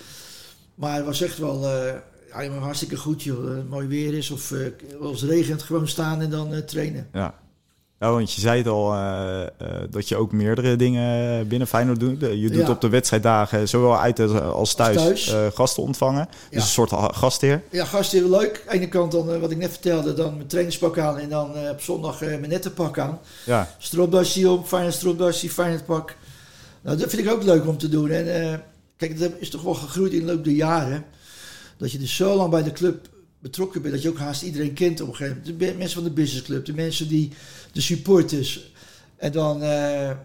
Maar 0.75 0.95
het 0.95 1.05
was 1.05 1.21
echt 1.21 1.37
wel 1.37 1.63
uh, 1.63 1.93
ja, 2.29 2.49
hartstikke 2.49 2.97
goed, 2.97 3.23
joh. 3.23 3.69
Mooi 3.69 3.87
weer 3.87 4.13
is 4.13 4.31
of 4.31 4.53
als 5.01 5.21
het 5.21 5.29
regent, 5.29 5.61
gewoon 5.61 5.87
staan 5.87 6.21
en 6.21 6.29
dan 6.29 6.65
trainen. 6.65 7.07
Ja, 7.13 7.39
ja, 7.99 8.11
want 8.11 8.33
je 8.33 8.41
zei 8.41 8.57
het 8.57 8.67
al 8.67 8.93
uh, 8.93 9.41
uh, 9.61 9.67
dat 9.89 10.07
je 10.07 10.15
ook 10.15 10.31
meerdere 10.31 10.75
dingen 10.75 11.47
binnen 11.47 11.67
Feyenoord 11.67 11.99
doet. 11.99 12.21
Je 12.21 12.49
doet 12.49 12.69
op 12.69 12.81
de 12.81 12.89
wedstrijddagen 12.89 13.69
zowel 13.69 13.99
uit 13.99 14.19
als 14.41 14.75
thuis, 14.75 14.95
thuis. 14.95 15.33
Uh, 15.33 15.45
gasten 15.53 15.83
ontvangen. 15.83 16.27
Dus 16.49 16.63
een 16.63 16.69
soort 16.69 16.91
gastheer. 16.93 17.61
Ja, 17.71 17.85
gastheer 17.85 18.23
leuk. 18.23 18.63
Aan 18.65 18.71
de 18.71 18.77
ene 18.77 18.87
kant 18.87 19.11
dan, 19.11 19.39
wat 19.39 19.51
ik 19.51 19.57
net 19.57 19.71
vertelde, 19.71 20.13
dan 20.13 20.35
mijn 20.35 20.47
trainingspak 20.47 20.97
aan 20.97 21.17
en 21.17 21.29
dan 21.29 21.69
op 21.69 21.81
zondag 21.81 22.19
mijn 22.19 22.49
nette 22.49 22.71
pak 22.71 22.99
aan. 22.99 23.19
Ja. 23.45 23.69
Stropdasje 23.77 24.49
op, 24.49 24.67
Feyenoord 24.67 24.93
stropdasje, 24.93 25.49
Feyenoord 25.49 25.85
pak. 25.85 26.15
Nou, 26.81 26.97
dat 26.97 27.09
vind 27.09 27.25
ik 27.25 27.31
ook 27.31 27.43
leuk 27.43 27.67
om 27.67 27.77
te 27.77 27.89
doen. 27.89 28.09
En 28.09 28.63
kijk, 28.97 29.19
dat 29.19 29.31
is 29.39 29.49
toch 29.49 29.61
wel 29.61 29.73
gegroeid 29.73 30.13
in 30.13 30.19
de 30.19 30.25
loop 30.25 30.43
der 30.43 30.53
jaren. 30.53 31.05
Dat 31.77 31.91
je 31.91 31.97
dus 31.97 32.15
zo 32.15 32.35
lang 32.35 32.49
bij 32.49 32.63
de 32.63 32.71
club 32.71 33.07
betrokken 33.43 33.81
bent, 33.81 33.93
dat 33.93 34.03
je 34.03 34.09
ook 34.09 34.17
haast 34.17 34.41
iedereen 34.41 34.73
kent 34.73 35.01
op 35.01 35.07
een 35.07 35.15
gegeven 35.15 35.41
moment. 35.45 35.59
De 35.59 35.77
mensen 35.77 36.01
van 36.01 36.03
de 36.03 36.15
businessclub, 36.15 36.65
de 36.65 36.73
mensen 36.73 37.07
die 37.07 37.31
de 37.71 37.81
supporters. 37.81 38.71
En 39.15 39.31
dan, 39.31 39.61
uh, 39.61 39.67
ja, 39.67 40.17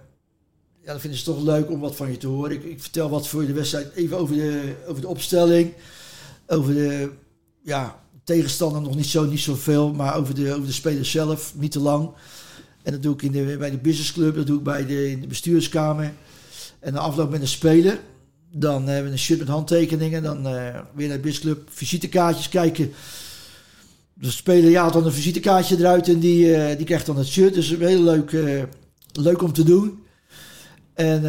dan 0.85 1.01
vinden 1.01 1.19
ze 1.19 1.31
het 1.31 1.35
toch 1.35 1.45
leuk 1.45 1.71
om 1.71 1.81
wat 1.81 1.97
van 1.97 2.11
je 2.11 2.17
te 2.17 2.27
horen. 2.27 2.51
Ik, 2.51 2.65
ik, 2.65 2.81
vertel 2.81 3.09
wat 3.09 3.29
voor 3.29 3.47
de 3.47 3.53
wedstrijd, 3.53 3.95
even 3.95 4.19
over 4.19 4.35
de, 4.35 4.75
over 4.87 5.01
de 5.01 5.09
opstelling. 5.09 5.73
Over 6.47 6.75
de 6.75 7.11
ja, 7.63 8.03
tegenstander 8.25 8.83
nog 8.83 8.97
niet 8.97 9.07
zo, 9.07 9.25
niet 9.25 9.41
zoveel, 9.41 9.93
maar 9.93 10.17
over 10.17 10.35
de, 10.35 10.55
over 10.55 10.67
de 10.67 10.73
spelers 10.73 11.11
zelf, 11.11 11.53
niet 11.57 11.73
te 11.73 11.81
lang. 11.81 12.11
En 12.83 12.93
dat 12.93 13.03
doe 13.03 13.15
ik 13.15 13.23
in 13.23 13.33
de, 13.33 13.57
bij 13.59 13.71
de 13.71 13.79
businessclub, 13.79 14.35
dat 14.35 14.47
doe 14.47 14.59
ik 14.59 14.65
bij 14.65 14.87
de, 14.87 15.11
in 15.11 15.21
de 15.21 15.27
bestuurskamer. 15.27 16.13
En 16.79 16.93
de 16.93 16.99
afloop 16.99 17.31
met 17.31 17.41
een 17.41 17.49
speler. 17.49 17.99
Dan 18.51 18.87
hebben 18.87 19.05
we 19.05 19.11
een 19.11 19.19
shirt 19.19 19.39
met 19.39 19.49
handtekeningen. 19.49 20.23
Dan 20.23 20.47
uh, 20.47 20.53
weer 20.95 21.09
naar 21.09 21.17
de 21.17 21.23
businessclub, 21.23 21.69
visitekaartjes 21.71 22.49
kijken 22.49 22.93
de 24.15 24.31
speler 24.31 24.71
ja, 24.71 24.91
dan 24.91 25.05
een 25.05 25.13
visitekaartje 25.13 25.77
eruit 25.79 26.09
en 26.09 26.19
die, 26.19 26.47
uh, 26.47 26.77
die 26.77 26.87
krijgt 26.87 27.07
dan 27.07 27.17
het 27.19 27.27
shirt. 27.27 27.55
Dus 27.55 27.69
heel 27.69 28.03
leuk, 28.03 28.33
uh, 28.33 28.63
leuk 29.13 29.43
om 29.43 29.53
te 29.53 29.63
doen. 29.63 30.03
En 30.95 31.23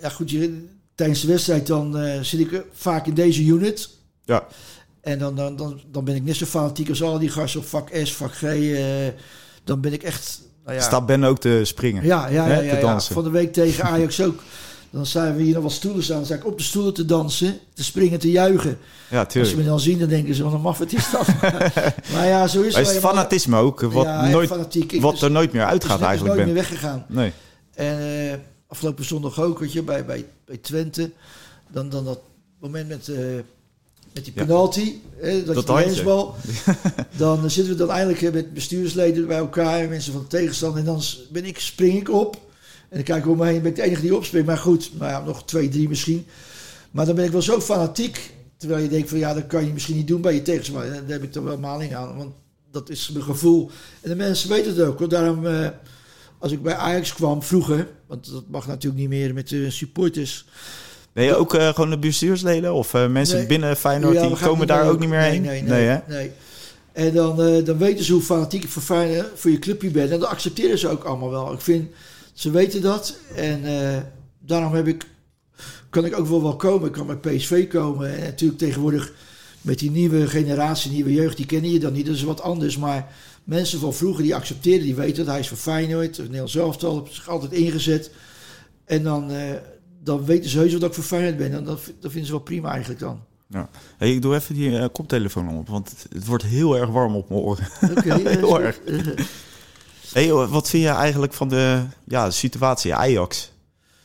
ja, 0.00 0.08
goed, 0.08 0.30
je, 0.30 0.66
tijdens 0.94 1.20
de 1.20 1.26
wedstrijd 1.26 1.66
dan 1.66 1.96
zit 2.22 2.40
ik 2.40 2.62
vaak 2.72 3.06
in 3.06 3.14
deze 3.14 3.44
unit. 3.44 3.90
Ja. 4.24 4.46
En 5.00 5.18
dan, 5.18 5.36
dan, 5.36 5.56
dan, 5.56 5.80
dan 5.90 6.04
ben 6.04 6.14
ik 6.14 6.24
net 6.24 6.36
zo 6.36 6.46
fanatiek 6.46 6.88
als 6.88 7.02
al 7.02 7.18
die 7.18 7.28
gasten 7.28 7.60
op 7.60 7.66
vak 7.66 7.88
S, 8.02 8.14
vak 8.14 8.32
G. 8.34 8.42
dan 9.64 9.80
ben 9.80 9.92
ik 9.92 10.02
echt... 10.02 10.42
Nou 10.64 10.76
ja. 10.76 10.82
Staat 10.82 11.06
Ben 11.06 11.24
ook 11.24 11.40
te 11.40 11.60
springen? 11.64 12.04
Ja, 12.04 12.28
ja, 12.28 12.46
ja, 12.48 12.60
ja, 12.60 12.78
ja, 12.78 13.00
van 13.00 13.24
de 13.24 13.30
week 13.30 13.52
tegen 13.52 13.84
Ajax 13.84 14.20
ook. 14.20 14.42
Dan 14.92 15.06
zijn 15.06 15.36
we 15.36 15.42
hier 15.42 15.54
nog 15.54 15.62
wat 15.62 15.72
stoelen 15.72 16.02
staan. 16.02 16.16
Dan 16.16 16.24
sta 16.24 16.34
ik 16.34 16.46
op 16.46 16.58
de 16.58 16.64
stoelen 16.64 16.94
te 16.94 17.04
dansen, 17.04 17.58
te 17.74 17.84
springen, 17.84 18.18
te 18.18 18.30
juichen. 18.30 18.78
Ja, 19.10 19.26
tuurlijk. 19.26 19.34
Als 19.36 19.48
ze 19.48 19.56
me 19.56 19.64
dan 19.64 19.80
zien, 19.80 19.98
dan 19.98 20.08
denken 20.08 20.34
ze, 20.34 20.42
wat 20.42 20.52
een 20.52 20.60
maffet 20.60 20.92
is 20.92 21.10
dat. 21.10 21.26
maar 22.12 22.26
ja, 22.26 22.46
zo 22.46 22.62
is 22.62 22.76
het. 22.76 22.88
is 22.88 22.96
fanatisme 22.96 23.56
ook, 23.56 23.80
wat, 23.80 24.06
nooit, 24.30 24.48
fanatiek. 24.48 25.00
wat 25.00 25.20
er 25.20 25.30
nooit 25.30 25.52
meer 25.52 25.64
uitgaat 25.64 26.00
is, 26.00 26.06
eigenlijk. 26.06 26.34
nooit 26.34 26.46
meer 26.46 26.56
weggegaan. 26.56 27.04
Nee. 27.08 27.32
En 27.74 28.00
uh, 28.00 28.34
afgelopen 28.66 29.04
zondag 29.04 29.40
ook, 29.40 29.58
weet 29.58 29.72
je, 29.72 29.82
bij, 29.82 30.04
bij, 30.04 30.24
bij 30.44 30.56
Twente. 30.56 31.10
Dan, 31.68 31.88
dan 31.88 32.04
dat 32.04 32.20
moment 32.58 32.88
met... 32.88 33.08
Uh, 33.08 33.16
met 34.12 34.24
die 34.24 34.32
penalty, 34.32 34.80
ja. 34.80 35.26
hè, 35.26 35.44
dat, 35.44 35.54
dat 35.54 35.66
dan 37.16 37.50
zitten 37.50 37.72
we 37.72 37.78
dan 37.78 37.90
eindelijk 37.90 38.32
met 38.32 38.54
bestuursleden 38.54 39.26
bij 39.26 39.38
elkaar, 39.38 39.88
mensen 39.88 40.12
van 40.12 40.22
de 40.22 40.28
tegenstander. 40.28 40.78
En 40.78 40.84
dan 40.84 41.02
ben 41.30 41.44
ik, 41.44 41.58
spring 41.58 42.00
ik 42.00 42.10
op. 42.10 42.51
En 42.92 42.98
dan 42.98 43.06
kijk 43.06 43.24
ik 43.24 43.30
om 43.30 43.38
me 43.38 43.46
heen, 43.46 43.62
ben 43.62 43.70
ik 43.70 43.76
de 43.76 43.82
enige 43.82 44.00
die 44.00 44.16
opspringt. 44.16 44.46
Maar 44.46 44.58
goed, 44.58 44.90
nou 44.98 45.10
ja, 45.10 45.20
nog 45.24 45.44
twee, 45.44 45.68
drie 45.68 45.88
misschien. 45.88 46.26
Maar 46.90 47.06
dan 47.06 47.14
ben 47.14 47.24
ik 47.24 47.30
wel 47.30 47.42
zo 47.42 47.60
fanatiek. 47.60 48.34
Terwijl 48.56 48.82
je 48.82 48.88
denkt 48.88 49.08
van 49.08 49.18
ja, 49.18 49.34
dat 49.34 49.46
kan 49.46 49.66
je 49.66 49.72
misschien 49.72 49.96
niet 49.96 50.08
doen 50.08 50.20
bij 50.20 50.34
je 50.34 50.42
tegenstander. 50.42 50.90
Daar 50.90 51.02
heb 51.06 51.22
ik 51.22 51.32
toch 51.32 51.44
wel 51.44 51.58
maling 51.58 51.94
aan. 51.94 52.16
Want 52.16 52.32
dat 52.70 52.90
is 52.90 53.10
mijn 53.12 53.24
gevoel. 53.24 53.70
En 54.00 54.10
de 54.10 54.16
mensen 54.16 54.48
weten 54.48 54.76
het 54.76 54.86
ook. 54.86 54.98
Want 54.98 55.10
daarom, 55.10 55.46
eh, 55.46 55.68
als 56.38 56.52
ik 56.52 56.62
bij 56.62 56.74
Ajax 56.74 57.14
kwam 57.14 57.42
vroeger. 57.42 57.88
Want 58.06 58.30
dat 58.30 58.44
mag 58.48 58.66
natuurlijk 58.66 59.00
niet 59.00 59.10
meer 59.10 59.34
met 59.34 59.48
de 59.48 59.70
supporters. 59.70 60.44
Ben 61.12 61.24
je 61.24 61.36
ook 61.36 61.54
uh, 61.54 61.68
gewoon 61.68 61.90
de 61.90 61.98
bestuursleden? 61.98 62.74
Of 62.74 62.94
uh, 62.94 63.08
mensen 63.08 63.46
binnen 63.46 63.76
Feyenoord, 63.76 64.20
die 64.20 64.36
komen 64.36 64.66
daar 64.66 64.88
ook 64.88 64.98
niet 64.98 65.08
meer 65.08 65.20
heen? 65.20 65.42
Nee, 65.42 65.62
nee, 65.62 65.86
nee. 65.86 66.00
nee, 66.08 66.30
En 66.92 67.14
dan, 67.14 67.36
dan 67.64 67.78
weten 67.78 68.04
ze 68.04 68.12
hoe 68.12 68.22
fanatiek 68.22 68.62
ik 68.62 68.70
voor, 68.70 68.82
Feyenoord, 68.82 69.28
voor 69.34 69.50
je 69.50 69.58
clubje 69.58 69.90
ben. 69.90 70.10
En 70.10 70.20
dat 70.20 70.28
accepteren 70.28 70.78
ze 70.78 70.88
ook 70.88 71.04
allemaal 71.04 71.30
wel. 71.30 71.52
Ik 71.52 71.60
vind 71.60 71.90
ze 72.42 72.50
weten 72.50 72.82
dat. 72.82 73.16
En 73.34 73.64
uh, 73.64 73.98
daarom 74.38 74.74
heb 74.74 74.86
ik, 74.86 75.06
kan 75.90 76.04
ik 76.04 76.18
ook 76.18 76.26
wel 76.26 76.42
wel 76.42 76.56
komen. 76.56 76.86
Ik 76.86 76.92
kan 76.92 77.06
met 77.06 77.20
PSV 77.20 77.68
komen. 77.68 78.14
En 78.14 78.20
natuurlijk 78.20 78.58
tegenwoordig 78.58 79.12
met 79.60 79.78
die 79.78 79.90
nieuwe 79.90 80.26
generatie, 80.26 80.90
nieuwe 80.90 81.12
jeugd, 81.12 81.36
die 81.36 81.46
kennen 81.46 81.70
je 81.70 81.78
dan 81.78 81.92
niet. 81.92 82.06
Dat 82.06 82.14
is 82.14 82.22
wat 82.22 82.40
anders. 82.40 82.76
Maar 82.76 83.12
mensen 83.44 83.78
van 83.78 83.94
vroeger 83.94 84.22
die 84.22 84.34
accepteren, 84.34 84.84
die 84.84 84.94
weten 84.94 85.16
dat 85.16 85.26
hij 85.26 85.38
is 85.38 85.48
van 85.48 85.56
Feyenoord. 85.56 86.18
Nederland 86.18 86.50
zelf 86.50 86.82
al, 86.82 87.08
zich 87.10 87.28
altijd 87.28 87.52
ingezet. 87.52 88.10
En 88.84 89.02
dan, 89.02 89.30
uh, 89.30 89.38
dan 90.02 90.24
weten 90.24 90.50
ze 90.50 90.58
heus 90.58 90.70
wel 90.70 90.80
dat 90.80 90.88
ik 90.88 90.94
voor 90.94 91.04
Feyenoord 91.04 91.36
ben. 91.36 91.52
En 91.52 91.64
dat, 91.64 91.80
dat 92.00 92.10
vinden 92.10 92.26
ze 92.26 92.32
wel 92.32 92.40
prima 92.40 92.70
eigenlijk 92.70 93.00
dan. 93.00 93.20
Ja. 93.48 93.68
Hey, 93.96 94.14
ik 94.14 94.22
doe 94.22 94.34
even 94.34 94.54
die 94.54 94.70
uh, 94.70 94.84
koptelefoon 94.92 95.48
op, 95.48 95.68
want 95.68 96.06
het 96.12 96.26
wordt 96.26 96.44
heel 96.44 96.76
erg 96.76 96.90
warm 96.90 97.16
op 97.16 97.28
mijn 97.28 97.40
oren. 97.40 97.68
Oké. 97.96 98.28
heel 98.28 98.60
erg. 98.60 98.80
Hey, 100.12 100.32
wat 100.32 100.68
vind 100.68 100.82
je 100.82 100.88
eigenlijk 100.88 101.32
van 101.32 101.48
de 101.48 101.82
ja, 102.04 102.30
situatie 102.30 102.94
Ajax 102.94 103.50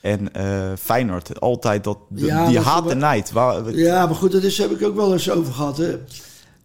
en 0.02 0.30
uh, 0.38 0.72
Feyenoord? 0.80 1.40
Altijd 1.40 1.84
dat, 1.84 1.98
die 2.10 2.60
haat 2.60 2.90
en 2.90 2.98
nijd. 2.98 3.32
ja, 3.72 4.06
maar 4.06 4.16
goed, 4.16 4.32
dat 4.32 4.44
is, 4.44 4.58
heb 4.58 4.72
ik 4.72 4.84
ook 4.84 4.96
wel 4.96 5.14
eens 5.14 5.30
over 5.30 5.54
gehad. 5.54 5.78
Hè. 5.78 6.00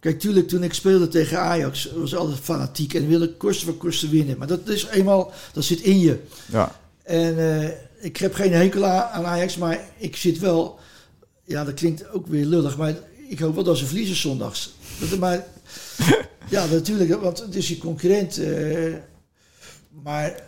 Kijk, 0.00 0.20
tuurlijk, 0.20 0.48
toen 0.48 0.62
ik 0.62 0.74
speelde 0.74 1.08
tegen 1.08 1.40
Ajax, 1.40 1.90
was 1.94 2.16
altijd 2.16 2.38
fanatiek 2.38 2.94
en 2.94 3.08
wilde 3.08 3.36
kosten 3.36 3.66
voor 3.66 3.76
kosten 3.76 4.10
winnen. 4.10 4.38
Maar 4.38 4.46
dat 4.46 4.68
is 4.68 4.86
eenmaal, 4.86 5.32
dat 5.52 5.64
zit 5.64 5.80
in 5.80 5.98
je. 5.98 6.18
Ja. 6.46 6.76
En 7.02 7.38
uh, 7.38 7.68
ik 8.00 8.16
heb 8.16 8.34
geen 8.34 8.52
hekel 8.52 8.86
aan 8.86 9.24
Ajax, 9.24 9.56
maar 9.56 9.80
ik 9.96 10.16
zit 10.16 10.38
wel, 10.38 10.78
ja, 11.44 11.64
dat 11.64 11.74
klinkt 11.74 12.08
ook 12.10 12.26
weer 12.26 12.44
lullig, 12.44 12.76
maar 12.76 12.94
ik 13.28 13.38
hoop 13.38 13.54
wel 13.54 13.64
dat 13.64 13.78
ze 13.78 13.86
verliezen 13.86 14.16
zondags. 14.16 14.74
Dat, 15.00 15.18
maar 15.18 15.46
ja, 16.48 16.66
natuurlijk, 16.66 17.20
want 17.20 17.38
het 17.38 17.54
is 17.54 17.68
je 17.68 17.78
concurrent. 17.78 18.38
Uh, 18.38 18.94
maar 20.02 20.42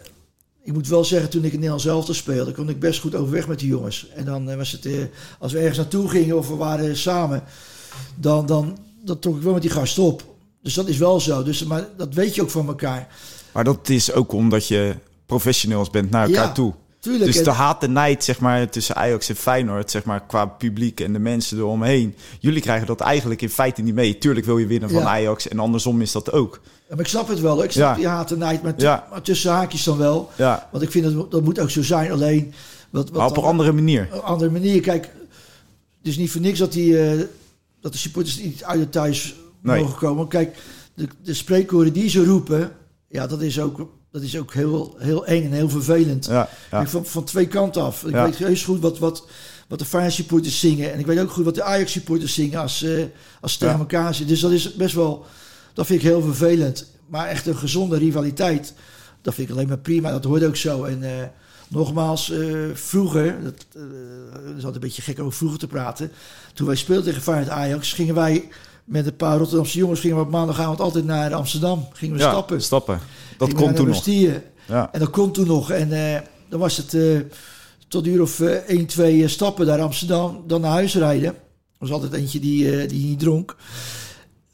ik 0.63 0.73
moet 0.73 0.89
wel 0.89 1.05
zeggen, 1.05 1.31
toen 1.31 1.45
ik 1.45 1.53
in 1.53 1.55
Nederland 1.55 1.83
zelf 1.83 2.09
speelde, 2.11 2.53
kon 2.53 2.69
ik 2.69 2.81
best 2.81 3.01
goed 3.01 3.15
overweg 3.15 3.49
met 3.49 3.59
die 3.59 3.69
jongens. 3.69 4.09
En 4.15 4.25
dan 4.25 4.51
eh, 4.51 4.57
was 4.57 4.73
het, 4.73 4.85
uh, 4.85 5.05
als 5.39 5.53
we 5.53 5.59
ergens 5.59 5.77
naartoe 5.77 6.09
gingen 6.09 6.37
of 6.37 6.49
we 6.49 6.55
waren 6.55 6.97
samen, 6.97 7.43
dan, 8.15 8.47
dan, 8.47 8.79
dan 9.05 9.19
trok 9.19 9.37
ik 9.37 9.43
wel 9.43 9.53
met 9.53 9.63
die 9.63 9.71
gast 9.71 9.99
op. 9.99 10.25
Dus 10.63 10.75
dat 10.75 10.89
is 10.89 10.99
wel 10.99 11.21
zo. 11.21 11.43
Dus, 11.43 11.65
maar 11.65 11.87
dat 11.97 12.15
weet 12.15 12.35
je 12.35 12.43
ook 12.43 12.51
van 12.51 12.67
elkaar. 12.67 13.09
Maar 13.53 13.65
dat 13.65 13.89
is 13.89 14.13
ook 14.13 14.33
omdat 14.33 14.69
je 14.69 14.95
professionals 15.27 15.91
bent 15.91 16.11
naar 16.11 16.27
elkaar 16.27 16.55
toe. 16.55 16.75
Tuurlijk. 17.05 17.33
Dus 17.33 17.45
de 17.45 17.51
haat 17.51 17.83
en 17.83 17.93
nijd 17.93 18.25
zeg 18.25 18.41
maar, 18.41 18.69
tussen 18.69 18.97
Ajax 18.97 19.29
en 19.29 19.37
Feyenoord, 19.37 19.91
zeg 19.91 20.05
maar, 20.05 20.27
qua 20.27 20.47
publiek 20.47 21.01
en 21.01 21.13
de 21.13 21.19
mensen 21.19 21.59
eromheen. 21.59 22.15
Jullie 22.41 22.61
krijgen 22.61 22.87
dat 22.87 23.01
eigenlijk 23.01 23.43
in 23.43 23.51
feite 23.51 23.83
niet 23.83 23.95
mee. 23.95 24.19
Tuurlijk 24.19 24.47
wil 24.47 24.59
je 24.59 24.67
winnen 24.67 24.91
van 24.91 25.03
Ajax 25.03 25.49
en 25.49 25.59
andersom 25.59 26.01
is 26.01 26.13
dat 26.13 26.33
ook. 26.33 26.61
Maar 26.89 27.01
ik 27.01 27.07
snap 27.07 27.29
het 27.29 27.41
wel. 27.41 27.65
Ik 27.65 27.71
snap 27.71 27.91
ja. 27.91 27.95
die 27.95 28.07
haat 28.07 28.31
en 28.31 28.39
nijd, 28.39 28.63
maar, 28.63 28.75
maar, 29.11 29.23
tussen 29.23 29.53
haakjes 29.53 29.85
dan 29.85 29.99
wel. 29.99 30.31
Ja. 30.37 30.69
Want 30.73 30.83
ik 30.83 30.91
vind 30.91 31.15
dat 31.15 31.31
dat 31.31 31.43
moet 31.43 31.59
ook 31.59 31.71
zo 31.71 31.83
zijn. 31.83 32.13
Alleen... 32.13 32.55
Wat, 32.91 33.11
wat 33.11 33.19
maar 33.19 33.29
op 33.29 33.37
een 33.37 33.43
andere 33.43 33.73
manier. 33.73 34.09
Op 34.13 34.19
een 34.19 34.23
andere 34.23 34.51
manier. 34.51 34.81
Kijk, 34.81 35.05
het 35.99 36.07
is 36.07 36.17
niet 36.17 36.31
voor 36.31 36.41
niks 36.41 36.59
dat, 36.59 36.73
die, 36.73 37.15
uh, 37.15 37.23
dat 37.81 37.93
de 37.93 37.99
supporters 37.99 38.39
niet 38.39 38.65
uit 38.65 38.81
het 38.81 38.93
thuis 38.93 39.35
nee. 39.61 39.81
mogen 39.81 39.99
komen. 39.99 40.29
Kijk, 40.29 40.57
de, 40.95 41.09
de 41.23 41.35
spreekkoren 41.35 41.93
die 41.93 42.09
ze 42.09 42.25
roepen, 42.25 42.73
ja, 43.09 43.27
dat 43.27 43.43
is 43.43 43.61
ook 43.61 43.89
dat 44.15 44.23
is 44.23 44.39
ook 44.39 44.53
heel, 44.53 44.95
heel 44.99 45.27
eng 45.27 45.45
en 45.45 45.53
heel 45.53 45.69
vervelend. 45.69 46.27
Ja, 46.27 46.49
ja. 46.71 46.87
Van, 46.87 47.07
van 47.07 47.25
twee 47.25 47.47
kanten 47.47 47.83
af. 47.83 48.05
Ik 48.05 48.15
weet 48.15 48.37
heel 48.37 48.57
goed 48.57 48.81
wat, 48.81 48.99
wat, 48.99 49.27
wat 49.69 49.79
de 49.79 49.85
Feyenoord 49.85 50.15
supporters 50.15 50.61
zingen. 50.61 50.93
En 50.93 50.99
ik 50.99 51.07
weet 51.07 51.19
ook 51.21 51.31
goed 51.31 51.45
wat 51.45 51.55
de 51.55 51.63
Ajax 51.63 51.93
supporters 51.93 52.35
zingen 52.35 52.61
als, 52.61 52.83
uh, 52.83 53.05
als 53.41 53.53
ze 53.53 53.59
tegen 53.59 53.79
elkaar 53.79 54.15
zitten. 54.15 54.27
Dus 54.27 54.41
dat 54.41 54.51
is 54.51 54.75
best 54.75 54.95
wel, 54.95 55.27
dat 55.75 55.87
vind 55.87 56.01
ik 56.01 56.07
heel 56.07 56.23
vervelend. 56.23 56.87
Maar 57.07 57.29
echt 57.29 57.47
een 57.47 57.57
gezonde 57.57 57.99
rivaliteit, 57.99 58.75
dat 59.23 59.35
vind 59.35 59.49
ik 59.49 59.55
alleen 59.55 59.69
maar 59.69 59.79
prima. 59.79 60.11
Dat 60.11 60.25
hoort 60.25 60.45
ook 60.45 60.57
zo. 60.57 60.85
En 60.85 61.03
uh, 61.03 61.11
nogmaals, 61.69 62.31
uh, 62.31 62.71
vroeger, 62.75 63.43
dat, 63.43 63.67
uh, 63.77 63.83
is 64.49 64.55
altijd 64.55 64.75
een 64.75 64.81
beetje 64.81 65.03
gek 65.03 65.21
over 65.21 65.33
vroeger 65.33 65.59
te 65.59 65.67
praten. 65.67 66.11
Toen 66.55 66.67
wij 66.67 66.77
speelden 66.77 67.05
tegen 67.05 67.23
Feyenoord 67.23 67.49
Ajax, 67.49 67.93
gingen 67.93 68.15
wij 68.15 68.49
met 68.85 69.07
een 69.07 69.17
paar 69.17 69.39
Rotterdamse 69.39 69.79
jongens 69.79 70.01
gingen 70.01 70.17
we 70.17 70.23
op 70.23 70.31
maandagavond 70.31 70.81
altijd 70.81 71.05
naar 71.05 71.35
Amsterdam. 71.35 71.89
Gingen 71.93 72.17
we 72.17 72.23
ja, 72.23 72.31
stappen. 72.31 72.63
stappen. 72.63 73.01
Dat 73.39 73.55
kon 73.55 73.75
toen 73.75 73.89
nog. 73.89 74.05
Ja. 74.67 74.89
En 74.93 75.01
dat 75.01 75.11
kon 75.11 75.33
toen 75.33 75.47
nog. 75.47 75.71
En 75.71 75.89
dan 76.49 76.61
was 76.61 76.77
het 76.77 76.97
tot 77.89 78.07
uur 78.07 78.23
of 78.23 78.39
uh, 78.39 78.51
1, 78.51 78.87
2 78.87 79.29
stappen 79.29 79.67
naar 79.67 79.81
Amsterdam. 79.81 80.45
Dan 80.47 80.61
naar 80.61 80.71
huis 80.71 80.95
rijden. 80.95 81.29
Er 81.29 81.35
was 81.79 81.91
altijd 81.91 82.13
eentje 82.13 82.41
die, 82.41 82.87
die 82.87 83.07
niet 83.07 83.19
dronk. 83.19 83.57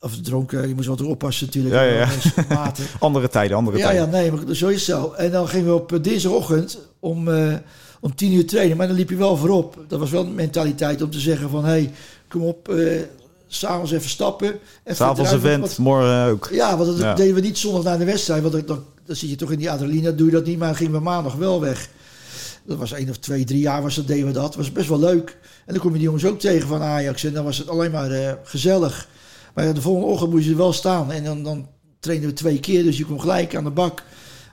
Of 0.00 0.20
dronken, 0.20 0.68
je 0.68 0.74
moest 0.74 0.88
wat 0.88 1.02
oppassen 1.02 1.46
natuurlijk. 1.46 1.74
Ja, 1.74 1.82
ja, 1.82 2.08
ja. 2.48 2.72
andere 2.98 3.28
tijden, 3.28 3.56
andere 3.56 3.76
ja, 3.78 3.86
tijden. 3.86 4.04
Ja, 4.04 4.10
nee, 4.10 4.32
maar 4.32 4.54
zo 4.54 4.68
is 4.68 4.86
het 4.86 4.96
zo. 4.96 5.12
En 5.12 5.30
dan 5.30 5.48
gingen 5.48 5.66
we 5.66 5.74
op 5.74 5.98
dinsdagochtend 6.02 6.78
om, 6.98 7.28
om 8.00 8.14
tien 8.14 8.32
uur 8.32 8.46
trainen. 8.46 8.76
Maar 8.76 8.86
dan 8.86 8.96
liep 8.96 9.10
je 9.10 9.16
wel 9.16 9.36
voorop. 9.36 9.84
Dat 9.88 9.98
was 9.98 10.10
wel 10.10 10.24
een 10.24 10.34
mentaliteit 10.34 11.02
om 11.02 11.10
te 11.10 11.20
zeggen 11.20 11.50
van... 11.50 11.64
hé, 11.64 11.70
hey, 11.70 11.92
kom 12.28 12.42
op, 12.42 12.68
s'avonds 13.52 13.92
even 13.92 14.10
stappen. 14.10 14.58
S'avonds 14.86 15.32
event, 15.32 15.60
wat, 15.60 15.78
morgen 15.78 16.30
ook. 16.30 16.48
Ja, 16.52 16.76
want 16.76 16.98
dat 16.98 17.16
deden 17.16 17.34
we 17.34 17.40
niet 17.40 17.58
zondag 17.58 17.82
na 17.82 17.96
de 17.96 18.04
wedstrijd. 18.04 18.42
Want 18.42 18.66
dan, 18.66 18.84
dan, 19.04 19.16
zit 19.16 19.30
je 19.30 19.36
toch 19.36 19.52
in 19.52 19.58
die 19.58 19.70
adrenaline, 19.70 20.14
doe 20.14 20.26
je 20.26 20.32
dat 20.32 20.44
niet. 20.44 20.58
Maar 20.58 20.68
dan 20.68 20.76
gingen 20.76 20.92
we 20.92 21.00
maandag 21.00 21.34
wel 21.34 21.60
weg. 21.60 21.88
Dat 22.64 22.78
was 22.78 22.92
één 22.92 23.08
of 23.08 23.16
twee, 23.16 23.44
drie 23.44 23.60
jaar 23.60 23.82
was 23.82 23.94
dat, 23.94 24.06
deden 24.06 24.26
we 24.26 24.32
dat. 24.32 24.42
Dat 24.42 24.54
was 24.54 24.72
best 24.72 24.88
wel 24.88 24.98
leuk. 24.98 25.38
En 25.66 25.74
dan 25.74 25.82
kom 25.82 25.90
je 25.90 25.96
die 25.96 26.06
jongens 26.06 26.24
ook 26.24 26.38
tegen 26.38 26.68
van 26.68 26.82
Ajax. 26.82 27.24
En 27.24 27.32
dan 27.32 27.44
was 27.44 27.58
het 27.58 27.68
alleen 27.68 27.90
maar 27.90 28.10
uh, 28.10 28.32
gezellig. 28.44 29.08
Maar 29.54 29.74
de 29.74 29.80
volgende 29.80 30.06
ochtend 30.06 30.30
moest 30.30 30.46
je 30.46 30.56
wel 30.56 30.72
staan. 30.72 31.12
En 31.12 31.24
dan, 31.24 31.42
dan 31.42 31.68
trainen 32.00 32.28
we 32.28 32.34
twee 32.34 32.60
keer, 32.60 32.82
dus 32.82 32.98
je 32.98 33.04
komt 33.04 33.20
gelijk 33.20 33.56
aan 33.56 33.64
de 33.64 33.70
bak. 33.70 34.02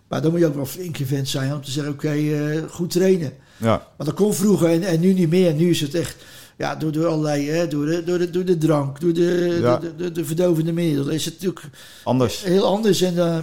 Maar 0.08 0.22
dan 0.22 0.32
moet 0.32 0.40
je 0.40 0.46
ook 0.46 0.56
wel 0.56 0.66
flink 0.66 0.98
vent 1.04 1.30
zijn 1.30 1.54
om 1.54 1.62
te 1.62 1.72
zeggen, 1.72 1.94
oké, 1.94 2.06
okay, 2.06 2.56
uh, 2.56 2.64
goed 2.70 2.90
trainen. 2.90 3.34
Ja. 3.58 3.88
Maar 3.98 4.08
dat 4.08 4.16
kon 4.16 4.34
vroeger 4.34 4.70
en, 4.70 4.84
en 4.84 5.00
nu 5.00 5.14
niet 5.14 5.30
meer. 5.30 5.54
Nu 5.54 5.70
is 5.70 5.82
het 5.82 5.96
echt 5.96 6.16
ja, 6.58 6.76
door, 6.76 6.92
door 6.92 7.06
allerlei, 7.06 7.50
hè, 7.50 7.68
door, 7.68 7.86
de, 7.86 8.04
door, 8.04 8.18
de, 8.18 8.30
door 8.30 8.46
de 8.46 8.58
drank, 8.58 9.00
door 9.00 9.14
de, 9.14 9.58
ja. 9.62 9.78
de, 9.78 9.96
de, 9.96 10.12
de, 10.12 10.26
verdovende 10.26 10.72
middelen, 10.72 11.14
is 11.14 11.26
het 11.26 11.34
natuurlijk 11.34 11.66
anders. 12.04 12.44
heel 12.44 12.66
anders. 12.66 13.02
En 13.02 13.14
uh, 13.14 13.38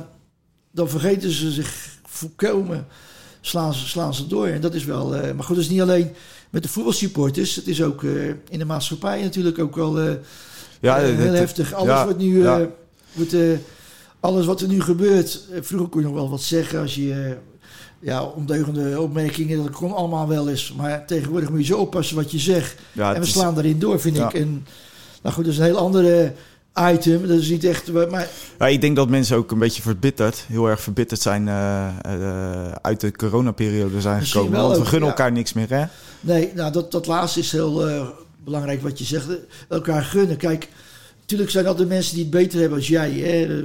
dan 0.71 0.89
vergeten 0.89 1.31
ze 1.31 1.51
zich 1.51 1.99
volkomen, 2.05 2.87
slaan 3.41 3.75
ze, 3.75 3.89
slaan 3.89 4.15
ze 4.15 4.27
door. 4.27 4.47
En 4.47 4.61
dat 4.61 4.75
is 4.75 4.85
wel, 4.85 5.15
uh, 5.15 5.21
maar 5.21 5.45
goed, 5.45 5.57
dat 5.57 5.65
is 5.65 5.71
niet 5.71 5.81
alleen 5.81 6.11
met 6.51 6.63
de 6.63 6.69
voetbalsupporters, 6.69 7.57
het 7.57 7.67
is 7.67 7.83
ook 7.83 8.03
uh, 8.03 8.29
in 8.49 8.59
de 8.59 8.65
maatschappij 8.65 9.23
natuurlijk 9.23 9.59
ook 9.59 9.77
wel 9.77 10.19
ja, 10.85 10.97
heel 10.97 11.17
het, 11.17 11.39
heftig. 11.39 11.73
Alles 11.73 11.89
ja, 11.89 12.05
wordt 12.05 12.19
nu, 12.19 12.45
wordt, 13.13 13.35
alles 14.21 14.47
wat 14.47 14.61
er 14.61 14.69
nu 14.69 14.81
gebeurt, 14.81 15.41
vroeger 15.61 15.89
kon 15.89 16.01
je 16.01 16.07
nog 16.07 16.17
wel 16.17 16.31
wat 16.31 16.43
zeggen 16.43 16.81
als 16.81 16.95
je 16.95 17.37
ja, 18.05 18.23
ondeugende 18.23 19.01
opmerkingen. 19.01 19.63
Dat 19.63 19.73
kon 19.73 19.95
allemaal 19.95 20.29
wel 20.29 20.49
eens. 20.49 20.75
Maar 20.77 21.07
tegenwoordig 21.07 21.51
moet 21.51 21.59
je 21.59 21.65
zo 21.65 21.79
oppassen 21.79 22.17
wat 22.17 22.31
je 22.31 22.39
zegt. 22.39 22.77
en 22.95 23.21
we 23.21 23.27
slaan 23.27 23.55
daarin 23.55 23.79
door, 23.79 24.01
vind 24.01 24.19
ik. 24.19 24.35
En, 24.35 24.67
nou 25.23 25.35
goed, 25.35 25.45
dat 25.45 25.53
is 25.53 25.59
een 25.59 25.65
heel 25.65 25.79
andere 25.79 26.33
item. 26.93 27.27
Dat 27.27 27.39
is 27.39 27.49
niet 27.49 27.65
echt. 27.65 27.93
Maar... 27.93 28.29
Ja, 28.59 28.67
ik 28.67 28.81
denk 28.81 28.97
dat 28.97 29.09
mensen 29.09 29.37
ook 29.37 29.51
een 29.51 29.59
beetje 29.59 29.83
verbitterd, 29.83 30.45
heel 30.49 30.69
erg 30.69 30.81
verbitterd 30.81 31.21
zijn 31.21 31.47
uh, 31.47 31.89
uh, 32.07 32.73
uit 32.73 33.01
de 33.01 33.13
coronaperiode 33.13 34.01
zijn 34.01 34.19
Misschien 34.19 34.41
gekomen. 34.41 34.63
Want 34.63 34.79
we 34.79 34.85
gunnen 34.85 35.09
elkaar 35.09 35.33
niks 35.33 35.53
meer, 35.53 35.71
hè? 35.71 35.85
Nee, 36.21 36.53
nou 36.55 36.73
dat, 36.73 36.93
dat 36.93 37.07
laatste 37.07 37.41
is 37.41 37.53
heel 37.53 37.89
uh, 37.89 38.07
belangrijk 38.45 38.83
wat 38.83 38.99
je 38.99 39.05
zegt. 39.05 39.29
Elkaar 39.69 40.03
gunnen. 40.03 40.37
Kijk, 40.37 40.69
Natuurlijk 41.25 41.51
zijn 41.51 41.77
de 41.77 41.87
mensen 41.87 42.15
die 42.15 42.23
het 42.23 42.33
beter 42.33 42.61
hebben 42.61 42.79
als 42.79 42.89
jij. 42.89 43.11
Hè? 43.11 43.63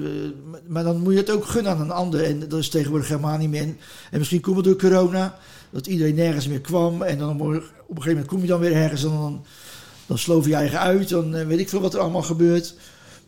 Maar 0.68 0.84
dan 0.84 1.02
moet 1.02 1.14
je 1.14 1.20
het 1.20 1.30
ook 1.30 1.46
gunnen 1.46 1.72
aan 1.72 1.82
een 1.82 1.92
ander. 1.92 2.24
En 2.24 2.40
dat 2.40 2.60
is 2.60 2.70
tegenwoordig 2.70 3.08
helemaal 3.08 3.38
niet 3.38 3.50
meer. 3.50 3.76
En 4.12 4.18
misschien 4.18 4.42
komt 4.42 4.56
het 4.56 4.66
door 4.66 4.76
corona. 4.76 5.38
Dat 5.70 5.88
iedereen 5.88 6.16
nergens 6.16 6.48
meer 6.48 6.62
kwam. 6.62 7.02
En 7.02 7.18
dan 7.18 7.30
op 7.30 7.40
een 7.40 7.62
gegeven 7.62 8.08
moment 8.08 8.26
kom 8.26 8.42
je 8.42 8.48
dan 8.48 8.60
weer 8.60 8.74
ergens. 8.74 9.04
En 9.04 9.10
dan, 9.10 9.46
dan 10.06 10.18
sloof 10.18 10.48
je 10.48 10.56
eigen 10.56 10.80
uit. 10.80 11.10
Dan 11.10 11.36
eh, 11.36 11.48
weet 11.48 11.60
ik 11.60 11.70
veel 11.70 11.82
wat 11.82 11.94
er 11.94 12.00
allemaal 12.00 12.22
gebeurt. 12.22 12.76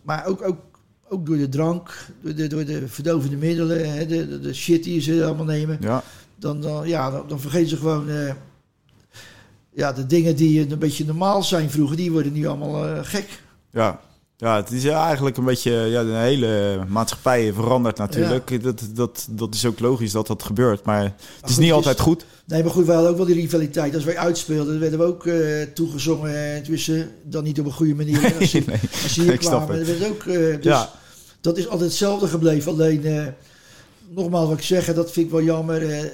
Maar 0.02 0.26
ook, 0.26 0.42
ook, 0.42 0.60
ook 1.10 1.26
door 1.26 1.38
de 1.38 1.50
drank. 1.50 2.08
Door 2.22 2.36
de, 2.36 2.48
door 2.48 2.66
de 2.66 2.88
verdovende 2.88 3.38
middelen. 3.38 3.94
Hè? 3.94 4.06
De, 4.06 4.40
de, 4.40 4.54
shit 4.54 4.84
die 4.84 5.02
ze 5.02 5.26
allemaal 5.26 5.46
nemen. 5.46 5.78
Ja. 5.82 6.04
Dan, 6.36 6.62
dan, 6.62 6.88
ja, 6.88 7.12
dan, 7.12 7.24
dan 7.28 7.40
vergeten 7.40 7.70
ze 7.70 7.78
gewoon... 7.78 8.10
Uh, 8.10 8.32
ja, 9.74 9.94
de 9.94 10.06
dingen 10.06 10.36
die 10.36 10.72
een 10.72 10.80
beetje 10.80 11.06
normaal 11.06 11.44
zijn 11.44 11.70
vroeger, 11.70 11.98
die 11.98 12.12
worden 12.12 12.34
nu 12.34 12.48
allemaal 12.48 12.88
uh, 12.88 13.00
gek. 13.02 13.42
Ja, 13.72 14.00
ja, 14.42 14.56
het 14.56 14.72
is 14.72 14.86
eigenlijk 14.86 15.38
een 15.38 15.46
beetje, 15.46 15.72
ja, 15.72 16.04
de 16.04 16.12
hele 16.12 16.80
maatschappij 16.88 17.54
verandert 17.54 17.98
natuurlijk. 17.98 18.64
Dat, 18.64 18.82
dat, 18.94 19.28
dat 19.30 19.54
is 19.54 19.66
ook 19.66 19.80
logisch 19.80 20.12
dat 20.12 20.28
dat 20.28 20.44
gebeurt, 20.44 20.84
maar 20.84 21.04
het 21.42 21.50
is 21.50 21.58
niet 21.58 21.72
altijd 21.72 22.00
goed. 22.00 22.26
Nee, 22.46 22.64
maar 22.64 22.72
goed, 22.72 22.86
we 22.86 22.92
hadden 22.92 23.12
ook 23.12 23.18
wel 23.18 23.26
die 23.26 23.36
rivaliteit. 23.36 23.96
Als 23.96 24.04
wij 24.04 24.18
uitspeelden, 24.18 24.80
werden 24.80 25.00
we 25.00 25.06
ook 25.06 25.26
uh, 25.26 25.62
toegezongen. 25.74 26.36
En 26.36 26.64
tussen, 26.64 27.12
dan 27.24 27.44
niet 27.44 27.60
op 27.60 27.66
een 27.66 27.72
goede 27.72 27.96
manier. 27.96 28.34
Als, 28.40 28.54
nee, 28.54 28.66
als 29.04 29.16
hier 29.16 29.38
kwamen, 29.48 29.86
werd 29.86 30.10
ook... 30.10 30.24
Uh, 30.24 30.56
dus 30.56 30.64
ja. 30.64 30.92
dat 31.42 31.58
is 31.58 31.68
altijd 31.68 31.90
hetzelfde 31.90 32.28
gebleven. 32.28 32.72
Alleen, 32.72 33.34
nogmaals 34.10 34.48
wat 34.48 34.58
ik 34.58 34.64
zeg, 34.64 34.94
dat 34.94 35.12
vind 35.12 35.26
ik 35.26 35.32
wel 35.32 35.44
jammer. 35.44 35.90
er, 35.90 36.12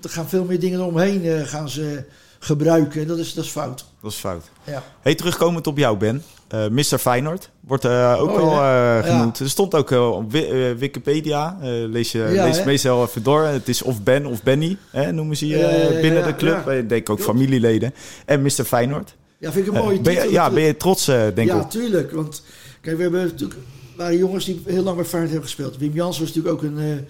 gaan 0.00 0.28
veel 0.28 0.44
meer 0.44 0.60
dingen 0.60 0.84
omheen 0.84 1.46
gaan 1.46 1.68
ze 1.68 2.04
gebruiken. 2.40 3.06
Dat 3.06 3.18
is, 3.18 3.34
dat 3.34 3.44
is 3.44 3.50
fout. 3.50 3.84
Dat 4.02 4.10
is 4.10 4.16
fout. 4.16 4.50
Ja. 4.64 4.82
Hey, 5.00 5.14
terugkomend 5.14 5.66
op 5.66 5.78
jou, 5.78 5.96
Ben. 5.96 6.22
Uh, 6.54 6.64
eh, 6.64 6.70
Mr. 6.70 6.98
Feyenoord 6.98 7.50
wordt 7.60 7.84
uh, 7.84 8.16
ook 8.20 8.30
oh, 8.30 8.38
al 8.38 8.52
uh, 8.52 9.04
genoemd. 9.04 9.38
Ja. 9.38 9.44
Er 9.44 9.50
stond 9.50 9.74
ook 9.74 9.90
op 9.90 10.32
Wikipedia. 10.78 11.58
lees 11.62 12.12
je 12.12 12.18
ja, 12.18 12.44
lees 12.44 12.64
meestal 12.64 13.04
even 13.04 13.22
door. 13.22 13.42
Het 13.42 13.68
is 13.68 13.82
of 13.82 14.02
Ben 14.02 14.26
of 14.26 14.42
Benny, 14.42 14.76
hè, 14.90 15.12
noemen 15.12 15.36
ze 15.36 15.46
je 15.46 15.98
binnen 16.02 16.24
de 16.24 16.36
club. 16.36 16.68
Ik 16.68 16.88
denk 16.88 17.10
ook 17.10 17.20
familieleden. 17.20 17.94
En 18.26 18.42
Mr. 18.42 18.64
Feyenoord. 18.64 19.16
Ja, 19.38 19.52
vind 19.52 19.66
ik 19.66 19.72
een 19.72 19.82
mooie 19.82 20.00
titel. 20.00 20.30
ja, 20.30 20.50
ben 20.50 20.62
je 20.62 20.76
trots, 20.76 21.04
denk 21.04 21.38
ik? 21.38 21.46
Ja, 21.46 21.64
tuurlijk. 21.64 22.10
Want 22.10 22.42
kijk, 22.80 22.96
we 22.96 23.02
hebben 23.02 23.20
natuurlijk 23.20 23.60
waren 23.96 24.16
jongens 24.16 24.44
die 24.44 24.62
heel 24.66 24.82
lang 24.82 24.96
bij 24.96 25.04
Feyenoord 25.04 25.32
hebben 25.32 25.50
gespeeld. 25.50 25.78
Wim 25.78 25.92
Jans 25.92 26.18
was 26.18 26.34
natuurlijk 26.34 26.54
ook 26.54 26.70
een, 26.70 27.06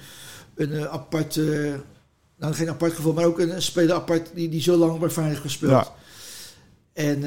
een 0.54 0.88
apart... 0.88 1.40
nou, 2.40 2.54
geen 2.54 2.68
apart 2.68 2.92
geval, 2.92 3.12
maar 3.12 3.24
ook 3.24 3.38
een 3.38 3.62
speler 3.62 3.94
apart 3.94 4.30
die, 4.34 4.48
die 4.48 4.62
zo 4.62 4.76
lang 4.76 4.98
bij 4.98 5.10
Feyenoord 5.10 5.38
gespeeld. 5.38 5.92
En 6.92 7.22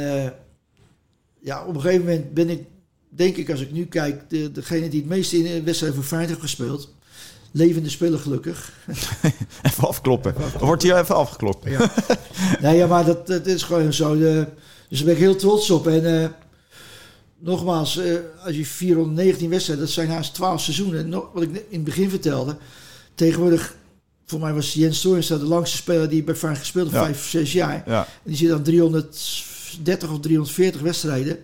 ja, 1.40 1.66
op 1.66 1.76
een 1.76 1.82
gegeven 1.82 2.06
moment 2.06 2.34
ben 2.34 2.50
ik, 2.50 2.64
denk 3.10 3.36
ik, 3.36 3.50
als 3.50 3.62
ik 3.62 3.72
nu 3.72 3.86
kijk, 3.86 4.30
de, 4.30 4.52
degene 4.52 4.90
die 4.90 5.00
het 5.00 5.10
meeste 5.10 5.38
in 5.38 5.44
de 5.44 5.64
wedstrijd 5.64 5.94
voor 5.94 6.04
Feyenoord 6.04 6.30
heeft 6.30 6.42
gespeeld. 6.42 6.94
Levende 7.52 7.90
speler, 7.90 8.20
gelukkig. 8.20 8.74
even 9.64 9.88
afkloppen. 9.88 10.36
Wordt 10.60 10.84
hier 10.84 10.98
even 10.98 11.16
afgeklopt. 11.16 11.70
Ja. 11.70 11.92
nee, 12.62 12.78
ja, 12.78 12.88
maar 12.88 13.06
dat, 13.06 13.28
dat 13.28 13.46
is 13.46 13.64
gewoon 13.64 13.94
zo. 13.94 14.18
De, 14.18 14.48
dus 14.90 14.98
daar 14.98 15.08
ben 15.08 15.16
ik 15.16 15.22
heel 15.22 15.36
trots 15.36 15.70
op. 15.70 15.88
En 15.88 16.04
uh, 16.04 16.28
nogmaals, 17.38 17.98
uh, 17.98 18.18
als 18.46 18.56
je 18.56 18.66
419 18.66 19.50
wedstrijden, 19.50 19.86
dat 19.86 19.94
zijn 19.94 20.10
haast 20.10 20.34
12 20.34 20.62
seizoenen. 20.62 21.10
Nog, 21.10 21.30
wat 21.34 21.44
ik 21.44 21.50
in 21.50 21.64
het 21.70 21.84
begin 21.84 22.10
vertelde. 22.10 22.58
Tegenwoordig, 23.16 23.76
voor 24.26 24.40
mij 24.40 24.54
was 24.54 24.74
Jens 24.74 25.02
Toornstra 25.02 25.38
de 25.38 25.46
langste 25.46 25.78
speler 25.78 26.10
die 26.10 26.24
bij 26.24 26.36
Feyenoord 26.36 26.62
gespeeld 26.62 26.92
heeft, 26.92 27.00
ja. 27.00 27.06
5 27.06 27.18
of 27.18 27.28
6 27.28 27.54
jaar. 27.54 27.84
Ja. 27.86 28.00
En 28.00 28.08
die 28.24 28.36
zit 28.36 28.50
dan 28.50 28.64
300 28.64 29.18
30 29.82 30.12
of 30.12 30.20
340 30.20 30.82
wedstrijden. 30.82 31.38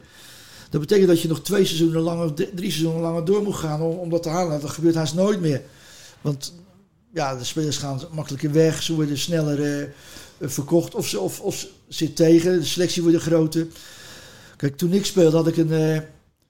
Dat 0.70 0.82
betekent 0.82 1.08
dat 1.08 1.22
je 1.22 1.28
nog 1.28 1.42
twee 1.42 1.66
seizoenen 1.66 2.02
langer, 2.02 2.34
drie 2.34 2.72
seizoenen 2.72 3.02
langer 3.02 3.26
door 3.26 3.44
moet 3.44 3.56
gaan 3.56 3.82
om, 3.82 3.98
om 3.98 4.10
dat 4.10 4.24
te 4.24 4.30
halen. 4.30 4.62
Dat 4.62 4.70
gebeurt 4.70 4.96
haast 4.96 5.14
nooit 5.14 5.42
meer. 5.42 5.62
Want 6.22 6.54
ja, 7.14 7.36
de 7.36 7.44
spelers 7.44 7.78
gaan 7.78 8.02
makkelijker 8.12 8.52
weg, 8.52 8.84
ze 8.84 8.96
worden 8.96 9.18
sneller 9.18 9.60
uh, 9.60 9.88
verkocht 10.40 10.96
of 10.96 11.08
ze 11.08 11.20
of, 11.20 11.40
of 11.40 11.68
zit 11.88 12.16
tegen, 12.16 12.60
de 12.60 12.66
selectie 12.66 13.02
wordt 13.04 13.18
groter. 13.18 13.68
Kijk, 14.56 14.78
toen 14.78 14.94
ik 14.94 15.06
speelde 15.06 15.38
had 15.38 15.48
ik 15.48 15.58
een, 15.58 15.72
uh, 15.72 15.94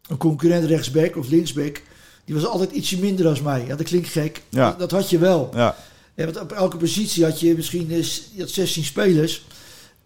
een 0.08 0.18
concurrent 0.18 0.65
rechtsback 0.65 1.15
of 1.18 1.30
linksback. 1.30 1.82
Die 2.26 2.36
was 2.36 2.46
altijd 2.46 2.72
ietsje 2.72 3.00
minder 3.00 3.28
als 3.28 3.42
mij. 3.42 3.65
Ja, 3.68 3.76
dat 3.76 3.86
klinkt 3.86 4.08
gek. 4.08 4.42
Ja. 4.50 4.70
Dat, 4.70 4.80
dat, 4.80 4.92
had 4.92 5.10
je 5.10 5.18
wel. 5.18 5.50
Ja. 5.54 5.76
En 6.19 6.25
want 6.25 6.39
op 6.39 6.51
elke 6.51 6.77
positie 6.77 7.23
had 7.23 7.39
je 7.39 7.55
misschien 7.55 7.91
uh, 7.91 8.03
je 8.34 8.39
had 8.39 8.49
16 8.49 8.84
spelers. 8.84 9.45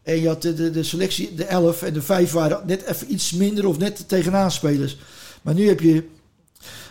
En 0.04 0.21
je 0.21 0.28
had 0.28 0.41
de, 0.41 0.54
de, 0.54 0.71
de, 0.71 0.84
selectie, 0.84 1.36
de 1.36 1.45
11 1.45 1.82
en 1.82 1.93
de 1.93 2.02
5 2.02 2.32
waren 2.32 2.62
net 2.65 2.84
even 2.86 3.13
iets 3.13 3.32
minder 3.32 3.67
of 3.67 3.78
net 3.78 4.08
tegenaan 4.08 4.52
spelers. 4.52 4.97
Maar 5.41 5.54
nu 5.54 5.67
heb 5.67 5.80
je 5.80 6.10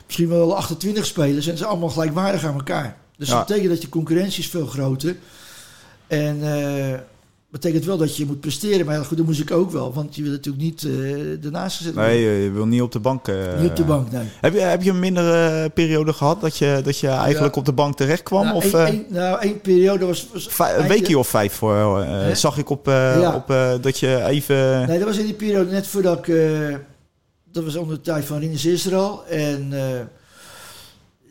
misschien 0.07 0.29
wel 0.29 0.57
28 0.57 1.07
spelers 1.07 1.47
en 1.47 1.53
ze 1.53 1.59
zijn 1.59 1.71
allemaal 1.71 1.89
gelijkwaardig 1.89 2.45
aan 2.45 2.55
elkaar. 2.55 2.97
Dus 3.17 3.29
dat 3.29 3.47
betekent 3.47 3.71
dat 3.71 3.83
je 3.83 3.89
concurrentie 3.89 4.43
is 4.43 4.49
veel 4.51 4.67
groter. 4.67 5.17
En 6.07 6.39
uh, 6.39 6.95
betekent 7.53 7.85
wel 7.85 7.97
dat 7.97 8.17
je 8.17 8.27
moet 8.27 8.41
presteren. 8.41 8.87
Maar 8.87 9.05
goed, 9.05 9.17
dat 9.17 9.27
moest 9.27 9.41
ik 9.41 9.51
ook 9.51 9.71
wel. 9.71 9.93
Want 9.93 10.17
je 10.17 10.23
wil 10.23 10.31
natuurlijk 10.31 10.65
niet 10.65 10.83
uh, 10.83 11.45
ernaast 11.45 11.77
gezet 11.77 11.95
worden. 11.95 12.13
Nee, 12.13 12.43
je 12.43 12.51
wil 12.51 12.67
niet 12.67 12.83
op 12.83 12.93
de 12.93 12.99
bank. 12.99 13.29
Uh, 13.29 13.61
niet 13.61 13.71
op 13.71 13.77
de 13.77 13.85
bank, 13.85 14.11
nee. 14.11 14.25
Heb 14.41 14.53
je, 14.53 14.61
heb 14.61 14.83
je 14.83 14.91
een 14.91 14.99
mindere 14.99 15.69
periode 15.71 16.13
gehad 16.13 16.41
dat 16.41 16.57
je, 16.57 16.81
dat 16.85 16.99
je 16.99 17.09
eigenlijk 17.09 17.57
op 17.57 17.65
de 17.65 17.73
bank 17.73 17.97
terecht 17.97 18.23
kwam? 18.23 18.45
Nou, 18.45 18.57
of, 18.57 18.73
een, 18.73 19.05
nou, 19.09 19.41
één 19.41 19.61
periode 19.61 20.05
was... 20.05 20.29
was 20.33 20.49
een 20.59 20.89
weekje 20.89 21.19
of 21.19 21.29
vijf 21.29 21.53
voor, 21.53 22.07
zag 22.35 22.59
ik 22.59 22.71
op, 22.71 22.87
ja. 22.87 23.35
op 23.35 23.83
dat 23.83 23.99
je 23.99 24.25
even... 24.25 24.87
Nee, 24.87 24.99
dat 24.99 25.09
was 25.09 25.19
in 25.19 25.25
die 25.25 25.35
periode 25.35 25.71
net 25.71 25.87
voordat 25.87 26.27
ik... 26.27 26.35
dat 27.53 27.65
was 27.65 27.77
onder 27.77 27.97
de 27.97 28.03
tijd 28.03 28.25
van 28.25 28.39
Rinus 28.39 28.67
Israël. 28.67 29.25
En 29.27 29.73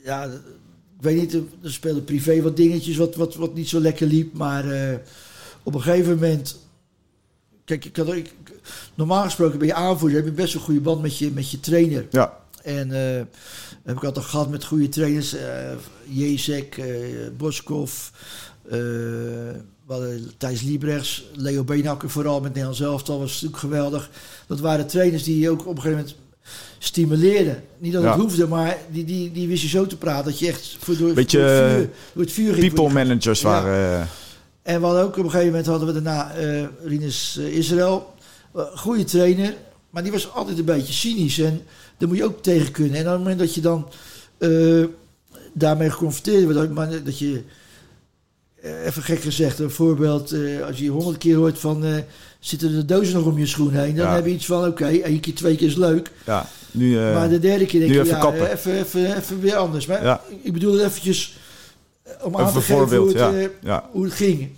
ja, 0.04 0.24
ik 0.98 1.02
weet 1.02 1.18
niet, 1.18 1.34
er 1.34 1.72
speelden 1.72 2.04
privé 2.04 2.42
wat 2.42 2.58
dingetjes 2.58 2.98
wat, 2.98 3.16
wat, 3.16 3.36
wat 3.36 3.54
niet 3.54 3.70
zo 3.70 3.80
lekker 3.80 4.08
liep. 4.08 4.34
Maar 4.34 4.64
op 5.64 5.76
een 5.76 5.82
gegeven 5.82 6.14
moment. 6.14 6.60
Kijk, 7.66 7.86
ik 7.86 7.98
ik, 7.98 8.34
normaal 8.96 9.24
gesproken 9.24 9.60
ben 9.60 9.68
je 9.68 9.74
aanvoerder, 9.74 10.18
heb 10.18 10.28
je 10.28 10.32
best 10.32 10.54
een 10.54 10.62
goede 10.62 10.82
band 10.82 11.02
met 11.02 11.18
je, 11.18 11.32
met 11.32 11.52
je 11.52 11.60
trainer. 11.60 12.06
Ja. 12.10 12.40
En 12.64 12.90
uh, 12.90 12.96
heb 13.84 13.96
ik 13.96 14.04
altijd 14.04 14.26
gehad 14.26 14.50
met 14.50 14.66
goede 14.66 14.90
trainers. 14.90 15.36
Uh, 15.36 15.42
Jezek, 16.04 16.78
uh, 16.78 16.86
Boskov, 17.38 18.10
Thijs 20.38 20.62
Liebrechts, 20.62 21.26
Leo 21.34 21.64
Beenhakker 21.64 22.10
vooral 22.10 22.42
met 22.42 22.50
Nederland 22.50 22.78
zelf. 22.78 23.04
Dat 23.04 23.20
was 23.20 23.32
natuurlijk 23.32 23.60
geweldig. 23.60 24.10
Dat 24.48 24.60
waren 24.60 24.88
trainers 24.88 25.24
die 25.24 25.50
ook 25.50 25.60
op 25.60 25.76
een 25.76 25.82
gegeven 25.82 25.98
moment 25.98 26.16
stimuleerden. 26.78 27.64
Niet 27.78 27.94
dat 27.94 28.04
het 28.04 28.14
hoefde, 28.14 28.48
maar 28.48 28.78
die, 28.92 29.06
die, 29.06 29.32
die 29.32 29.48
wist 29.48 29.62
je 29.62 29.68
zo 29.68 29.88
te 29.88 29.98
praten 29.98 30.26
dat 30.26 30.40
je 30.40 30.48
echt 30.48 30.78
voor, 30.80 30.98
door, 30.98 31.14
Beetje, 31.14 31.38
door, 31.38 31.48
het, 31.48 31.76
vuur, 31.76 31.90
door 32.14 32.24
het 32.24 32.32
vuur 32.32 32.54
ging. 32.54 32.74
People 32.74 32.94
managers 32.94 33.42
waren... 33.42 34.08
En 34.62 34.80
we 34.80 34.86
hadden 34.86 35.04
ook 35.04 35.18
op 35.18 35.24
een 35.24 35.30
gegeven 35.30 35.46
moment 35.46 35.66
hadden 35.66 35.88
we 35.88 36.02
daarna 36.02 36.38
uh, 36.38 36.66
Rinus 36.84 37.38
Israël. 37.38 38.14
goede 38.76 39.04
trainer, 39.04 39.56
maar 39.90 40.04
die 40.04 40.12
was 40.12 40.34
altijd 40.34 40.58
een 40.58 40.66
beetje 40.66 40.94
cynisch. 40.94 41.40
En 41.40 41.62
daar 41.98 42.08
moet 42.08 42.18
je 42.18 42.24
ook 42.24 42.44
tegen 42.44 42.72
kunnen. 42.72 42.96
En 42.96 43.06
op 43.06 43.12
het 43.12 43.18
moment 43.18 43.40
dat 43.40 43.56
je 43.56 43.62
dan 43.62 43.88
uh, 44.40 44.86
daarmee 45.54 45.90
geconfronteerd 45.90 46.44
wordt, 46.44 46.74
maar 46.74 47.04
dat 47.04 47.20
je, 47.20 47.42
even 48.62 49.04
gek 49.04 49.22
gezegd, 49.22 49.60
een 49.60 49.72
voorbeeld, 49.72 50.34
uh, 50.34 50.66
als 50.66 50.78
je 50.78 50.90
honderd 50.90 51.18
keer 51.18 51.36
hoort 51.36 51.60
van 51.60 51.86
zitten 52.40 52.72
de 52.72 52.86
dozen 52.86 53.14
nog 53.14 53.26
om 53.26 53.38
je 53.38 53.46
schoen 53.46 53.74
heen, 53.74 53.96
dan 53.96 54.08
heb 54.08 54.26
je 54.26 54.32
iets 54.32 54.46
van 54.46 54.60
oké, 54.60 54.68
okay, 54.68 55.02
één 55.02 55.20
keer, 55.20 55.36
twee 55.36 55.56
keer 55.56 55.68
is 55.68 55.76
leuk. 55.76 56.12
Ja, 56.26 56.48
nu, 56.72 56.96
maar 56.96 57.30
de 57.30 57.40
derde 57.40 57.66
keer 57.66 57.80
denk 57.80 57.92
je, 57.92 58.06
ja, 58.06 58.34
even, 58.34 58.80
even, 58.80 59.18
even 59.18 59.40
weer 59.40 59.56
anders. 59.56 59.86
Maar 59.86 60.04
ja. 60.04 60.22
ik 60.42 60.54
bedoel 60.54 60.74
het 60.74 60.82
eventjes 60.82 61.40
om 62.22 62.38
aan 62.38 62.46
te 62.48 62.54
geven 62.54 62.78
voorbeeld, 62.78 63.14
hoe, 63.14 63.22
het, 63.22 63.52
ja. 63.62 63.70
Ja. 63.70 63.90
hoe 63.92 64.04
het 64.04 64.14
ging. 64.14 64.50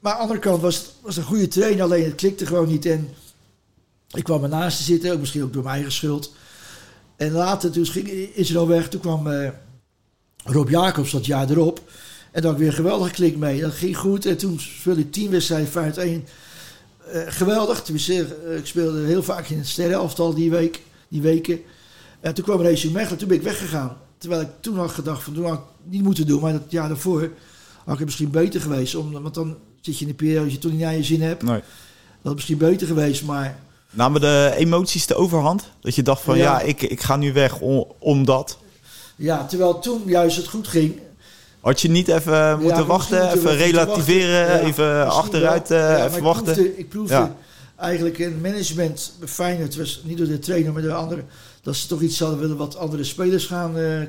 Maar 0.00 0.12
aan 0.12 0.18
de 0.18 0.22
andere 0.22 0.40
kant 0.40 0.62
was 0.62 0.76
het 0.76 0.92
was 1.00 1.16
een 1.16 1.22
goede 1.22 1.48
trainer, 1.48 1.82
alleen 1.82 2.04
het 2.04 2.14
klikte 2.14 2.46
gewoon 2.46 2.68
niet. 2.68 2.86
En 2.86 3.08
ik 4.12 4.24
kwam 4.24 4.42
ernaast 4.42 4.76
te 4.76 4.82
zitten, 4.82 5.12
ook 5.12 5.20
misschien 5.20 5.42
ook 5.42 5.52
door 5.52 5.62
mijn 5.62 5.74
eigen 5.74 5.92
schuld. 5.92 6.32
En 7.16 7.32
later, 7.32 7.70
toen 7.70 7.86
ging 7.86 8.08
Israël 8.34 8.68
weg, 8.68 8.88
toen 8.88 9.00
kwam 9.00 9.26
uh, 9.26 9.48
Rob 10.44 10.68
Jacobs 10.68 11.10
dat 11.10 11.26
jaar 11.26 11.50
erop. 11.50 11.80
En 12.30 12.42
dan 12.42 12.50
had 12.50 12.52
ik 12.52 12.58
weer 12.58 12.68
een 12.68 12.84
geweldige 12.84 13.12
klik 13.12 13.36
mee. 13.36 13.60
Dat 13.60 13.72
ging 13.72 13.96
goed. 13.96 14.26
En 14.26 14.36
toen 14.36 14.60
speelde 14.60 15.00
ik 15.00 15.12
tien 15.12 15.30
wedstrijden, 15.30 15.68
5 15.68 15.96
1 15.96 16.24
uh, 17.14 17.22
geweldig. 17.26 17.82
Tenminste, 17.82 18.26
uh, 18.46 18.56
ik 18.56 18.66
speelde 18.66 19.06
heel 19.06 19.22
vaak 19.22 19.48
in 19.48 19.58
het 19.58 19.68
sterrenelftal 19.68 20.34
die, 20.34 20.50
week, 20.50 20.80
die 21.08 21.22
weken. 21.22 21.60
En 22.20 22.34
toen 22.34 22.44
kwam 22.44 22.60
Racing 22.60 22.92
Mechelen, 22.92 23.18
toen 23.18 23.28
ben 23.28 23.36
ik 23.36 23.42
weggegaan. 23.42 23.96
Terwijl 24.18 24.40
ik 24.40 24.48
toen 24.60 24.76
had 24.78 24.90
gedacht, 24.90 25.22
van 25.22 25.34
toen 25.34 25.46
had 25.46 25.58
ik 25.58 25.64
niet 25.84 26.02
moeten 26.02 26.26
doen. 26.26 26.40
Maar 26.40 26.52
dat 26.52 26.62
jaar 26.68 26.88
daarvoor 26.88 27.20
had 27.84 27.92
ik 27.92 27.98
het 27.98 28.04
misschien 28.04 28.30
beter 28.30 28.60
geweest. 28.60 28.94
Om, 28.94 29.12
want 29.22 29.34
dan 29.34 29.56
zit 29.80 29.98
je 29.98 30.04
in 30.04 30.10
een 30.10 30.16
periode 30.16 30.44
dat 30.44 30.52
je 30.52 30.58
toch 30.58 30.70
niet 30.70 30.80
naar 30.80 30.94
je 30.94 31.02
zin 31.04 31.22
hebt. 31.22 31.42
Nee. 31.42 31.54
Dat 31.54 31.62
had 32.22 32.34
misschien 32.34 32.58
beter 32.58 32.86
geweest, 32.86 33.22
maar... 33.24 33.58
Namen 33.90 34.20
de 34.20 34.52
emoties 34.56 35.06
de 35.06 35.14
overhand? 35.14 35.70
Dat 35.80 35.94
je 35.94 36.02
dacht 36.02 36.22
van 36.22 36.36
ja, 36.36 36.42
Ja. 36.42 36.60
ik, 36.60 36.82
ik 36.82 37.00
ga 37.00 37.16
nu 37.16 37.32
weg 37.32 37.60
om, 37.60 37.84
omdat. 37.98 38.58
Ja, 39.16 39.46
terwijl 39.46 39.78
toen 39.78 40.02
juist 40.06 40.36
het 40.36 40.46
goed 40.48 40.68
ging. 40.68 40.98
Had 41.60 41.80
je 41.80 41.90
niet 41.90 42.08
even 42.08 42.60
moeten 42.60 42.86
wachten, 42.86 43.22
even 43.22 43.32
moeten 43.38 43.56
relativeren, 43.56 44.46
wachten. 44.48 44.60
Ja, 44.62 44.68
even 44.68 45.10
achteruit 45.10 45.68
wel. 45.68 45.96
eh, 45.96 46.04
even 46.04 46.16
ik 46.16 46.22
wachten? 46.22 46.44
Proefde, 46.54 46.76
ik 46.78 46.88
proefde 46.88 47.14
Ja. 47.14 47.36
eigenlijk 47.76 48.18
in 48.18 48.40
management 48.40 49.12
bij 49.18 49.28
Feyenoord, 49.28 49.76
was 49.76 50.00
niet 50.04 50.18
door 50.18 50.26
de 50.26 50.38
trainer, 50.38 50.72
maar 50.72 50.82
door 50.82 50.92
anderen, 50.92 51.26
dat 51.62 51.76
ze 51.76 51.86
toch 51.86 52.00
iets 52.00 52.18
hadden 52.18 52.38
willen 52.38 52.56
wat 52.56 52.76
andere 52.76 53.04
spelers 53.04 53.46
gaan 53.46 53.76
eh, 53.78 54.00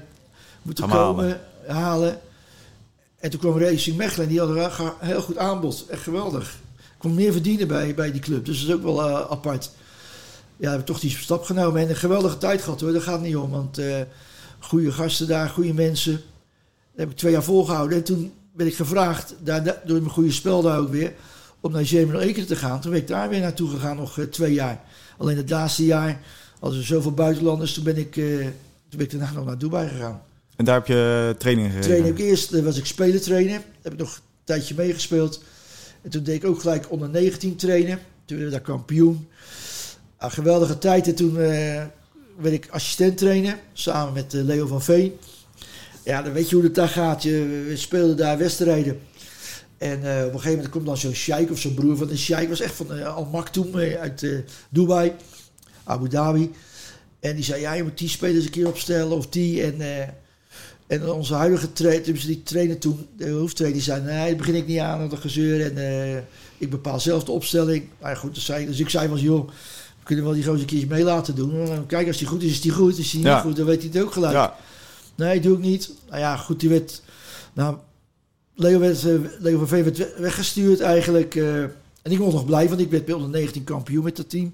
moeten 0.61 0.89
Gaan 0.89 0.97
komen 0.97 1.23
halen. 1.23 1.41
En 1.65 3.29
toen 3.29 3.39
kwam 3.39 3.57
Racing 3.57 3.97
Mechelen 3.97 4.23
en 4.23 4.31
die 4.31 4.39
hadden 4.39 4.63
een 4.63 4.93
heel 4.99 5.21
goed 5.21 5.37
aanbod. 5.37 5.85
Echt 5.89 6.03
geweldig. 6.03 6.59
Ik 6.77 6.97
kon 6.97 7.13
meer 7.13 7.31
verdienen 7.31 7.67
bij, 7.67 7.95
bij 7.95 8.11
die 8.11 8.21
club, 8.21 8.45
dus 8.45 8.59
dat 8.59 8.69
is 8.69 8.75
ook 8.75 8.83
wel 8.83 9.01
eh, 9.01 9.31
apart. 9.31 9.71
Ja, 10.57 10.71
heb 10.71 10.79
ik 10.79 10.85
toch 10.85 10.99
die 10.99 11.09
stap 11.09 11.43
genomen 11.43 11.81
en 11.81 11.89
een 11.89 11.95
geweldige 11.95 12.37
tijd 12.37 12.61
gehad 12.61 12.81
hoor, 12.81 12.91
daar 12.91 13.01
gaat 13.01 13.21
niet 13.21 13.35
om. 13.35 13.51
Want 13.51 13.77
eh 13.77 14.01
goede 14.61 14.91
gasten 14.91 15.27
daar, 15.27 15.49
goede 15.49 15.73
mensen. 15.73 16.11
Dat 16.11 16.21
heb 16.95 17.09
ik 17.09 17.17
twee 17.17 17.31
jaar 17.31 17.43
volgehouden. 17.43 17.97
En 17.97 18.03
toen 18.03 18.33
ben 18.53 18.67
ik 18.67 18.75
gevraagd, 18.75 19.35
daar, 19.39 19.63
door 19.63 19.99
mijn 19.99 20.09
goede 20.09 20.31
spel 20.31 20.61
daar 20.61 20.79
ook 20.79 20.89
weer, 20.89 21.13
om 21.59 21.71
naar 21.71 21.85
Germinal 21.85 22.21
Ekeren 22.21 22.47
te 22.47 22.55
gaan. 22.55 22.81
Toen 22.81 22.91
ben 22.91 22.99
ik 22.99 23.07
daar 23.07 23.29
weer 23.29 23.39
naartoe 23.39 23.69
gegaan, 23.69 23.95
nog 23.95 24.19
eh, 24.19 24.25
twee 24.25 24.53
jaar. 24.53 24.81
Alleen 25.17 25.37
het 25.37 25.49
laatste 25.49 25.85
jaar 25.85 26.21
hadden 26.59 26.79
ze 26.79 26.85
zoveel 26.85 27.13
buitenlanders, 27.13 27.73
toen 27.73 27.83
ben 27.83 27.97
ik, 27.97 28.13
toen 28.13 28.97
ben 28.97 28.99
ik 28.99 29.11
daarna 29.11 29.31
nog 29.31 29.45
naar 29.45 29.57
Dubai 29.57 29.87
gegaan. 29.89 30.21
En 30.61 30.67
daar 30.67 30.75
heb 30.75 30.87
je 30.87 31.35
training 31.37 31.71
gegeven? 31.71 32.05
Ik 32.05 32.17
eerst, 32.17 32.51
eh, 32.51 32.63
was 32.63 32.77
ik 32.77 32.85
spelertrainer. 32.85 33.61
Heb 33.81 33.93
ik 33.93 33.99
nog 33.99 34.15
een 34.15 34.21
tijdje 34.43 34.75
meegespeeld. 34.75 35.43
En 36.01 36.09
toen 36.09 36.23
deed 36.23 36.35
ik 36.35 36.45
ook 36.45 36.59
gelijk 36.59 36.91
onder 36.91 37.09
19 37.09 37.55
trainen. 37.55 37.99
Toen 38.25 38.37
werden 38.37 38.45
we 38.45 38.51
daar 38.51 38.75
kampioen. 38.75 39.27
Een 40.17 40.31
geweldige 40.31 40.77
tijd. 40.77 41.07
En 41.07 41.15
toen 41.15 41.39
eh, 41.39 41.83
werd 42.37 42.53
ik 42.53 42.67
assistent 42.69 43.17
trainer. 43.17 43.57
Samen 43.73 44.13
met 44.13 44.33
eh, 44.33 44.43
Leo 44.43 44.67
van 44.67 44.81
Veen. 44.81 45.13
Ja, 46.03 46.21
dan 46.21 46.33
weet 46.33 46.49
je 46.49 46.55
hoe 46.55 46.63
het 46.63 46.75
daar 46.75 46.87
gaat. 46.87 47.23
Je, 47.23 47.63
we 47.67 47.77
speelden 47.77 48.17
daar 48.17 48.37
wedstrijden. 48.37 48.99
En 49.77 49.97
op 49.97 50.03
een 50.05 50.31
gegeven 50.31 50.51
moment 50.51 50.69
komt 50.69 50.85
dan 50.85 50.97
zo'n 50.97 51.13
sheik 51.13 51.51
of 51.51 51.59
zo'n 51.59 51.73
broer 51.73 51.97
van 51.97 52.09
een 52.09 52.17
sheik. 52.17 52.49
was 52.49 52.61
echt 52.61 52.75
van 52.75 53.03
Al 53.03 53.25
Maktoum 53.25 53.75
uit 53.77 54.43
Dubai. 54.69 55.13
Abu 55.83 56.09
Dhabi. 56.09 56.51
En 57.19 57.35
die 57.35 57.43
zei, 57.43 57.61
ja, 57.61 57.73
je 57.73 57.83
moet 57.83 57.97
die 57.97 58.09
spelers 58.09 58.45
een 58.45 58.51
keer 58.51 58.67
opstellen 58.67 59.17
of 59.17 59.27
die. 59.27 59.63
En, 59.63 59.81
en 60.91 61.11
onze 61.11 61.33
huidige 61.33 61.73
trainer, 61.73 62.13
dus 62.13 62.25
die 62.25 62.43
trainer 62.43 62.77
toen, 62.77 63.07
de 63.17 63.29
hoofdtrainer, 63.29 63.81
die 63.81 63.89
zei, 63.91 64.01
nee, 64.03 64.27
daar 64.27 64.35
begin 64.35 64.55
ik 64.55 64.67
niet 64.67 64.79
aan 64.79 65.09
de 65.09 65.17
gezeur. 65.17 65.65
En 65.65 65.77
eh, 65.77 66.17
ik 66.57 66.69
bepaal 66.69 66.99
zelf 66.99 67.23
de 67.23 67.31
opstelling. 67.31 67.83
Ja, 68.01 68.15
goed, 68.15 68.35
dus, 68.35 68.45
zei, 68.45 68.65
dus 68.65 68.79
ik 68.79 68.89
zei 68.89 69.07
was, 69.07 69.21
joh, 69.21 69.47
we 69.99 70.03
kunnen 70.03 70.25
wel 70.25 70.33
die 70.33 70.43
gozer 70.43 70.59
een 70.59 70.65
keertje 70.65 70.87
mee 70.87 71.03
laten 71.03 71.35
doen. 71.35 71.69
En 71.69 71.85
Kijk, 71.85 72.07
als 72.07 72.17
die 72.17 72.27
goed 72.27 72.43
is, 72.43 72.51
is 72.51 72.61
die 72.61 72.71
goed. 72.71 72.97
Is 72.97 73.09
die 73.09 73.19
niet 73.19 73.27
Ja. 73.27 73.39
goed, 73.39 73.55
dan 73.55 73.65
weet 73.65 73.81
hij 73.81 73.89
het 73.93 74.01
ook 74.03 74.11
gelijk. 74.11 74.33
Ja, 74.33 74.55
Nee, 75.15 75.39
doe 75.39 75.53
ik 75.57 75.63
niet. 75.63 75.91
Nou 76.09 76.19
ja, 76.19 76.37
goed, 76.37 76.59
die 76.59 76.69
werd... 76.69 77.01
Nou, 77.53 77.75
Leo, 78.55 78.79
werd, 78.79 79.05
eh, 79.05 79.13
Leo 79.39 79.57
van 79.57 79.67
Veen 79.67 79.83
werd 79.83 79.97
we- 79.97 80.13
weggestuurd 80.17 80.79
eigenlijk. 80.79 81.35
eh, 81.35 81.61
en 82.01 82.11
ik 82.11 82.19
mocht 82.19 82.33
nog 82.33 82.45
blijven, 82.45 82.69
want 82.69 82.81
ik 82.81 82.91
werd 82.91 83.05
bij 83.05 83.13
onder 83.15 83.29
19 83.29 83.63
kampioen 83.63 84.03
met 84.03 84.15
dat 84.15 84.29
team. 84.29 84.51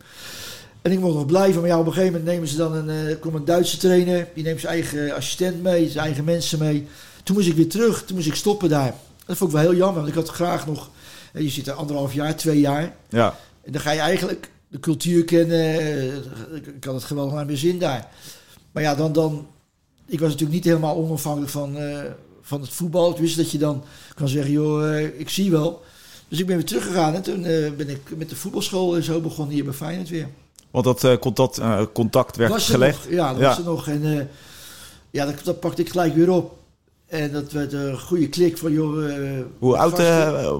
En 0.82 0.92
ik 0.92 1.00
mocht 1.00 1.14
nog 1.16 1.26
blijven, 1.26 1.60
maar 1.62 1.70
ja, 1.70 1.80
op 1.80 1.86
een 1.86 1.94
gegeven 1.94 2.12
moment 2.14 2.32
nemen 2.32 2.48
ze 2.48 2.58
dan 2.58 2.74
een, 2.76 2.90
eh, 3.10 3.16
komt 3.20 3.36
een 3.36 3.46
Duitse 3.46 3.78
trainer. 3.78 4.28
Die 4.34 4.44
neemt 4.44 4.60
zijn 4.60 4.74
eigen 4.74 5.16
assistent 5.16 5.64
mee, 5.64 5.90
zijn 5.90 6.06
eigen 6.06 6.24
mensen 6.24 6.60
mee. 6.60 6.88
Toen 7.24 7.36
moest 7.36 7.48
ik 7.48 7.56
weer 7.56 7.70
terug, 7.70 8.04
toen 8.06 8.16
moest 8.16 8.28
ik 8.28 8.36
stoppen 8.36 8.70
daar. 8.70 8.94
Dat 9.26 9.38
vond 9.38 9.52
ik 9.52 9.56
wel 9.58 9.66
heel 9.70 9.76
jammer, 9.80 9.96
want 9.96 10.08
ik 10.08 10.14
had 10.14 10.28
graag 10.30 10.68
nog... 10.68 10.90
eh, 11.34 11.42
Je 11.42 11.50
zit 11.50 11.68
er 11.68 11.74
anderhalf 11.74 12.14
jaar, 12.14 12.36
twee 12.36 12.60
jaar. 12.60 12.96
ja. 13.10 13.36
En 13.64 13.72
dan 13.72 13.82
ga 13.82 13.92
je 13.92 14.00
eigenlijk 14.00 14.50
de 14.68 14.80
cultuur 14.80 15.26
kennen. 15.26 15.80
eh, 15.80 16.16
Ik 16.76 16.84
had 16.84 16.94
het 16.94 17.04
geweldig 17.04 17.34
naar 17.34 17.46
mijn 17.46 17.58
zin 17.58 17.80
daar. 17.80 18.08
Maar 18.72 18.84
ja, 18.84 18.96
dan, 18.96 19.14
dan... 19.14 19.48
Ik 20.06 20.20
was 20.20 20.30
natuurlijk 20.30 20.56
niet 20.56 20.66
helemaal 20.66 20.96
onafhankelijk 20.96 21.52
van, 21.52 21.78
van 22.42 22.62
het 22.62 22.70
voetbal. 22.70 23.10
Het 23.10 23.20
wist 23.20 23.38
dat 23.38 23.52
je 23.52 23.58
dan 23.58 23.84
kan 24.16 24.28
zeggen, 24.28 24.52
joh, 24.52 25.00
ik 25.00 25.30
zie 25.30 25.52
wel. 25.52 25.82
Dus 26.28 26.40
ik 26.40 26.46
ben 26.46 26.56
weer 26.56 26.66
teruggegaan. 26.66 27.16
En 27.16 27.22
toen 27.22 27.42
ben 27.78 27.90
ik 27.90 28.00
met 28.18 28.30
de 28.30 28.36
voetbalschool 28.36 28.96
en 28.96 29.04
zo 29.04 29.20
begonnen 29.22 29.54
hier 29.56 29.64
bij 29.64 29.74
Feyenoord 29.74 30.10
weer. 30.10 30.28
Want 30.72 30.86
dat 30.86 31.03
eh, 31.03 31.18
contact, 31.18 31.57
eh, 31.57 31.82
contact 31.93 32.36
werd 32.36 32.51
was 32.51 32.65
er 32.68 32.74
gelegd. 32.74 33.03
Nog, 33.03 33.13
ja, 33.13 33.32
dat 33.32 33.39
Ja. 33.41 33.47
was 33.47 33.57
er 33.57 33.63
nog. 33.63 33.88
En 33.88 34.18
eh, 34.20 34.26
ja, 35.11 35.26
dat, 35.26 35.36
dat 35.43 35.59
pakte 35.59 35.82
ik 35.82 35.89
gelijk 35.89 36.15
weer 36.15 36.30
op. 36.30 36.57
En 37.05 37.32
dat 37.32 37.51
werd 37.51 37.74
een 37.74 37.99
goede 37.99 38.30
klik 38.30 38.57
van, 38.57 38.72
joh... 38.72 39.11
Hoe 39.59 39.78
oud 39.78 39.97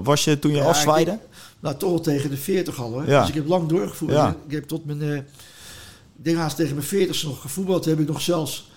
was 0.04 0.24
je 0.24 0.38
toen 0.38 0.50
je 0.50 0.56
Ja, 0.56 0.64
afzwaaide? 0.64 1.10
ik- 1.10 1.18
Nou, 1.60 1.76
toch 1.76 1.90
al 1.90 2.00
tegen 2.00 2.30
de 2.30 2.36
40 2.36 2.80
al 2.80 2.90
hoor. 2.92 3.06
Ja. 3.08 3.20
Dus 3.20 3.28
ik 3.28 3.34
heb 3.34 3.46
lang 3.48 3.68
doorgevoerd. 3.68 4.12
Ja. 4.12 4.36
Ik 4.46 4.52
heb 4.52 4.64
tot 4.68 4.84
mijn, 4.84 5.02
ik 5.12 5.24
denk 6.24 6.36
haast 6.36 6.56
tegen 6.56 6.74
mijn 6.74 6.86
40 6.86 7.22
nog 7.24 7.40
gevoetbald. 7.40 7.84
Heb 7.84 7.98
ik 8.00 8.08
nog 8.08 8.20
zelfs 8.20 8.70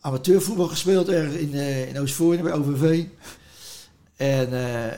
amateurvoetbal 0.00 0.66
gespeeld 0.66 1.08
ergens 1.08 1.34
in, 1.34 1.54
eh 1.54 1.88
in 1.88 2.00
Oostvoorne 2.00 2.42
bij 2.42 2.52
OVV. 2.52 3.04
En 4.16 4.48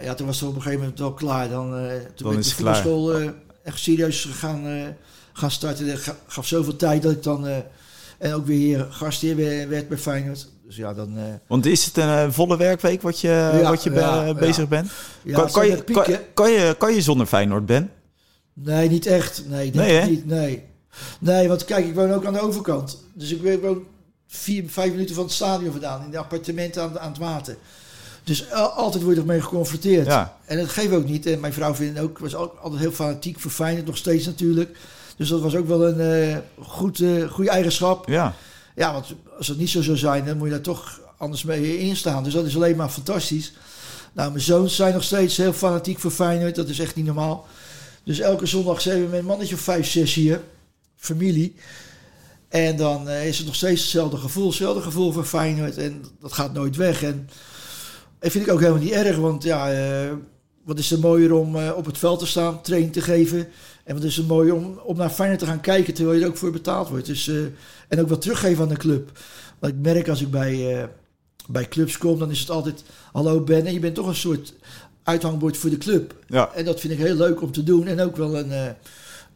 ja, 0.03 0.15
toen 0.15 0.27
was 0.27 0.41
het 0.41 0.49
op 0.49 0.55
een 0.55 0.63
gegeven 0.63 0.81
moment 0.83 0.99
wel 0.99 1.15
klaar. 1.15 1.49
Dan, 1.49 1.71
toen 2.15 2.29
ben 2.29 2.39
ik 2.39 2.45
de 2.45 2.51
voetbalschool 2.55 3.13
echt 3.65 3.79
serieus 3.79 4.25
gaan, 4.25 4.63
eh, 5.41 5.49
gaan 5.49 5.51
starten. 5.51 5.87
Dat 5.87 5.99
ga- 5.99 6.17
gaf 6.27 6.47
zoveel 6.47 6.77
tijd 6.77 7.03
dat 7.03 7.13
ik 7.13 7.23
dan... 7.23 7.47
eh, 7.47 7.57
en 8.19 8.35
ook 8.35 8.47
weer 8.47 8.57
hier 8.59 8.87
gastheer 8.91 9.37
werd 9.69 9.89
bij 9.89 9.99
Feyenoord. 9.99 10.49
Dus 10.67 10.77
ja, 10.77 10.95
dan... 10.95 11.17
eh, 11.19 11.23
Want 11.47 11.67
is 11.67 11.85
het 11.85 11.97
een 11.97 12.09
eh, 12.09 12.27
volle 12.31 12.57
werkweek 12.57 13.03
wat 13.03 13.21
je, 13.21 13.61
wat 13.63 13.83
je 13.83 13.91
ja, 13.91 14.35
bezig 14.35 14.69
bent? 14.69 14.91
ja, 15.23 15.35
kan, 15.35 15.51
kan, 15.51 15.67
je, 15.67 15.85
kan, 16.35 16.51
je, 16.51 16.75
kan 16.79 16.95
je 16.95 17.03
zonder 17.03 17.27
Feyenoord, 17.27 17.67
Ben? 17.67 17.91
Nee, 18.53 18.89
niet 18.89 19.07
echt. 19.07 19.43
Nee, 19.49 19.71
denk 19.71 19.87
Nee, 19.87 20.11
niet. 20.11 20.27
Nee. 20.27 20.63
nee, 21.21 21.49
want 21.49 21.65
kijk, 21.65 21.87
ik 21.87 21.95
woon 21.95 22.13
ook 22.13 22.25
aan 22.27 22.33
de 22.33 22.41
overkant. 22.41 23.05
Dus 23.15 23.31
ik 23.33 23.61
woon 23.63 23.83
vier, 24.27 24.65
vijf 24.69 24.91
minuten 24.91 25.15
van 25.15 25.25
het 25.25 25.33
stadion 25.33 25.71
vandaan. 25.73 26.05
In 26.05 26.11
de 26.11 26.19
appartementen 26.19 26.83
aan, 26.83 26.99
aan 26.99 27.09
het 27.11 27.19
water. 27.19 27.57
Dus 28.25 28.51
al- 28.53 28.69
altijd 28.69 29.03
word 29.03 29.15
je 29.15 29.21
ermee 29.21 29.41
geconfronteerd. 29.41 30.07
Ja. 30.07 30.37
En 30.45 30.59
dat 30.59 30.69
geeft 30.69 30.93
ook 30.93 31.07
niet. 31.09 31.27
En 31.27 31.41
mijn 31.41 31.53
vrouw 31.53 31.75
vindt 31.75 32.01
ook, 32.01 32.19
was 32.19 32.35
ook 32.35 32.59
altijd 32.63 32.81
heel 32.81 32.93
fanatiek 32.93 33.41
voor 33.41 33.51
Feyenoord. 33.51 33.87
Nog 33.87 33.97
steeds 33.97 34.27
natuurlijk. 34.27 34.77
Dus 35.21 35.29
dat 35.29 35.41
was 35.41 35.57
ook 35.57 35.67
wel 35.67 35.87
een 35.87 36.01
eh, 36.01 36.37
goed, 36.67 37.01
eh, 37.01 37.31
goede 37.31 37.51
eigenschap. 37.51 38.09
Ja. 38.09 38.35
Ja, 38.75 38.93
want 38.93 39.15
als 39.39 39.49
het 39.49 39.59
niet 39.59 39.69
zo 39.69 39.83
zou 39.83 39.97
zijn, 39.97 40.25
dan 40.25 40.37
moet 40.37 40.47
je 40.47 40.53
daar 40.53 40.63
toch 40.63 41.01
anders 41.17 41.43
mee 41.43 41.79
instaan. 41.79 42.25
Dus 42.25 42.33
dat 42.33 42.47
is 42.47 42.57
alleen 42.57 42.77
maar 42.77 42.89
fantastisch. 42.89 43.53
Nou, 44.13 44.31
mijn 44.31 44.43
zoons 44.43 44.77
zijn 44.77 44.95
nog 44.95 45.03
steeds 45.03 45.37
heel 45.37 45.53
fanatiek 45.53 45.99
voor 45.99 46.11
Feyenoord. 46.11 46.55
Dat 46.55 46.69
is 46.69 46.79
echt 46.79 46.97
niet 46.97 47.05
normaal. 47.05 47.47
Dus 48.05 48.19
elke 48.19 48.47
zondag 48.47 48.81
zijn 48.81 49.03
we 49.03 49.09
met 49.09 49.19
een 49.19 49.25
mannetje 49.25 49.55
of 49.55 49.61
vijf, 49.61 49.87
zes 49.87 50.15
hier. 50.15 50.41
Familie. 50.97 51.55
En 52.49 52.77
dan 52.77 53.09
is 53.09 53.37
het 53.37 53.47
nog 53.47 53.57
steeds 53.57 53.81
hetzelfde 53.81 54.17
gevoel. 54.17 54.47
Hetzelfde 54.47 54.83
gevoel 54.83 55.13
voor 55.13 55.25
Feyenoord. 55.25 55.77
En 55.77 56.05
dat 56.21 56.33
gaat 56.33 56.53
nooit 56.53 56.77
weg. 56.77 57.03
En 57.03 57.29
dat 58.19 58.31
vind 58.31 58.47
ik 58.47 58.53
ook 58.53 58.61
helemaal 58.61 58.83
niet 58.83 58.93
erg. 58.93 59.17
Want 59.17 59.43
ja, 59.43 59.73
wat 60.65 60.79
is 60.79 60.91
er 60.91 60.99
mooier 60.99 61.33
om 61.33 61.57
op 61.57 61.85
het 61.87 61.99
veld 61.99 62.19
te 62.19 62.27
staan, 62.27 62.63
training 62.63 62.93
te 62.93 63.01
geven. 63.01 63.49
En 63.91 63.97
wat 63.97 64.05
is 64.05 64.19
er 64.19 64.25
mooi 64.25 64.51
om, 64.51 64.81
om 64.85 64.97
naar 64.97 65.11
Feyenoord 65.11 65.41
te 65.41 65.47
gaan 65.47 65.61
kijken 65.61 65.95
terwijl 65.95 66.17
je 66.17 66.23
er 66.23 66.31
ook 66.31 66.37
voor 66.37 66.51
betaald 66.51 66.89
wordt. 66.89 67.07
Dus, 67.07 67.31
en 67.89 68.01
ook 68.01 68.09
wat 68.09 68.21
teruggeven 68.21 68.63
aan 68.63 68.69
de 68.69 68.77
club. 68.77 69.19
Want 69.59 69.73
ik 69.73 69.79
merk 69.83 70.09
als 70.09 70.21
ik 70.21 70.31
bij, 70.31 70.89
bij 71.49 71.69
clubs 71.69 71.99
kom, 71.99 72.19
dan 72.19 72.31
is 72.31 72.41
het 72.41 72.51
altijd... 72.51 72.83
Hallo 73.13 73.41
Ben, 73.41 73.67
en 73.67 73.73
je 73.73 73.79
bent 73.79 73.95
toch 73.95 74.07
een 74.07 74.15
soort 74.15 74.55
uithangbord 75.03 75.57
voor 75.57 75.71
de 75.71 75.79
club. 75.79 76.15
Ja. 76.27 76.51
En 76.55 76.65
dat 76.65 76.81
vind 76.81 76.93
ik 76.93 76.99
heel 76.99 77.15
leuk 77.15 77.43
om 77.43 77.53
te 77.53 77.63
doen. 77.63 77.87
En 77.87 78.01
ook 78.01 78.17
wel 78.17 78.39
een, 78.39 78.49
uh, 78.49 78.65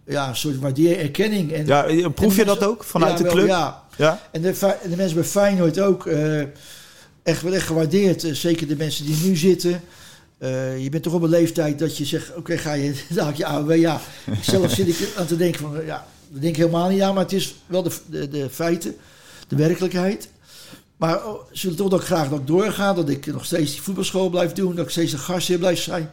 ja, 0.06 0.28
een 0.28 0.36
soort 0.36 0.58
waardeer, 0.58 0.98
erkenning. 0.98 1.52
En, 1.52 1.66
ja, 1.66 2.08
proef 2.08 2.36
je 2.36 2.44
dat 2.44 2.64
ook 2.64 2.84
vanuit 2.84 3.18
de 3.18 3.24
club? 3.24 3.46
ja. 3.46 3.82
ja. 3.96 4.20
En, 4.32 4.42
de, 4.42 4.76
de 4.88 4.96
mensen 4.96 5.16
bij 5.16 5.26
Feyenoord 5.26 5.80
ook 5.80 6.06
echt, 7.22 7.44
echt 7.44 7.66
gewaardeerd. 7.66 8.26
Zeker 8.32 8.66
de 8.66 8.76
mensen 8.76 9.06
die 9.06 9.16
nu 9.24 9.36
zitten. 9.36 9.80
Je 10.78 10.88
bent 10.90 11.02
toch 11.02 11.12
op 11.12 11.22
een 11.22 11.28
leeftijd 11.28 11.78
dat 11.78 11.96
je 11.96 12.04
zegt, 12.04 12.36
oké, 12.36 12.58
ga 12.58 12.72
je 12.72 13.04
dadelijk 13.08 13.36
je 13.36 13.46
AOW. 13.46 13.76
Ja, 13.76 14.00
zelf 14.40 14.70
zit 14.70 14.88
ik 14.88 15.14
aan 15.16 15.26
te 15.26 15.36
denken 15.36 15.60
van, 15.60 15.84
ja, 15.84 16.06
dat 16.28 16.40
denk 16.40 16.54
ik 16.54 16.60
helemaal 16.60 16.88
niet 16.88 17.00
aan. 17.00 17.14
Maar 17.14 17.22
het 17.22 17.32
is 17.32 17.54
wel 17.66 17.82
de, 17.82 17.98
de, 18.06 18.28
de 18.28 18.50
feiten, 18.50 18.96
de 19.48 19.56
werkelijkheid. 19.56 20.28
Maar 20.96 21.26
oh, 21.26 21.40
ze 21.52 21.68
willen 21.68 21.90
toch 21.90 22.00
ook 22.00 22.04
graag 22.04 22.28
dat 22.28 22.38
ik 22.38 22.46
doorga. 22.46 22.92
Dat 22.92 23.08
ik 23.08 23.26
nog 23.26 23.44
steeds 23.44 23.72
die 23.72 23.82
voetbalschool 23.82 24.30
blijf 24.30 24.52
doen. 24.52 24.74
Dat 24.74 24.84
ik 24.84 24.90
steeds 24.90 25.12
een 25.12 25.18
gastheer 25.18 25.58
blijf 25.58 25.80
zijn. 25.80 26.10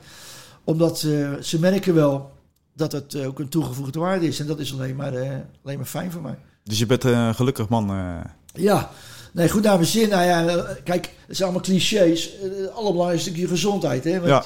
Omdat 0.63 1.03
uh, 1.03 1.33
ze 1.41 1.59
merken 1.59 1.93
wel 1.93 2.31
dat 2.75 2.91
het 2.91 3.13
uh, 3.13 3.27
ook 3.27 3.39
een 3.39 3.49
toegevoegde 3.49 3.99
waarde 3.99 4.27
is. 4.27 4.39
En 4.39 4.47
dat 4.47 4.59
is 4.59 4.73
alleen 4.73 4.95
maar, 4.95 5.13
alleen 5.63 5.77
maar 5.77 5.85
fijn 5.85 6.11
voor 6.11 6.21
mij. 6.21 6.37
Dus 6.63 6.79
je 6.79 6.85
bent 6.85 7.03
een 7.03 7.35
gelukkig 7.35 7.69
man. 7.69 7.91
Ja. 8.53 8.91
Nee, 9.31 9.49
goed 9.49 9.63
naar 9.63 9.75
mijn 9.75 9.87
zin. 9.87 10.09
Nou 10.09 10.23
ja, 10.23 10.65
kijk, 10.83 11.09
het 11.27 11.35
zijn 11.35 11.49
allemaal 11.49 11.65
clichés. 11.65 12.29
Het 12.41 12.73
allerbelangrijkste 12.73 13.31
is 13.31 13.37
je 13.37 13.47
gezondheid. 13.47 14.03
Hè? 14.03 14.19
Want 14.19 14.45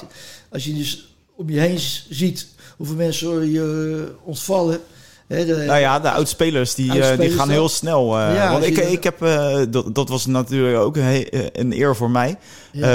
Als 0.50 0.64
je 0.64 0.74
dus 0.74 1.16
om 1.36 1.50
je 1.50 1.60
heen 1.60 1.78
ziet 2.08 2.46
hoeveel 2.76 2.96
mensen 2.96 3.50
je 3.50 4.14
ontvallen 4.24 4.80
nou 5.28 5.78
ja, 5.78 6.00
de 6.00 6.10
oudspelers 6.10 6.74
die, 6.74 7.16
die 7.18 7.30
gaan 7.30 7.50
heel 7.50 7.68
snel. 7.68 8.18
Uh, 8.18 8.52
want 8.52 8.64
ik, 8.64 8.78
ik 8.78 9.04
heb, 9.04 9.22
uh, 9.22 9.58
dat, 9.70 9.94
dat 9.94 10.08
was 10.08 10.26
natuurlijk 10.26 10.78
ook 10.78 10.96
een, 10.96 11.26
een 11.52 11.72
eer 11.72 11.96
voor 11.96 12.10
mij. 12.10 12.36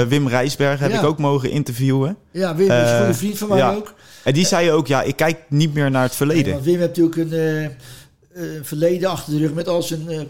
Wim 0.08 0.28
Rijsberg 0.28 0.80
heb 0.80 0.92
ik 0.92 1.02
ook 1.02 1.18
mogen 1.18 1.50
interviewen. 1.50 2.16
Ja, 2.30 2.56
Wim 2.56 2.70
is 2.70 2.90
een 2.90 2.98
goede 2.98 3.14
vriend 3.14 3.38
van 3.38 3.48
mij 3.48 3.76
ook. 3.76 3.94
En 4.24 4.32
die 4.32 4.46
zei 4.46 4.70
ook, 4.70 4.86
ja, 4.86 5.02
ik 5.02 5.16
kijk 5.16 5.38
niet 5.48 5.74
meer 5.74 5.90
naar 5.90 6.02
het 6.02 6.14
verleden. 6.14 6.62
Wim 6.62 6.78
heeft 6.78 6.98
natuurlijk 6.98 7.16
een 8.32 8.64
verleden 8.64 9.10
achter 9.10 9.32
de 9.32 9.38
rug 9.38 9.52
met 9.52 9.68
al 9.68 9.82
zijn 9.82 10.28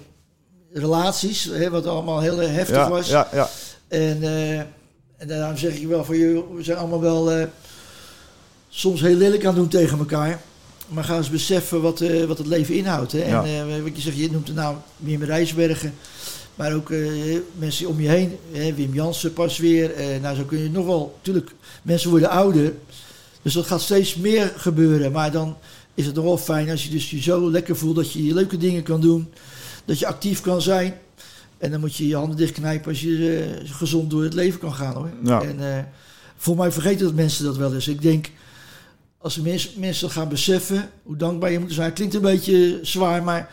relaties, 0.72 1.44
hè, 1.44 1.70
wat 1.70 1.86
allemaal 1.86 2.20
heel 2.20 2.38
heftig 2.38 2.88
was. 2.88 3.08
Ja, 3.08 3.28
ja. 3.32 3.48
En, 3.88 4.22
en 5.16 5.28
daarom 5.28 5.56
zeg 5.56 5.74
ik 5.74 5.86
wel 5.86 6.04
van, 6.04 6.16
je, 6.16 6.44
we 6.54 6.62
zijn 6.62 6.78
allemaal 6.78 7.00
wel 7.00 7.48
soms 8.68 9.00
heel 9.00 9.16
lelijk 9.16 9.44
aan 9.44 9.54
doen 9.54 9.68
tegen 9.68 9.98
elkaar. 9.98 10.40
Maar 10.88 11.04
ga 11.04 11.16
eens 11.16 11.30
beseffen 11.30 11.82
wat, 11.82 12.00
uh, 12.00 12.24
wat 12.24 12.38
het 12.38 12.46
leven 12.46 12.74
inhoudt. 12.74 13.12
Hè? 13.12 13.20
En 13.20 13.82
wat 13.82 13.96
je 13.96 14.02
zegt, 14.02 14.16
je 14.16 14.30
noemt 14.30 14.46
de 14.46 14.52
naam 14.52 14.82
Wim 14.96 15.22
Rijsbergen. 15.22 15.94
Maar 16.54 16.74
ook 16.74 16.92
mensen 17.58 17.88
om 17.88 18.00
je 18.00 18.08
heen. 18.08 18.38
Hè? 18.52 18.74
Wim 18.74 18.94
Jansen 18.94 19.32
pas 19.32 19.58
weer. 19.58 19.90
nou, 20.20 20.36
zo 20.36 20.42
kun 20.42 20.58
je 20.58 20.70
nog 20.70 20.86
wel... 20.86 21.18
Tuurlijk, 21.22 21.50
mensen 21.82 22.10
worden 22.10 22.30
ouder. 22.30 22.74
Dus 23.42 23.52
dat 23.52 23.66
gaat 23.66 23.80
steeds 23.80 24.14
meer 24.14 24.52
gebeuren. 24.56 25.12
Maar 25.12 25.30
dan 25.30 25.56
is 25.94 26.06
het 26.06 26.14
nog 26.14 26.24
wel 26.24 26.38
fijn 26.38 26.70
als 26.70 26.84
je 26.84 26.90
dus 26.90 27.10
je 27.10 27.22
zo 27.22 27.50
lekker 27.50 27.76
voelt... 27.76 27.96
dat 27.96 28.12
je 28.12 28.34
leuke 28.34 28.56
dingen 28.56 28.82
kan 28.82 29.00
doen. 29.00 29.32
Dat 29.84 29.98
je 29.98 30.06
actief 30.06 30.40
kan 30.40 30.62
zijn. 30.62 30.94
En 31.58 31.70
dan 31.70 31.80
moet 31.80 31.96
je 31.96 32.08
je 32.08 32.16
handen 32.16 32.36
dichtknijpen 32.36 32.88
als 32.88 33.00
je 33.00 33.60
gezond 33.64 34.10
door 34.10 34.22
het 34.22 34.34
leven 34.34 34.60
kan 34.60 34.74
gaan. 34.74 34.94
Hoor. 34.94 35.10
Ja. 35.24 35.42
En 35.42 35.88
voor 36.36 36.56
mij 36.56 36.72
vergeten 36.72 37.04
dat 37.04 37.14
mensen 37.14 37.44
dat 37.44 37.56
wel 37.56 37.74
eens. 37.74 37.88
Ik 37.88 38.02
denk 38.02 38.30
als 39.18 39.40
mensen, 39.40 39.70
mensen 39.76 40.10
gaan 40.10 40.28
beseffen 40.28 40.90
hoe 41.02 41.16
dankbaar 41.16 41.52
je 41.52 41.58
moet 41.58 41.72
zijn. 41.72 41.92
Klinkt 41.92 42.14
een 42.14 42.20
beetje 42.20 42.78
zwaar, 42.82 43.22
maar 43.22 43.50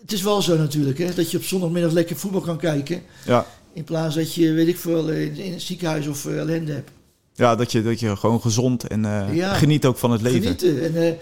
het 0.00 0.12
is 0.12 0.22
wel 0.22 0.42
zo 0.42 0.56
natuurlijk. 0.56 0.98
Hè, 0.98 1.14
dat 1.14 1.30
je 1.30 1.36
op 1.36 1.42
zondagmiddag 1.42 1.92
lekker 1.92 2.16
voetbal 2.16 2.40
kan 2.40 2.58
kijken. 2.58 3.02
Ja. 3.24 3.46
In 3.72 3.84
plaats 3.84 4.14
dat 4.14 4.34
je, 4.34 4.52
weet 4.52 4.68
ik 4.68 4.78
veel, 4.78 5.08
in, 5.08 5.36
in 5.36 5.52
het 5.52 5.62
ziekenhuis 5.62 6.06
of 6.06 6.24
uh, 6.24 6.38
ellende 6.38 6.72
hebt. 6.72 6.90
Ja, 7.34 7.56
dat 7.56 7.72
je, 7.72 7.82
dat 7.82 8.00
je 8.00 8.16
gewoon 8.16 8.40
gezond 8.40 8.86
en 8.86 9.04
uh, 9.04 9.54
geniet 9.54 9.86
ook 9.86 9.98
van 9.98 10.10
het 10.10 10.20
leven. 10.20 10.42
Genieten. 10.42 10.82
En, 10.82 10.94
uh, 10.94 11.12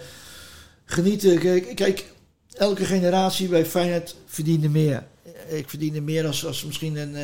genieten. 0.85 1.39
Kijk, 1.39 1.75
kijk, 1.75 2.05
elke 2.57 2.85
generatie 2.85 3.47
bij 3.47 3.65
Feyenoord 3.65 4.15
verdiende 4.25 4.69
meer 4.69 5.03
ik 5.47 5.69
verdiende 5.69 6.01
meer 6.01 6.25
als, 6.25 6.45
als 6.45 6.65
misschien 6.65 6.95
een... 6.95 7.11
Uh, 7.11 7.21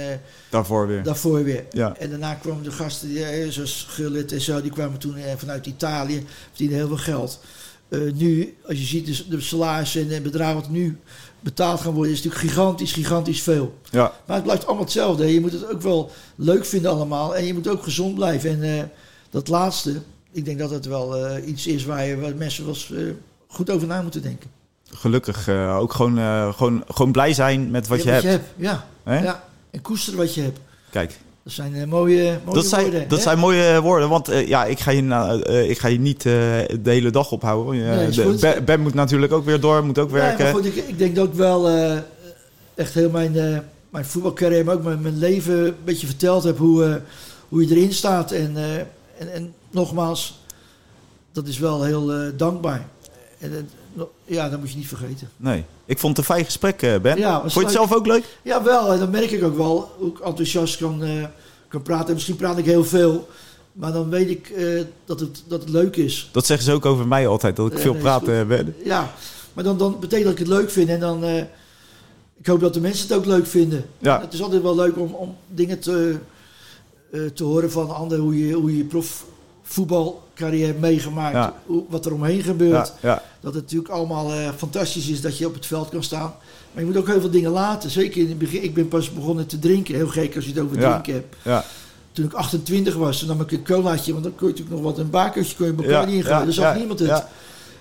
daarvoor 0.49 0.87
weer. 0.87 1.03
Daarvoor 1.03 1.43
weer. 1.43 1.65
Ja. 1.71 1.95
En 1.97 2.09
daarna 2.09 2.33
kwamen 2.33 2.63
de 2.63 2.71
gasten, 2.71 3.07
die, 3.07 3.25
eh, 3.25 3.49
zoals 3.49 3.85
Gullit 3.89 4.31
en 4.31 4.41
zo, 4.41 4.61
die 4.61 4.71
kwamen 4.71 4.99
toen 4.99 5.17
uh, 5.17 5.23
vanuit 5.37 5.65
Italië, 5.65 6.25
verdienden 6.49 6.77
heel 6.77 6.87
veel 6.87 6.97
geld. 6.97 7.39
nu, 8.13 8.57
als 8.67 8.77
je 8.77 8.85
ziet 8.85 9.05
dus 9.05 9.25
de 9.25 9.41
salarissen 9.41 10.11
en 10.11 10.23
bedragen 10.23 10.55
wat 10.55 10.69
nu 10.69 10.97
betaald 11.39 11.81
gaan 11.81 11.93
worden, 11.93 12.13
is 12.13 12.23
natuurlijk 12.23 12.51
gigantisch, 12.51 12.91
gigantisch 12.91 13.41
veel. 13.41 13.77
Ja. 13.89 14.13
Maar 14.25 14.35
het 14.35 14.45
blijft 14.45 14.65
allemaal 14.65 14.83
hetzelfde. 14.83 15.33
Je 15.33 15.41
moet 15.41 15.51
het 15.51 15.69
ook 15.69 15.81
wel 15.81 16.11
leuk 16.35 16.65
vinden 16.65 16.91
allemaal 16.91 17.35
en 17.35 17.45
je 17.45 17.53
moet 17.53 17.67
ook 17.67 17.83
gezond 17.83 18.15
blijven. 18.15 18.63
En 18.63 18.91
dat 19.29 19.47
laatste, 19.47 20.01
ik 20.31 20.45
denk 20.45 20.59
dat 20.59 20.69
het 20.69 20.85
wel 20.85 21.37
iets 21.37 21.67
is 21.67 21.85
waar, 21.85 22.05
je, 22.05 22.19
waar 22.19 22.35
mensen 22.35 22.65
wel 22.65 22.73
eens, 22.73 22.93
goed 23.47 23.69
over 23.69 23.87
na 23.87 24.01
moeten 24.01 24.21
denken 24.21 24.49
gelukkig 24.95 25.47
uh, 25.47 25.77
ook 25.77 25.93
gewoon, 25.93 26.19
uh, 26.19 26.53
gewoon, 26.53 26.83
gewoon 26.87 27.11
blij 27.11 27.33
zijn 27.33 27.71
met 27.71 27.87
wat, 27.87 28.03
je, 28.03 28.11
wat 28.11 28.13
hebt. 28.13 28.23
je, 28.23 28.29
hebt. 28.29 28.45
Ja. 28.55 28.85
ja, 29.05 29.43
en 29.71 29.81
koester 29.81 30.15
wat 30.15 30.33
je 30.35 30.41
hebt. 30.41 30.59
Kijk. 30.89 31.19
Dat 31.43 31.53
zijn 31.53 31.75
uh, 31.75 31.85
mooie, 31.85 32.39
mooie 32.43 32.55
dat 32.55 32.65
zijn, 32.65 32.81
woorden. 32.81 33.07
Dat 33.07 33.21
zijn 33.21 33.39
mooie 33.39 33.81
woorden, 33.81 34.09
want 34.09 34.27
ja, 34.27 34.65
ik 34.65 34.79
ga 34.79 34.91
je, 34.91 35.65
ik 35.69 35.79
ga 35.79 35.87
je 35.87 35.99
niet 35.99 36.21
de 36.21 36.79
hele 36.83 37.09
dag 37.09 37.31
ophouden. 37.31 37.83
Nee, 37.83 38.37
ben, 38.39 38.65
ben, 38.65 38.81
moet 38.81 38.93
natuurlijk 38.93 39.33
ook 39.33 39.45
weer 39.45 39.59
door, 39.59 39.85
moet 39.85 39.99
ook 39.99 40.11
werken. 40.11 40.43
maar 40.43 40.53
goed, 40.53 40.65
ik, 40.65 40.75
ik 40.75 40.97
denk 40.97 41.15
dat 41.15 41.27
ik 41.27 41.33
wel 41.33 41.69
echt 42.75 42.93
heel 42.93 43.09
mijn, 43.09 43.63
mijn 43.89 44.05
voetbalcarrière, 44.05 44.63
maar 44.63 44.75
ook 44.75 44.83
mijn, 44.83 45.01
mijn 45.01 45.17
leven 45.17 45.65
een 45.65 45.75
beetje 45.83 46.07
verteld 46.07 46.43
heb 46.43 46.57
hoe, 46.57 47.01
hoe 47.49 47.67
je 47.67 47.75
erin 47.75 47.93
staat. 47.93 48.31
En, 48.31 48.57
en, 49.17 49.33
en 49.33 49.53
nogmaals, 49.71 50.39
dat 51.31 51.47
is 51.47 51.59
wel 51.59 51.83
heel 51.83 52.31
dankbaar. 52.37 52.85
En, 53.39 53.69
ja, 54.25 54.49
dat 54.49 54.59
moet 54.59 54.71
je 54.71 54.77
niet 54.77 54.87
vergeten. 54.87 55.29
Nee. 55.37 55.63
Ik 55.85 55.99
vond 55.99 56.17
het 56.17 56.27
een 56.27 56.33
fijn 56.33 56.45
gesprek, 56.45 56.81
eh, 56.81 56.99
Ben. 56.99 57.17
Ja, 57.17 57.39
vond 57.39 57.53
je 57.53 57.59
het 57.59 57.71
zelf 57.71 57.93
ook 57.93 58.05
leuk? 58.05 58.23
Ja, 58.41 58.63
wel. 58.63 58.91
En 58.93 58.99
dan 58.99 59.09
merk 59.09 59.31
ik 59.31 59.43
ook 59.43 59.57
wel 59.57 59.91
hoe 59.97 60.09
ik 60.09 60.19
enthousiast 60.19 60.77
kan, 60.77 61.03
uh, 61.03 61.25
kan 61.67 61.81
praten. 61.81 62.13
Misschien 62.13 62.35
praat 62.35 62.57
ik 62.57 62.65
heel 62.65 62.85
veel. 62.85 63.27
Maar 63.71 63.91
dan 63.91 64.09
weet 64.09 64.29
ik 64.29 64.49
uh, 64.49 64.81
dat, 65.05 65.19
het, 65.19 65.43
dat 65.47 65.61
het 65.61 65.69
leuk 65.69 65.95
is. 65.95 66.29
Dat 66.31 66.45
zeggen 66.45 66.65
ze 66.65 66.73
ook 66.73 66.85
over 66.85 67.07
mij 67.07 67.27
altijd, 67.27 67.55
dat 67.55 67.71
ik 67.71 67.79
veel 67.79 67.95
praat 67.95 68.23
ben. 68.23 68.75
Ja, 68.83 69.13
maar 69.53 69.63
dan, 69.63 69.77
dan 69.77 69.99
betekent 69.99 70.23
dat 70.23 70.39
ik 70.39 70.47
het 70.47 70.57
leuk 70.57 70.69
vind. 70.71 70.89
En 70.89 70.99
dan, 70.99 71.23
ik 72.39 72.45
hoop 72.45 72.59
dat 72.59 72.73
de 72.73 72.81
mensen 72.81 73.07
het 73.07 73.17
ook 73.17 73.25
leuk 73.25 73.45
vinden. 73.45 73.85
Ja. 73.97 74.21
Het 74.21 74.33
is 74.33 74.41
altijd 74.41 74.61
wel 74.61 74.75
leuk 74.75 74.97
om, 74.97 75.13
om 75.13 75.35
dingen 75.47 75.79
te, 75.79 76.15
te 77.33 77.43
horen 77.43 77.71
van 77.71 77.95
anderen. 77.95 78.23
Hoe 78.23 78.47
je, 78.47 78.53
hoe 78.53 78.77
je 78.77 78.83
prof 78.83 79.25
voetbalcarrière 79.73 80.73
meegemaakt. 80.79 81.53
Wat 81.89 82.05
er 82.05 82.13
omheen 82.13 82.41
gebeurt. 82.41 82.93
Ja, 83.01 83.21
dat 83.39 83.53
het 83.53 83.63
natuurlijk 83.63 83.93
allemaal 83.93 84.33
uh, 84.33 84.49
fantastisch 84.57 85.07
is 85.07 85.21
dat 85.21 85.37
je 85.37 85.47
op 85.47 85.53
het 85.53 85.65
veld 85.65 85.89
kan 85.89 86.03
staan. 86.03 86.33
Maar 86.71 86.83
je 86.83 86.89
moet 86.89 86.97
ook 86.97 87.07
heel 87.07 87.19
veel 87.19 87.29
dingen 87.29 87.51
laten. 87.51 87.89
Zeker 87.89 88.21
in 88.21 88.29
het 88.29 88.37
begin. 88.37 88.63
Ik 88.63 88.73
ben 88.73 88.87
pas 88.87 89.13
begonnen 89.13 89.47
te 89.47 89.59
drinken. 89.59 89.95
Heel 89.95 90.07
gek 90.07 90.35
als 90.35 90.45
je 90.45 90.51
het 90.51 90.59
over 90.59 90.77
drinken 90.77 91.13
hebt. 91.13 91.65
Toen 92.11 92.25
ik 92.25 92.33
28 92.33 92.95
was, 92.95 93.19
toen 93.19 93.27
nam 93.27 93.41
ik 93.41 93.51
een 93.51 93.63
colaatje. 93.63 94.11
Want 94.11 94.23
dan 94.23 94.35
kon 94.35 94.47
je 94.47 94.53
natuurlijk 94.53 94.81
nog 94.81 94.91
wat 94.91 94.99
een 94.99 95.09
bakertje 95.09 95.55
kon 95.55 95.65
je 95.65 95.73
elkaar 95.83 96.07
niet. 96.07 96.25
Daar 96.25 96.51
zag 96.51 96.75
niemand 96.75 96.99
het. 96.99 97.23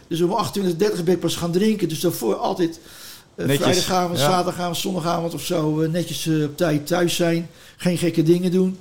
Dus 0.08 0.20
om 0.20 0.32
28, 0.32 0.76
30 0.76 1.04
ben 1.04 1.14
ik 1.14 1.20
pas 1.20 1.36
gaan 1.36 1.52
drinken. 1.52 1.88
Dus 1.88 2.00
daarvoor 2.00 2.34
altijd 2.34 2.80
uh, 3.36 3.44
vrijdagavond, 3.44 4.18
zaterdagavond, 4.18 4.76
zondagavond 4.76 5.34
of 5.34 5.44
zo... 5.44 5.80
Uh, 5.80 5.90
netjes 5.90 6.28
op 6.44 6.56
tijd 6.56 6.86
thuis 6.86 7.16
zijn. 7.16 7.48
Geen 7.76 7.98
gekke 7.98 8.22
dingen 8.22 8.50
doen. 8.50 8.78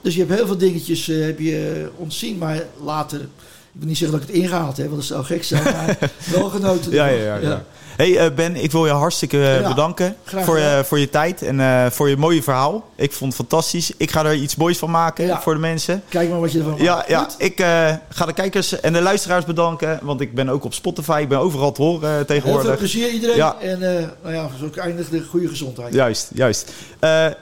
Dus 0.00 0.14
je 0.14 0.20
hebt 0.20 0.34
heel 0.34 0.46
veel 0.46 0.58
dingetjes 0.58 1.08
uh, 1.08 1.24
heb 1.24 1.38
je 1.38 1.88
ontzien, 1.96 2.38
maar 2.38 2.62
later. 2.84 3.20
Ik 3.20 3.82
wil 3.82 3.88
niet 3.88 3.98
zeggen 3.98 4.18
dat 4.18 4.28
ik 4.28 4.34
het 4.34 4.42
ingehaald 4.44 4.76
heb, 4.76 4.86
want 4.86 4.98
dat 4.98 5.08
zou 5.08 5.24
gek 5.24 5.44
zijn, 5.44 5.62
maar 5.62 5.98
wel 6.34 6.48
genoten. 6.48 6.92
ja, 6.92 7.06
ja, 7.06 7.22
ja, 7.24 7.36
ja. 7.36 7.64
Hey 7.96 8.26
uh, 8.26 8.34
Ben, 8.34 8.56
ik 8.56 8.72
wil 8.72 8.86
je 8.86 8.92
hartstikke 8.92 9.56
eh, 9.56 9.68
bedanken 9.68 10.16
voor, 10.24 10.58
je, 10.58 10.82
voor 10.84 10.98
je 10.98 11.10
tijd 11.10 11.42
en 11.42 11.92
voor 11.92 12.08
je 12.08 12.16
mooie 12.16 12.42
verhaal. 12.42 12.90
Ik 12.94 13.12
vond 13.12 13.36
het 13.36 13.40
fantastisch. 13.40 13.92
Ik 13.96 14.10
ga 14.10 14.24
er 14.24 14.34
iets 14.34 14.56
moois 14.56 14.78
van 14.78 14.90
maken 14.90 15.40
voor 15.40 15.54
de 15.54 15.60
mensen. 15.60 16.02
Kijk 16.08 16.30
maar 16.30 16.40
wat 16.40 16.52
je 16.52 16.58
ervan 16.58 16.72
maakt. 16.72 16.84
Ja, 16.84 17.04
ja. 17.08 17.28
ik 17.38 17.60
ga 18.08 18.26
de 18.26 18.32
kijkers 18.32 18.80
en 18.80 18.92
de 18.92 19.00
luisteraars 19.00 19.44
bedanken, 19.44 19.98
want 20.02 20.20
ik 20.20 20.34
ben 20.34 20.48
ook 20.48 20.64
op 20.64 20.74
Spotify. 20.74 21.18
Ik 21.22 21.28
ben 21.28 21.38
overal 21.38 21.72
te 21.72 21.82
horen 21.82 22.26
tegenwoordig. 22.26 22.62
Heel 22.62 22.70
veel 22.70 22.88
plezier 22.88 23.10
iedereen 23.10 23.36
ja. 23.36 23.56
en 23.60 23.78
nou 24.22 24.34
ja, 24.34 24.48
zo 24.58 24.80
eindigt 24.80 25.10
de 25.10 25.22
goede 25.22 25.48
gezondheid. 25.48 25.94
Juist, 25.94 26.30
juist. 26.34 26.72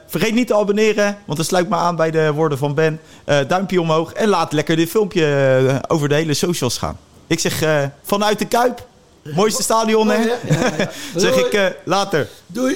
vergeet 0.07 0.35
niet 0.35 0.47
te 0.47 0.55
abonneren, 0.55 1.17
want 1.25 1.39
dat 1.39 1.47
sluit 1.47 1.69
me 1.69 1.77
aan 1.77 1.97
bij 1.97 2.11
de 2.11 2.33
woorden 2.33 2.59
van 2.59 2.75
Ben. 2.75 3.01
duimpje 3.25 3.81
omhoog 3.81 4.13
en 4.13 4.29
laat 4.29 4.53
lekker 4.53 4.77
dit 4.77 4.91
filmpje 4.91 5.81
over 5.87 6.09
de 6.09 6.15
hele 6.15 6.35
socials 6.35 6.79
gaan. 6.79 6.99
Ik 7.27 7.41
zeg 7.41 7.89
vanuit 8.03 8.39
de 8.39 8.47
Kuip. 8.47 8.93
Mooiste 9.33 9.63
stadion, 9.63 10.11
hè? 10.11 10.23
Zeg 11.17 11.37
ik 11.37 11.77
later. 11.85 12.29
Doei. 12.47 12.73